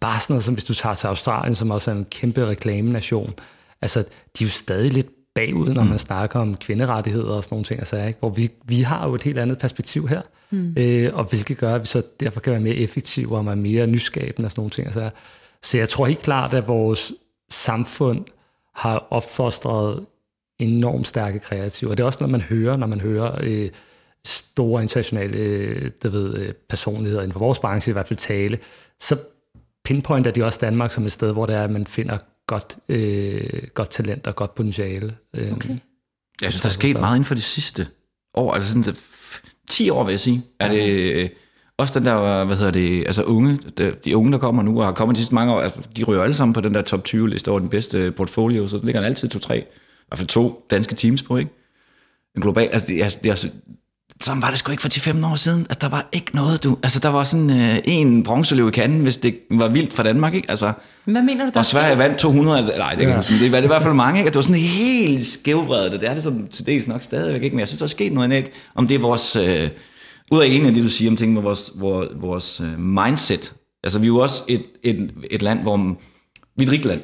[0.00, 3.34] Bare sådan noget som hvis du tager til Australien, som også er en kæmpe reklamenation.
[3.82, 4.00] Altså,
[4.38, 5.98] de er jo stadig lidt bagud, når man mm.
[5.98, 7.78] snakker om kvinderettigheder og sådan nogle ting.
[7.78, 8.18] Altså, ikke?
[8.18, 10.74] Hvor vi, vi har jo et helt andet perspektiv her, mm.
[10.76, 13.86] øh, og hvilket gør, at vi så derfor kan være mere effektive og være mere
[13.86, 14.86] nyskabende og sådan nogle ting.
[14.86, 15.10] Altså,
[15.62, 17.12] så jeg tror helt klart, at vores
[17.50, 18.24] samfund
[18.74, 20.06] har opfostret
[20.62, 21.90] enormt stærke kreative.
[21.90, 23.70] Og det er også noget, man hører, når man hører øh,
[24.24, 28.58] store internationale øh, der ved, øh, personligheder inden for vores branche, i hvert fald tale,
[29.00, 29.18] så
[29.84, 33.62] pinpointer de også Danmark som et sted, hvor det er, at man finder godt, øh,
[33.74, 35.10] godt talent og godt potentiale.
[35.34, 35.76] Øh, okay.
[36.42, 37.86] Jeg synes, der er sket meget inden for de sidste
[38.34, 38.96] år, altså sådan
[39.68, 40.42] 10 år, vil jeg sige.
[40.60, 41.28] Er det øh,
[41.78, 44.84] også den der, hvad hedder det, altså unge, de, de unge, der kommer nu, og
[44.84, 47.04] har kommet de sidste mange år, altså, de ryger alle sammen på den der top
[47.04, 49.64] 20 liste over den bedste portfolio, så ligger han altid to-tre
[50.12, 51.50] hvert fald to danske teams på, ikke?
[52.36, 53.48] En global, altså, det, altså, det, altså,
[54.20, 55.60] sådan var det sgu ikke for 10-15 år siden.
[55.60, 56.78] Altså, der var ikke noget, du...
[56.82, 60.34] Altså, der var sådan øh, en bronzeløv i kanden, hvis det var vildt for Danmark,
[60.34, 60.50] ikke?
[60.50, 60.72] Altså,
[61.04, 62.58] Hvad mener du, der Og Sverige vandt 200...
[62.58, 63.22] Altså, nej, det, ja.
[63.22, 64.28] kan, det var det i hvert fald mange, ikke?
[64.28, 66.00] det var sådan helt skævvredet.
[66.00, 67.56] Det er det som til dels nok stadigvæk, ikke?
[67.56, 68.50] Men jeg synes, der er sket noget, ikke?
[68.74, 69.36] Om det er vores...
[69.36, 69.68] Øh,
[70.32, 73.52] ud af en af det, du siger om ting med vores, vores, vores øh, mindset.
[73.84, 75.76] Altså, vi er jo også et, et, et land, hvor...
[76.56, 77.00] Vi er et rigt land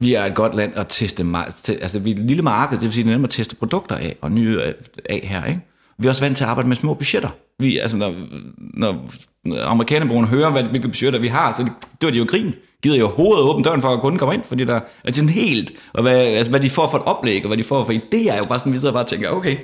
[0.00, 1.26] vi er et godt land at teste,
[1.68, 3.96] altså vi er et lille marked, det vil sige, det er nemt at teste produkter
[3.96, 4.60] af, og nye
[5.08, 5.60] af her, ikke?
[5.98, 7.28] Vi er også vant til at arbejde med små budgetter.
[7.58, 8.14] Vi, altså, når,
[8.58, 9.10] når,
[9.44, 11.68] når amerikanerbrugerne hører, hvad, hvilke budgetter vi har, så
[12.00, 12.54] det, de jo grin.
[12.82, 15.72] Gider jo hovedet åbne døren for, at kunden kommer ind, fordi der er sådan helt,
[15.92, 18.30] og hvad, altså, hvad de får for et oplæg, og hvad de får for idéer,
[18.30, 19.56] er jo bare sådan, vi sidder bare og tænker, okay,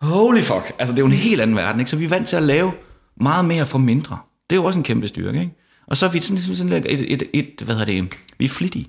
[0.00, 1.90] holy fuck, altså det er jo en helt anden verden, ikke?
[1.90, 2.72] Så vi er vant til at lave
[3.20, 4.18] meget mere for mindre.
[4.50, 5.52] Det er jo også en kæmpe styrke, ikke?
[5.86, 8.48] Og så er vi sådan, sådan et, et, et, et, hvad hedder det, vi er
[8.48, 8.88] flittige.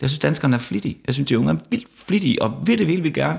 [0.00, 0.98] Jeg synes, danskerne er flittige.
[1.06, 3.38] Jeg synes, de unge er vildt flittige, og vil det vil vi gerne.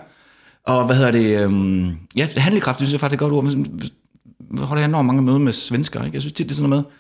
[0.66, 1.44] Og hvad hedder det?
[1.44, 3.44] Øhm, ja, handlekraft, det synes jeg faktisk er et godt ord.
[3.44, 3.82] Men
[4.58, 6.04] jeg holder enormt mange møder med svensker.
[6.04, 6.16] Ikke?
[6.16, 6.92] Jeg synes tit, det er sådan noget med,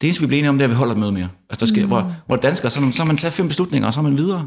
[0.00, 1.28] det eneste, vi bliver enige om, det er, at vi holder et møde mere.
[1.50, 1.88] Altså, der sker, mm.
[1.88, 4.46] hvor, hvor danskere, så, så man taget fem beslutninger, og så er man videre.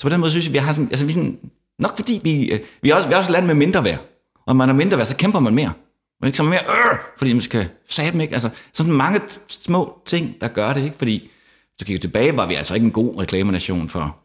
[0.00, 1.38] Så på den måde synes jeg, vi har sådan, altså, vi sådan,
[1.78, 3.98] nok fordi vi, øh, vi, er også, vi er også land med mindre værd.
[4.34, 5.72] Og når man er mindre værd, så kæmper man mere.
[6.20, 7.68] Man ikke så mere, øh, fordi man skal
[8.12, 8.34] dem ikke.
[8.34, 10.96] Altså, sådan mange små ting, der gør det, ikke?
[10.98, 11.30] Fordi
[11.78, 14.18] så kigger tilbage, var vi altså ikke en god reklamenation for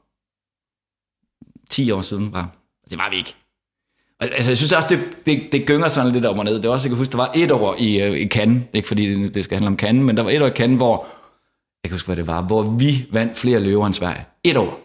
[1.70, 2.34] 10 år siden.
[2.34, 2.50] Var.
[2.90, 3.36] Det var vi ikke.
[4.20, 6.56] Altså, jeg synes også, det, det, det gynger sådan lidt om og ned.
[6.56, 8.88] Det var også, jeg kan huske, der var et år i, øh, i Cannes, ikke
[8.88, 11.06] fordi det, det skal handle om Cannes, men der var et år i Cannes, hvor,
[11.84, 14.26] jeg kan huske, hvad det var, hvor vi vandt flere løver end Sverige.
[14.44, 14.80] Et år.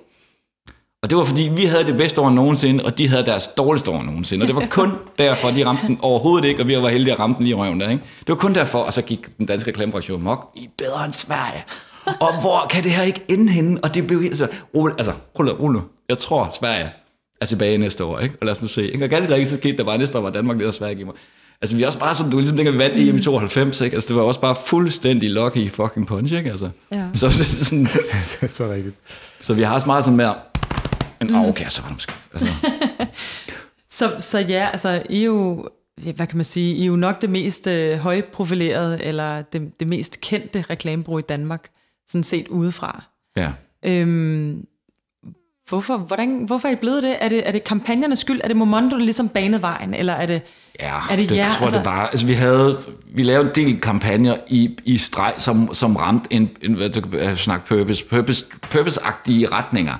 [1.02, 3.90] Og det var fordi, vi havde det bedste år nogensinde, og de havde deres dårligste
[3.90, 4.44] år nogensinde.
[4.44, 7.18] Og det var kun derfor, de ramte den overhovedet ikke, og vi var heldige at
[7.18, 7.90] ramme den lige i røven der.
[7.90, 8.02] Ikke?
[8.20, 10.52] Det var kun derfor, og så gik den danske reklamebranche mok.
[10.56, 11.64] I er bedre end Sverige
[12.06, 13.84] og hvor kan det her ikke ende henne?
[13.84, 14.44] Og det blev helt så...
[14.44, 15.80] Altså, altså rulle, rulle.
[16.08, 16.92] Jeg tror, Sverige
[17.40, 18.34] er tilbage næste år, ikke?
[18.40, 18.92] Og lad os nu se.
[18.92, 19.04] Ikke?
[19.04, 21.12] Og ganske rigtigt så skete der bare næste år, var Danmark lidt Sverige giver
[21.62, 23.94] Altså, vi er også bare sådan, du ligesom dengang vi vandt EM i 92, ikke?
[23.94, 26.50] Altså, det var også bare fuldstændig lucky fucking punch, ikke?
[26.50, 26.70] Altså.
[26.92, 27.04] Ja.
[27.14, 27.84] Så, så, sådan,
[28.30, 28.94] det er så rigtigt.
[29.40, 30.34] Så vi har også meget sådan mere,
[31.20, 31.34] en mm.
[31.34, 32.12] okay, så var det måske.
[32.34, 32.52] Altså.
[33.98, 35.68] så, så ja, altså, I er jo,
[36.16, 39.88] hvad kan man sige, I er jo nok det mest øh, højprofilerede, eller det, det
[39.88, 41.68] mest kendte reklamebrug i Danmark
[42.08, 43.04] sådan set udefra.
[43.36, 43.52] Ja.
[43.84, 44.66] Øhm,
[45.68, 47.16] hvorfor, hvordan, hvorfor er I blevet det?
[47.20, 48.40] Er det, er det kampagnernes skyld?
[48.44, 49.94] Er det Momondo, der ligesom banede vejen?
[49.94, 50.42] Eller er det,
[50.80, 51.52] ja, er det, det jer?
[51.52, 52.06] tror altså, det var.
[52.06, 52.78] Altså, vi, havde,
[53.14, 57.00] vi lavede en del kampagner i, i streg, som, som ramte en, en hvad du
[57.00, 59.96] kan snakke purpose, purpose, purpose-agtige retninger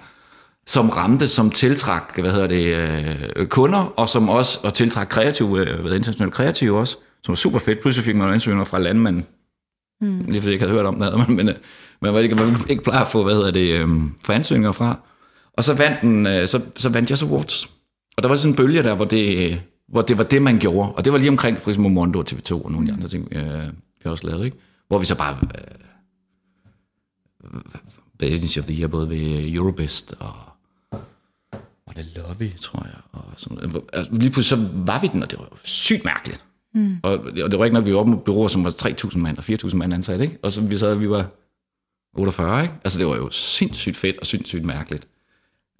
[0.66, 2.76] som ramte, som tiltrak hvad hedder det,
[3.36, 7.58] øh, kunder, og som også og tiltrak kreative, øh, internationale kreative også, som var super
[7.58, 7.80] fedt.
[7.80, 9.26] Pludselig fik man ansøgninger fra landmanden,
[10.00, 10.18] mm.
[10.18, 11.56] lige fordi jeg ikke havde hørt om det, men, men,
[12.02, 14.98] men var ikke, man ikke plejer at få, hvad hedder det, øhm, for ansøgninger fra.
[15.52, 17.70] Og så vandt, den, øh, så, så vandt jeg så Awards.
[18.16, 20.92] Og der var sådan en bølge der, hvor det, hvor det var det, man gjorde.
[20.92, 23.08] Og det var lige omkring for eksempel Mondo og TV2 og nogle af de andre
[23.08, 23.64] ting, øh,
[24.04, 24.44] vi også lavede.
[24.44, 24.56] Ikke?
[24.88, 25.38] Hvor vi så bare...
[25.42, 25.76] Øh,
[28.18, 30.34] Business of the Year, både ved Eurobest og
[31.96, 33.00] det lobby, tror jeg.
[33.12, 33.58] Og sådan,
[33.92, 36.44] altså, lige pludselig så var vi den, og det var sygt mærkeligt.
[36.74, 36.96] Mm.
[37.02, 39.38] Og, og det var ikke, når vi var oppe med byråer, som var 3.000 mand
[39.38, 40.38] og 4.000 mand ansat, ikke?
[40.42, 41.26] Og så vi sad, vi var
[42.18, 42.74] 48, ikke?
[42.84, 45.08] Altså det var jo sindssygt fedt og sindssygt mærkeligt.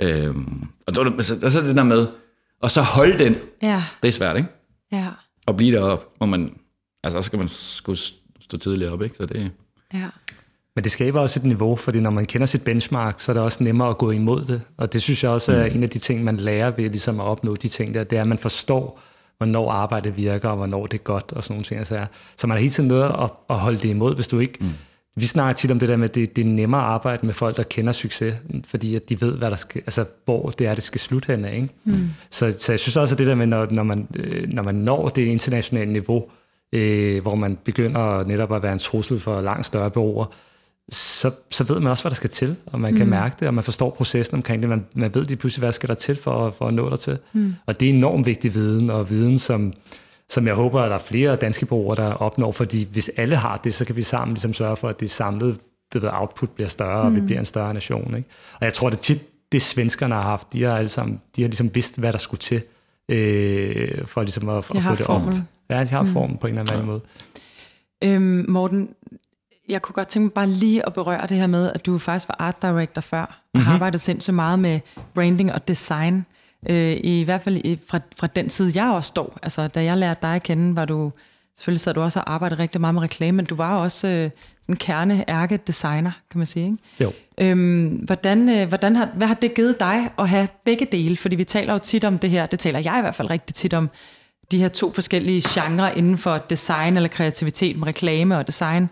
[0.03, 2.07] Øhm, og det var, altså, altså det der med,
[2.61, 4.49] og så holde den, Ja, det er svært, ikke?
[4.93, 5.09] ja,
[5.49, 6.57] At blive deroppe, hvor man,
[7.05, 7.99] altså så skal man skulle
[8.41, 9.17] stå tidligere op, ikke?
[9.17, 9.51] Så det,
[9.95, 10.09] ja.
[10.77, 13.43] Men det skaber også et niveau, fordi når man kender sit benchmark, så er det
[13.43, 14.63] også nemmere at gå imod det.
[14.77, 17.25] Og det synes jeg også er en af de ting, man lærer ved ligesom at
[17.25, 19.01] opnå de ting der, det er, at man forstår,
[19.39, 21.79] hvornår arbejdet virker, og hvornår det er godt, og sådan nogle ting.
[21.79, 22.07] Altså,
[22.37, 24.59] så man har hele tiden noget at, at holde det imod, hvis du ikke...
[24.61, 24.71] Mm.
[25.19, 27.35] Vi snakker tit om det der med, at det, det er nemmere at arbejde med
[27.35, 28.35] folk, der kender succes,
[28.67, 31.55] fordi at de ved, hvad der skal, altså, hvor det er, det skal slutte henne.
[31.55, 31.69] Ikke?
[31.85, 32.09] Mm.
[32.31, 34.75] Så, så jeg synes også, at det der med, når, når, man, øh, når man
[34.75, 36.25] når det internationale niveau,
[36.73, 40.27] øh, hvor man begynder netop at være en trussel for langt større bureauer,
[40.93, 43.55] så, så ved man også, hvad der skal til, og man kan mærke det, og
[43.55, 44.69] man forstår processen omkring det.
[44.69, 47.19] Man, man ved lige pludselig, hvad skal der til for, for at nå der til.
[47.33, 47.55] Mm.
[47.67, 49.73] Og det er enormt vigtig viden, og viden, som,
[50.29, 53.57] som jeg håber, at der er flere danske brugere, der opnår, fordi hvis alle har
[53.57, 55.57] det, så kan vi sammen ligesom sørge for, at det samlede
[55.93, 57.07] det ved, output bliver større, mm.
[57.09, 58.17] og vi bliver en større nation.
[58.17, 58.29] Ikke?
[58.61, 59.23] Og jeg tror, det er tit
[59.53, 60.53] det, svenskerne har haft.
[60.53, 62.63] De har alle sammen, de har ligesom vidst, hvad der skulle til,
[63.09, 65.35] øh, for ligesom at, at få det om.
[65.71, 66.09] Ja, de har mm.
[66.09, 67.01] formen på en eller anden måde.
[68.05, 68.89] Øhm, Morten,
[69.69, 72.29] jeg kunne godt tænke mig bare lige at berøre det her med, at du faktisk
[72.29, 73.65] var art director før, og Mhm.
[73.65, 74.81] har arbejdet sindssygt meget med
[75.15, 76.27] branding og design.
[76.69, 79.39] Øh, I hvert fald i, fra, fra den side, jeg også står.
[79.43, 81.13] Altså, da jeg lærte dig at kende, var du...
[81.57, 84.31] Selvfølgelig sad du også og arbejdede rigtig meget med reklame, men du var også øh,
[84.69, 86.67] en kerne ærke designer, kan man sige.
[86.67, 86.79] Ikke?
[87.01, 87.13] Jo.
[87.39, 91.17] Øhm, hvordan, øh, hvordan har, hvad har det givet dig at have begge dele?
[91.17, 93.55] Fordi vi taler jo tit om det her, det taler jeg i hvert fald rigtig
[93.55, 93.91] tit om,
[94.51, 98.89] de her to forskellige genrer inden for design eller kreativitet med reklame og design.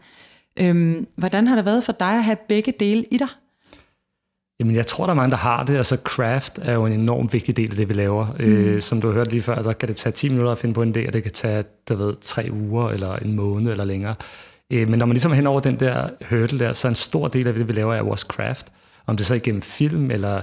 [0.57, 3.29] Øhm, hvordan har det været for dig at have begge dele i dig?
[4.61, 5.77] Jamen, jeg tror, der er mange, der har det.
[5.77, 8.27] Altså, craft er jo en enormt vigtig del af det, vi laver.
[8.39, 8.45] Mm.
[8.45, 10.75] Øh, som du har hørt lige før, der kan det tage 10 minutter at finde
[10.75, 13.85] på en idé, og det kan tage, der ved, tre uger, eller en måned, eller
[13.85, 14.15] længere.
[14.73, 16.95] Øh, men når man ligesom er hen over den der hurdle der, så er en
[16.97, 18.67] stor del af det, vi laver, er vores craft.
[19.07, 20.41] Om det så er igennem film, eller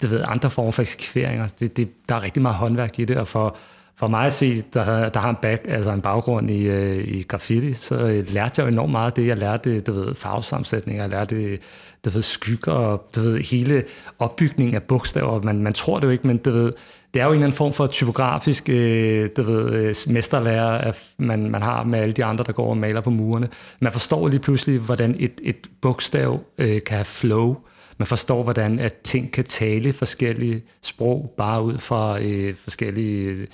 [0.00, 1.46] det ved, andre former for eksekveringer.
[1.60, 3.56] Det, det, der er rigtig meget håndværk i det, og for,
[3.96, 7.08] for mig at se, der, har- der har en, back, altså en baggrund i, øh,
[7.08, 9.26] i graffiti, så øh, lærte jeg jo enormt meget af det.
[9.26, 11.58] Jeg lærte, du ved, farvesammensætninger, jeg lærte,
[12.04, 13.84] du ved, skygger, og du ved, hele
[14.18, 15.40] opbygningen af bogstaver.
[15.40, 16.72] Man, man tror det jo ikke, men du ved,
[17.14, 21.04] det er jo en eller anden form for typografisk øh, du ved, øh, mesterlærer, at
[21.18, 23.48] man, man har med alle de andre, der går og maler på murene.
[23.80, 27.56] Man forstår lige pludselig, hvordan et, et bogstav øh, kan have flow.
[27.98, 33.46] Man forstår, hvordan at ting kan tale forskellige sprog, bare ud fra øh, forskellige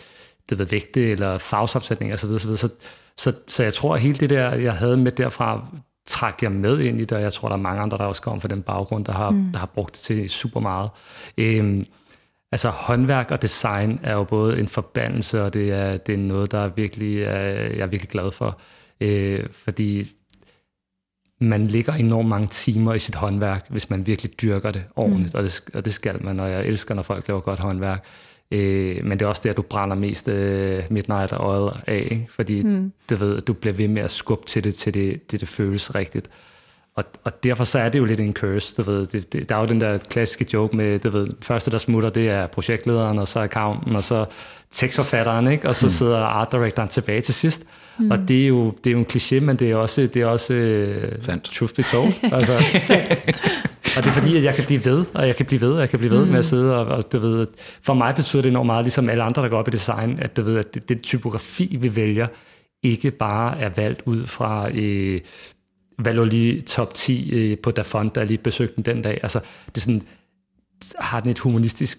[0.50, 2.38] det ved, vægte eller farvesopsætninger osv.
[2.38, 2.68] Så, så,
[3.16, 5.66] så, så jeg tror, at hele det der, jeg havde med derfra,
[6.06, 8.22] trak jeg med ind i det, og jeg tror, der er mange andre, der også
[8.22, 9.52] kommer fra den baggrund, der har, mm.
[9.52, 10.90] der har brugt det til super meget.
[11.38, 11.86] Øhm,
[12.52, 16.52] altså håndværk og design er jo både en forbandelse, og det er, det er noget,
[16.52, 18.60] der er virkelig, jeg er virkelig glad for.
[19.00, 20.12] Øh, fordi
[21.40, 25.38] man ligger enormt mange timer i sit håndværk, hvis man virkelig dyrker det ordentligt, mm.
[25.38, 28.04] og, det, og det skal man, og jeg elsker, når folk laver godt håndværk.
[28.50, 32.26] Øh, men det er også der, du brænder mest øh, midnight oil af, ikke?
[32.30, 32.92] fordi mm.
[33.10, 35.94] du ved, du bliver ved med at skubbe til det, til det, til det føles
[35.94, 36.30] rigtigt.
[36.96, 39.06] Og, og derfor så er det jo lidt en curse, du ved.
[39.06, 41.78] Det, det, der er jo den der klassiske joke med, du ved, den første, der
[41.78, 44.24] smutter, det er projektlederen, og så accounten, og så
[44.70, 45.68] tekstforfatteren, ikke?
[45.68, 47.64] og så sidder art directoren tilbage til sidst.
[47.98, 48.10] Mm.
[48.10, 50.26] Og det er, jo, det er jo en kliché, men det er også, det er
[50.26, 51.44] også uh, Sandt.
[51.44, 52.12] truth be told.
[52.32, 52.60] Altså,
[53.96, 55.80] og det er fordi, at jeg kan blive ved, og jeg kan blive ved, og
[55.80, 56.30] jeg kan blive ved mm.
[56.30, 57.46] med at sidde, og, og du ved,
[57.82, 60.36] for mig betyder det enormt meget, ligesom alle andre, der går op i design, at
[60.36, 62.26] du ved, at det, det typografi, vi vælger,
[62.82, 65.20] ikke bare er valgt ud fra øh,
[65.98, 69.20] hvad lå lige top 10 øh, på Dafont, der lige besøgte den den dag.
[69.22, 70.02] Altså, det er sådan,
[70.98, 71.98] har den et humanistisk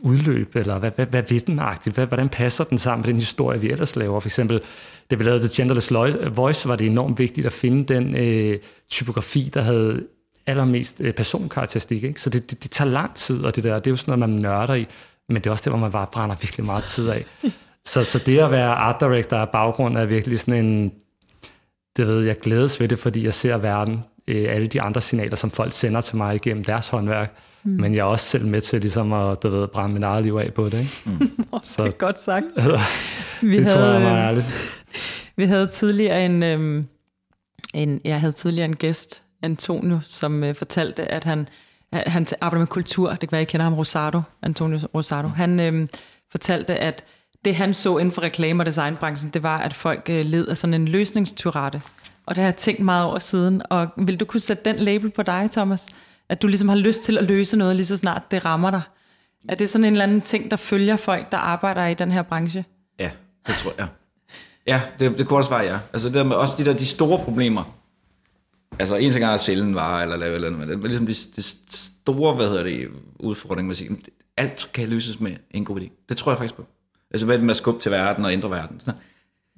[0.00, 1.94] udløb, eller hvad, hvad, hvad ved den agtigt?
[1.94, 4.20] Hvad, hvordan passer den sammen med den historie, vi ellers laver?
[4.20, 4.60] For eksempel,
[5.10, 5.92] da vi lavede The Genderless
[6.36, 8.58] Voice, var det enormt vigtigt at finde den øh,
[8.90, 10.06] typografi, der havde
[10.46, 12.04] allermest øh, personkarakteristik.
[12.04, 12.20] Ikke?
[12.20, 14.30] Så det, det, det tager lang tid, og det der, det er jo sådan noget,
[14.30, 14.86] man nørder i,
[15.28, 17.24] men det er også det, hvor man bare brænder virkelig meget tid af.
[17.84, 20.92] så, så det at være art director af baggrund er virkelig sådan en,
[21.96, 25.36] det ved jeg, glædes ved det, fordi jeg ser verden, øh, alle de andre signaler,
[25.36, 27.70] som folk sender til mig igennem deres håndværk, mm.
[27.70, 30.34] men jeg er også selv med til ligesom at, du ved, brænde min eget liv
[30.34, 30.78] af på det.
[30.78, 30.90] Ikke?
[31.04, 31.46] Mm.
[31.62, 31.84] Så.
[31.84, 32.44] Det er godt sagt.
[33.42, 34.46] vi det havde, tror jeg er meget øh, ærligt.
[35.36, 36.86] Vi havde tidligere en, øhm,
[37.74, 41.48] en, jeg havde tidligere en gæst, Antonio, som øh, fortalte, at han,
[41.92, 43.10] han arbejder med kultur.
[43.10, 45.28] Det kan være, I kender ham, Rosado, Antonio Rosado.
[45.28, 45.88] Han øh,
[46.30, 47.04] fortalte, at
[47.44, 50.56] det han så inden for reklame- og designbranchen, det var, at folk øh, led af
[50.56, 51.82] sådan en løsningsturette.
[52.26, 53.62] Og det har jeg tænkt meget over siden.
[53.70, 55.86] Og vil du kunne sætte den label på dig, Thomas?
[56.28, 58.82] At du ligesom har lyst til at løse noget, lige så snart det rammer dig?
[59.48, 62.22] Er det sådan en eller anden ting, der følger folk, der arbejder i den her
[62.22, 62.64] branche?
[62.98, 63.10] Ja,
[63.46, 63.86] det tror jeg.
[64.66, 65.78] Ja, det, det kunne også være ja.
[65.92, 67.64] Altså det der med også de der de store problemer.
[68.78, 71.14] Altså en ting er at sælge en vare eller lave eller andet, men ligesom de,
[71.36, 72.88] de store, hvad hedder det,
[73.18, 73.94] udfordringer, man siger,
[74.36, 76.04] alt kan løses med en god idé.
[76.08, 76.66] Det tror jeg faktisk på.
[77.10, 78.80] Altså hvad det med at skubbe til verden og ændre verden.
[78.80, 79.00] Sådan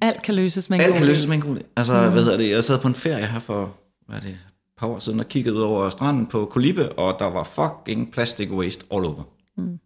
[0.01, 1.09] Alt kan løses med en alt god kan idé.
[1.09, 1.63] løses med en god idé.
[1.75, 2.11] Altså, mm.
[2.11, 4.37] hvad hedder det, jeg sad på en ferie her for, hvad er det, et
[4.77, 8.51] par år siden, og kiggede ud over stranden på Kolibe, og der var fucking plastic
[8.51, 9.23] waste all over.
[9.57, 9.79] Mm.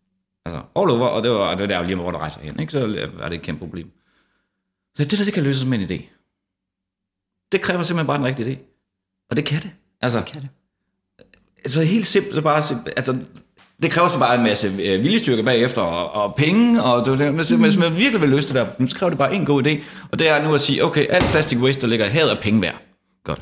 [0.45, 2.59] Altså, all over, og det var, og det var der lige, hvor der rejser hen,
[2.59, 2.71] ikke?
[2.71, 3.91] så er det et kæmpe problem.
[4.95, 6.03] Så det der, det kan løses med en idé.
[7.51, 8.72] Det kræver simpelthen bare en rigtig idé.
[9.33, 9.71] Og det kan det.
[10.01, 11.71] Altså, Kan det.
[11.71, 12.61] så helt simpelt, så bare,
[12.97, 13.17] altså,
[13.81, 17.33] det kræver så bare en masse øh, viljestyrke bagefter, og, og penge, og det, det,
[17.33, 17.61] hvis, mm.
[17.61, 19.79] hvis man virkelig vil løse det der, så kræver det bare en god idé,
[20.11, 22.41] og det er nu at sige, okay, alt plastic waste, der ligger i havet, er
[22.41, 22.81] penge værd.
[23.23, 23.41] Godt.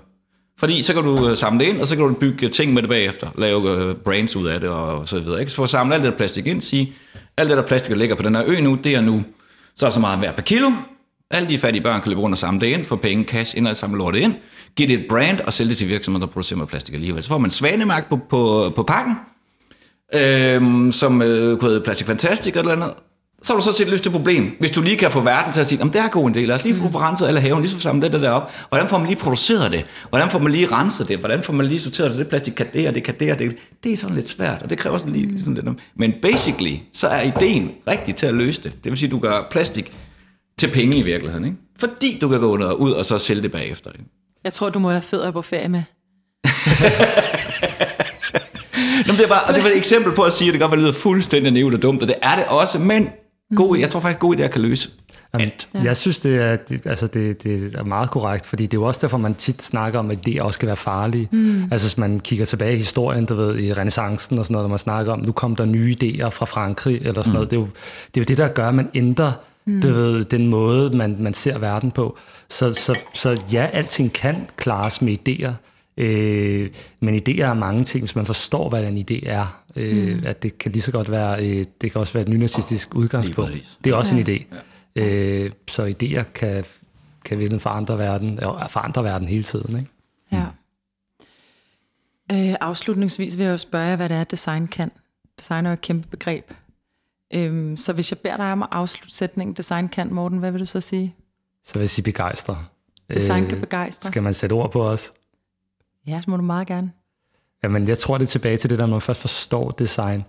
[0.59, 2.81] Fordi så kan du øh, samle det ind, og så kan du bygge ting med
[2.81, 5.39] det bagefter, lave øh, brands ud af det, og så videre.
[5.39, 5.51] Ikke?
[5.51, 6.93] Så for at samle alt det der plastik ind, sige,
[7.37, 9.23] alt det der plastik, der ligger på den her ø nu, det er nu,
[9.75, 10.71] så er så meget værd per kilo,
[11.31, 13.67] alle de fattige børn kan løbe rundt og samle det ind, få penge, cash ind
[13.67, 14.35] og samle lortet ind,
[14.75, 17.23] give det et brand og sælge det til virksomheder, der producerer med plastik alligevel.
[17.23, 19.15] Så får man svanemærke på, på, på pakken,
[20.13, 22.93] øh, som øh, kunne hedde Plastic Fantastic eller andet.
[23.43, 24.51] Så har du så set løst det problem.
[24.59, 26.39] Hvis du lige kan få verden til at sige, om det er en god idé,
[26.39, 28.51] lad os lige få renset alle haven, lige så samle det der op.
[28.69, 29.85] Hvordan får man lige produceret det?
[30.09, 31.17] Hvordan får man lige renset det?
[31.17, 32.19] Hvordan får man lige sorteret det?
[32.19, 33.55] Det plastik kan det, og det kan det, og det.
[33.83, 35.65] Det er sådan lidt svært, og det kræver sådan lige sådan lidt.
[35.95, 38.83] Men basically, så er ideen rigtig til at løse det.
[38.83, 39.97] Det vil sige, at du gør plastik
[40.57, 41.57] til penge i virkeligheden, ikke?
[41.79, 43.91] Fordi du kan gå under ud og så sælge det bagefter.
[43.91, 44.05] Ikke?
[44.43, 45.83] Jeg tror, du må være fed at på ferie med.
[49.07, 50.69] Nå, det er bare, og det var et eksempel på at sige, at det kan
[50.69, 53.09] godt være, lyder fuldstændig nævnt og dumt, og det er det også, men
[53.55, 54.89] god, jeg tror faktisk, gode idéer kan løse
[55.33, 55.69] alt.
[55.73, 55.79] Ja.
[55.83, 58.87] Jeg synes, det er, det, altså det, det er meget korrekt, fordi det er jo
[58.87, 61.29] også derfor, man tit snakker om, at idéer også skal være farlige.
[61.31, 61.63] Mm.
[61.71, 64.69] Altså hvis man kigger tilbage i historien, du ved, i renaissancen og sådan noget, når
[64.69, 67.33] man snakker om, nu kom der nye idéer fra Frankrig eller sådan mm.
[67.33, 67.51] noget.
[67.51, 67.67] Det er, jo,
[68.15, 69.31] det er jo det, der gør, at man ændrer
[69.65, 69.81] mm.
[69.81, 72.17] du ved, den måde, man, man ser verden på.
[72.49, 75.51] Så, så, så ja, alting kan klares med idéer.
[75.97, 79.63] Øh, men idéer er mange ting, hvis man forstår, hvad en idé er.
[79.75, 80.23] Øh, mm.
[80.25, 83.51] At det kan lige så godt være, øh, det kan også være et nynazistisk udgangspunkt.
[83.51, 83.77] præcis.
[83.83, 84.55] Det er også en idé.
[84.95, 86.65] Øh, så idéer kan,
[87.25, 89.77] kan virkelig forandre verden, og forandre verden hele tiden.
[89.77, 89.91] Ikke?
[90.31, 90.45] Ja.
[92.31, 94.91] Øh, afslutningsvis vil jeg jo spørge jer, hvad det er, design kan.
[95.39, 96.51] Design er jo et kæmpe begreb.
[97.33, 100.59] Øhm, så hvis jeg beder dig om at afslutte sætningen, design kan, Morten, hvad vil
[100.59, 101.15] du så sige?
[101.63, 102.57] Så vil jeg sige begejstre.
[103.13, 104.07] Design kan begejstre.
[104.07, 105.13] Skal man sætte ord på os?
[106.07, 106.91] Ja, så må du meget gerne.
[107.63, 110.23] Jamen, jeg tror, det er tilbage til det der, når man først forstår design,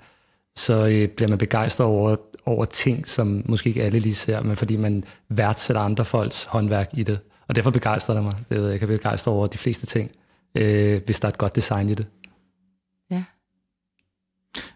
[0.57, 4.57] så øh, bliver man begejstret over, over ting, som måske ikke alle lige ser, men
[4.57, 7.19] fordi man værdsætter andre folks håndværk i det.
[7.49, 8.35] Og derfor begejstrer det mig.
[8.49, 10.11] Det ved jeg, jeg kan blive begejstret over de fleste ting,
[10.55, 12.07] øh, hvis der er et godt design i det.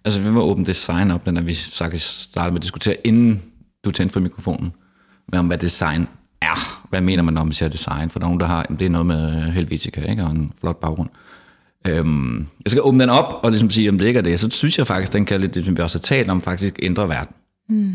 [0.06, 3.42] Altså, vi må åbne design op, når vi faktisk starter med at diskutere, inden
[3.84, 4.72] du tændte for mikrofonen,
[5.32, 6.08] med om hvad design
[6.42, 6.86] er.
[6.90, 8.10] Hvad mener man, når man siger design?
[8.10, 10.24] For nogen, der har, det er noget med Helvetica, ikke?
[10.24, 11.08] og en flot baggrund.
[11.86, 14.40] Øhm, jeg skal åbne den op og ligesom sige, om det ikke er det.
[14.40, 17.08] Så synes jeg faktisk, den kan lidt, som vi også har talt om, faktisk ændre
[17.08, 17.34] verden.
[17.68, 17.94] Mm.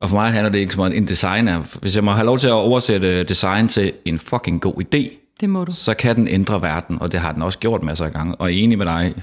[0.00, 1.78] Og for mig handler det ikke som om en design er.
[1.80, 5.50] Hvis jeg må have lov til at oversætte design til en fucking god idé, Det
[5.50, 5.72] må du.
[5.72, 8.34] så kan den ændre verden, og det har den også gjort masser af gange.
[8.34, 9.14] Og er enig med dig,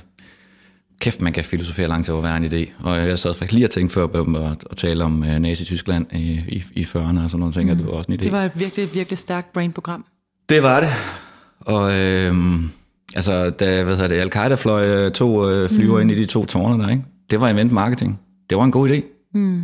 [1.00, 2.72] kæft, man kan filosofere langt til at være en idé.
[2.88, 6.06] Og jeg sad faktisk lige og tænkte før på at, at tale om uh, Nazi-Tyskland
[6.14, 7.78] i, i, i 40'erne og sådan noget, tænker mm.
[7.78, 8.24] det var også en idé.
[8.24, 10.06] Det var et virkelig, virkelig stærkt brain-program.
[10.50, 10.90] Det var det.
[11.60, 12.70] Og øhm,
[13.16, 16.02] altså, da hvad hedder det, Al-Qaida fløj øh, to øh, flyver mm.
[16.02, 17.04] ind i de to tårne der, ikke?
[17.32, 18.20] det var event marketing.
[18.50, 19.02] Det var en god idé.
[19.34, 19.64] Mm.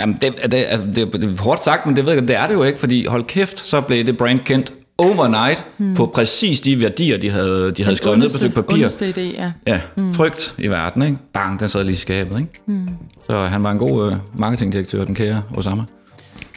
[0.00, 2.46] Jamen, det, det, det, det, det er hårdt sagt, men det, ved jeg, det er
[2.46, 5.94] det jo ikke, fordi hold kæft, så blev det brand kendt overnight mm.
[5.94, 8.88] på præcis de værdier, de havde, de havde skrevet ned på et stykke papir.
[8.88, 9.52] Idé, ja.
[9.66, 10.14] Ja, mm.
[10.14, 11.18] frygt i verden, ikke?
[11.32, 12.52] Bang, den sad lige i skabet, ikke?
[12.66, 12.88] Mm.
[13.26, 15.82] Så han var en god øh, marketingdirektør, den kære Osama.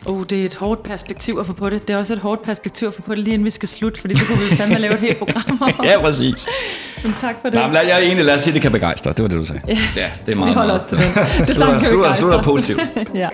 [0.06, 1.88] Oh, det er et hårdt perspektiv at få på det.
[1.88, 4.02] Det er også et hårdt perspektiv at få på det, lige inden vi skal slutte,
[4.02, 5.70] fordi så kunne vi fandme lave et helt program om.
[5.86, 6.48] Ja, præcis.
[7.04, 7.54] Men tak for det.
[7.54, 9.12] Nej, men lad, jeg enig, lad os sige, det kan begejstre.
[9.14, 9.62] Det var det, du sagde.
[9.68, 10.84] Ja, ja det er meget, vi holder meget.
[10.84, 11.48] os til den.
[11.48, 12.80] Det Slutter, slutter, slutter positivt.
[13.14, 13.30] ja.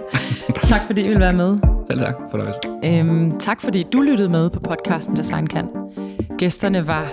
[0.64, 1.58] Tak fordi I vil være med.
[1.90, 2.54] Selv tak for dig.
[2.86, 5.68] Øhm, tak fordi du lyttede med på podcasten Design Kan.
[6.38, 7.08] Gæsterne var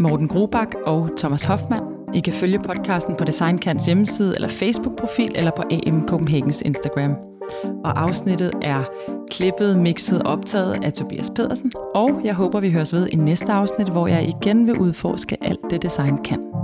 [0.00, 1.82] Morten Grobak og Thomas Hoffmann.
[2.14, 7.35] I kan følge podcasten på Design Kans hjemmeside eller Facebook-profil eller på AM Copenhagens Instagram.
[7.84, 8.84] Og afsnittet er
[9.30, 11.72] klippet, mixet og optaget af Tobias Pedersen.
[11.94, 15.60] Og jeg håber, vi høres ved i næste afsnit, hvor jeg igen vil udforske alt
[15.70, 16.55] det design kan.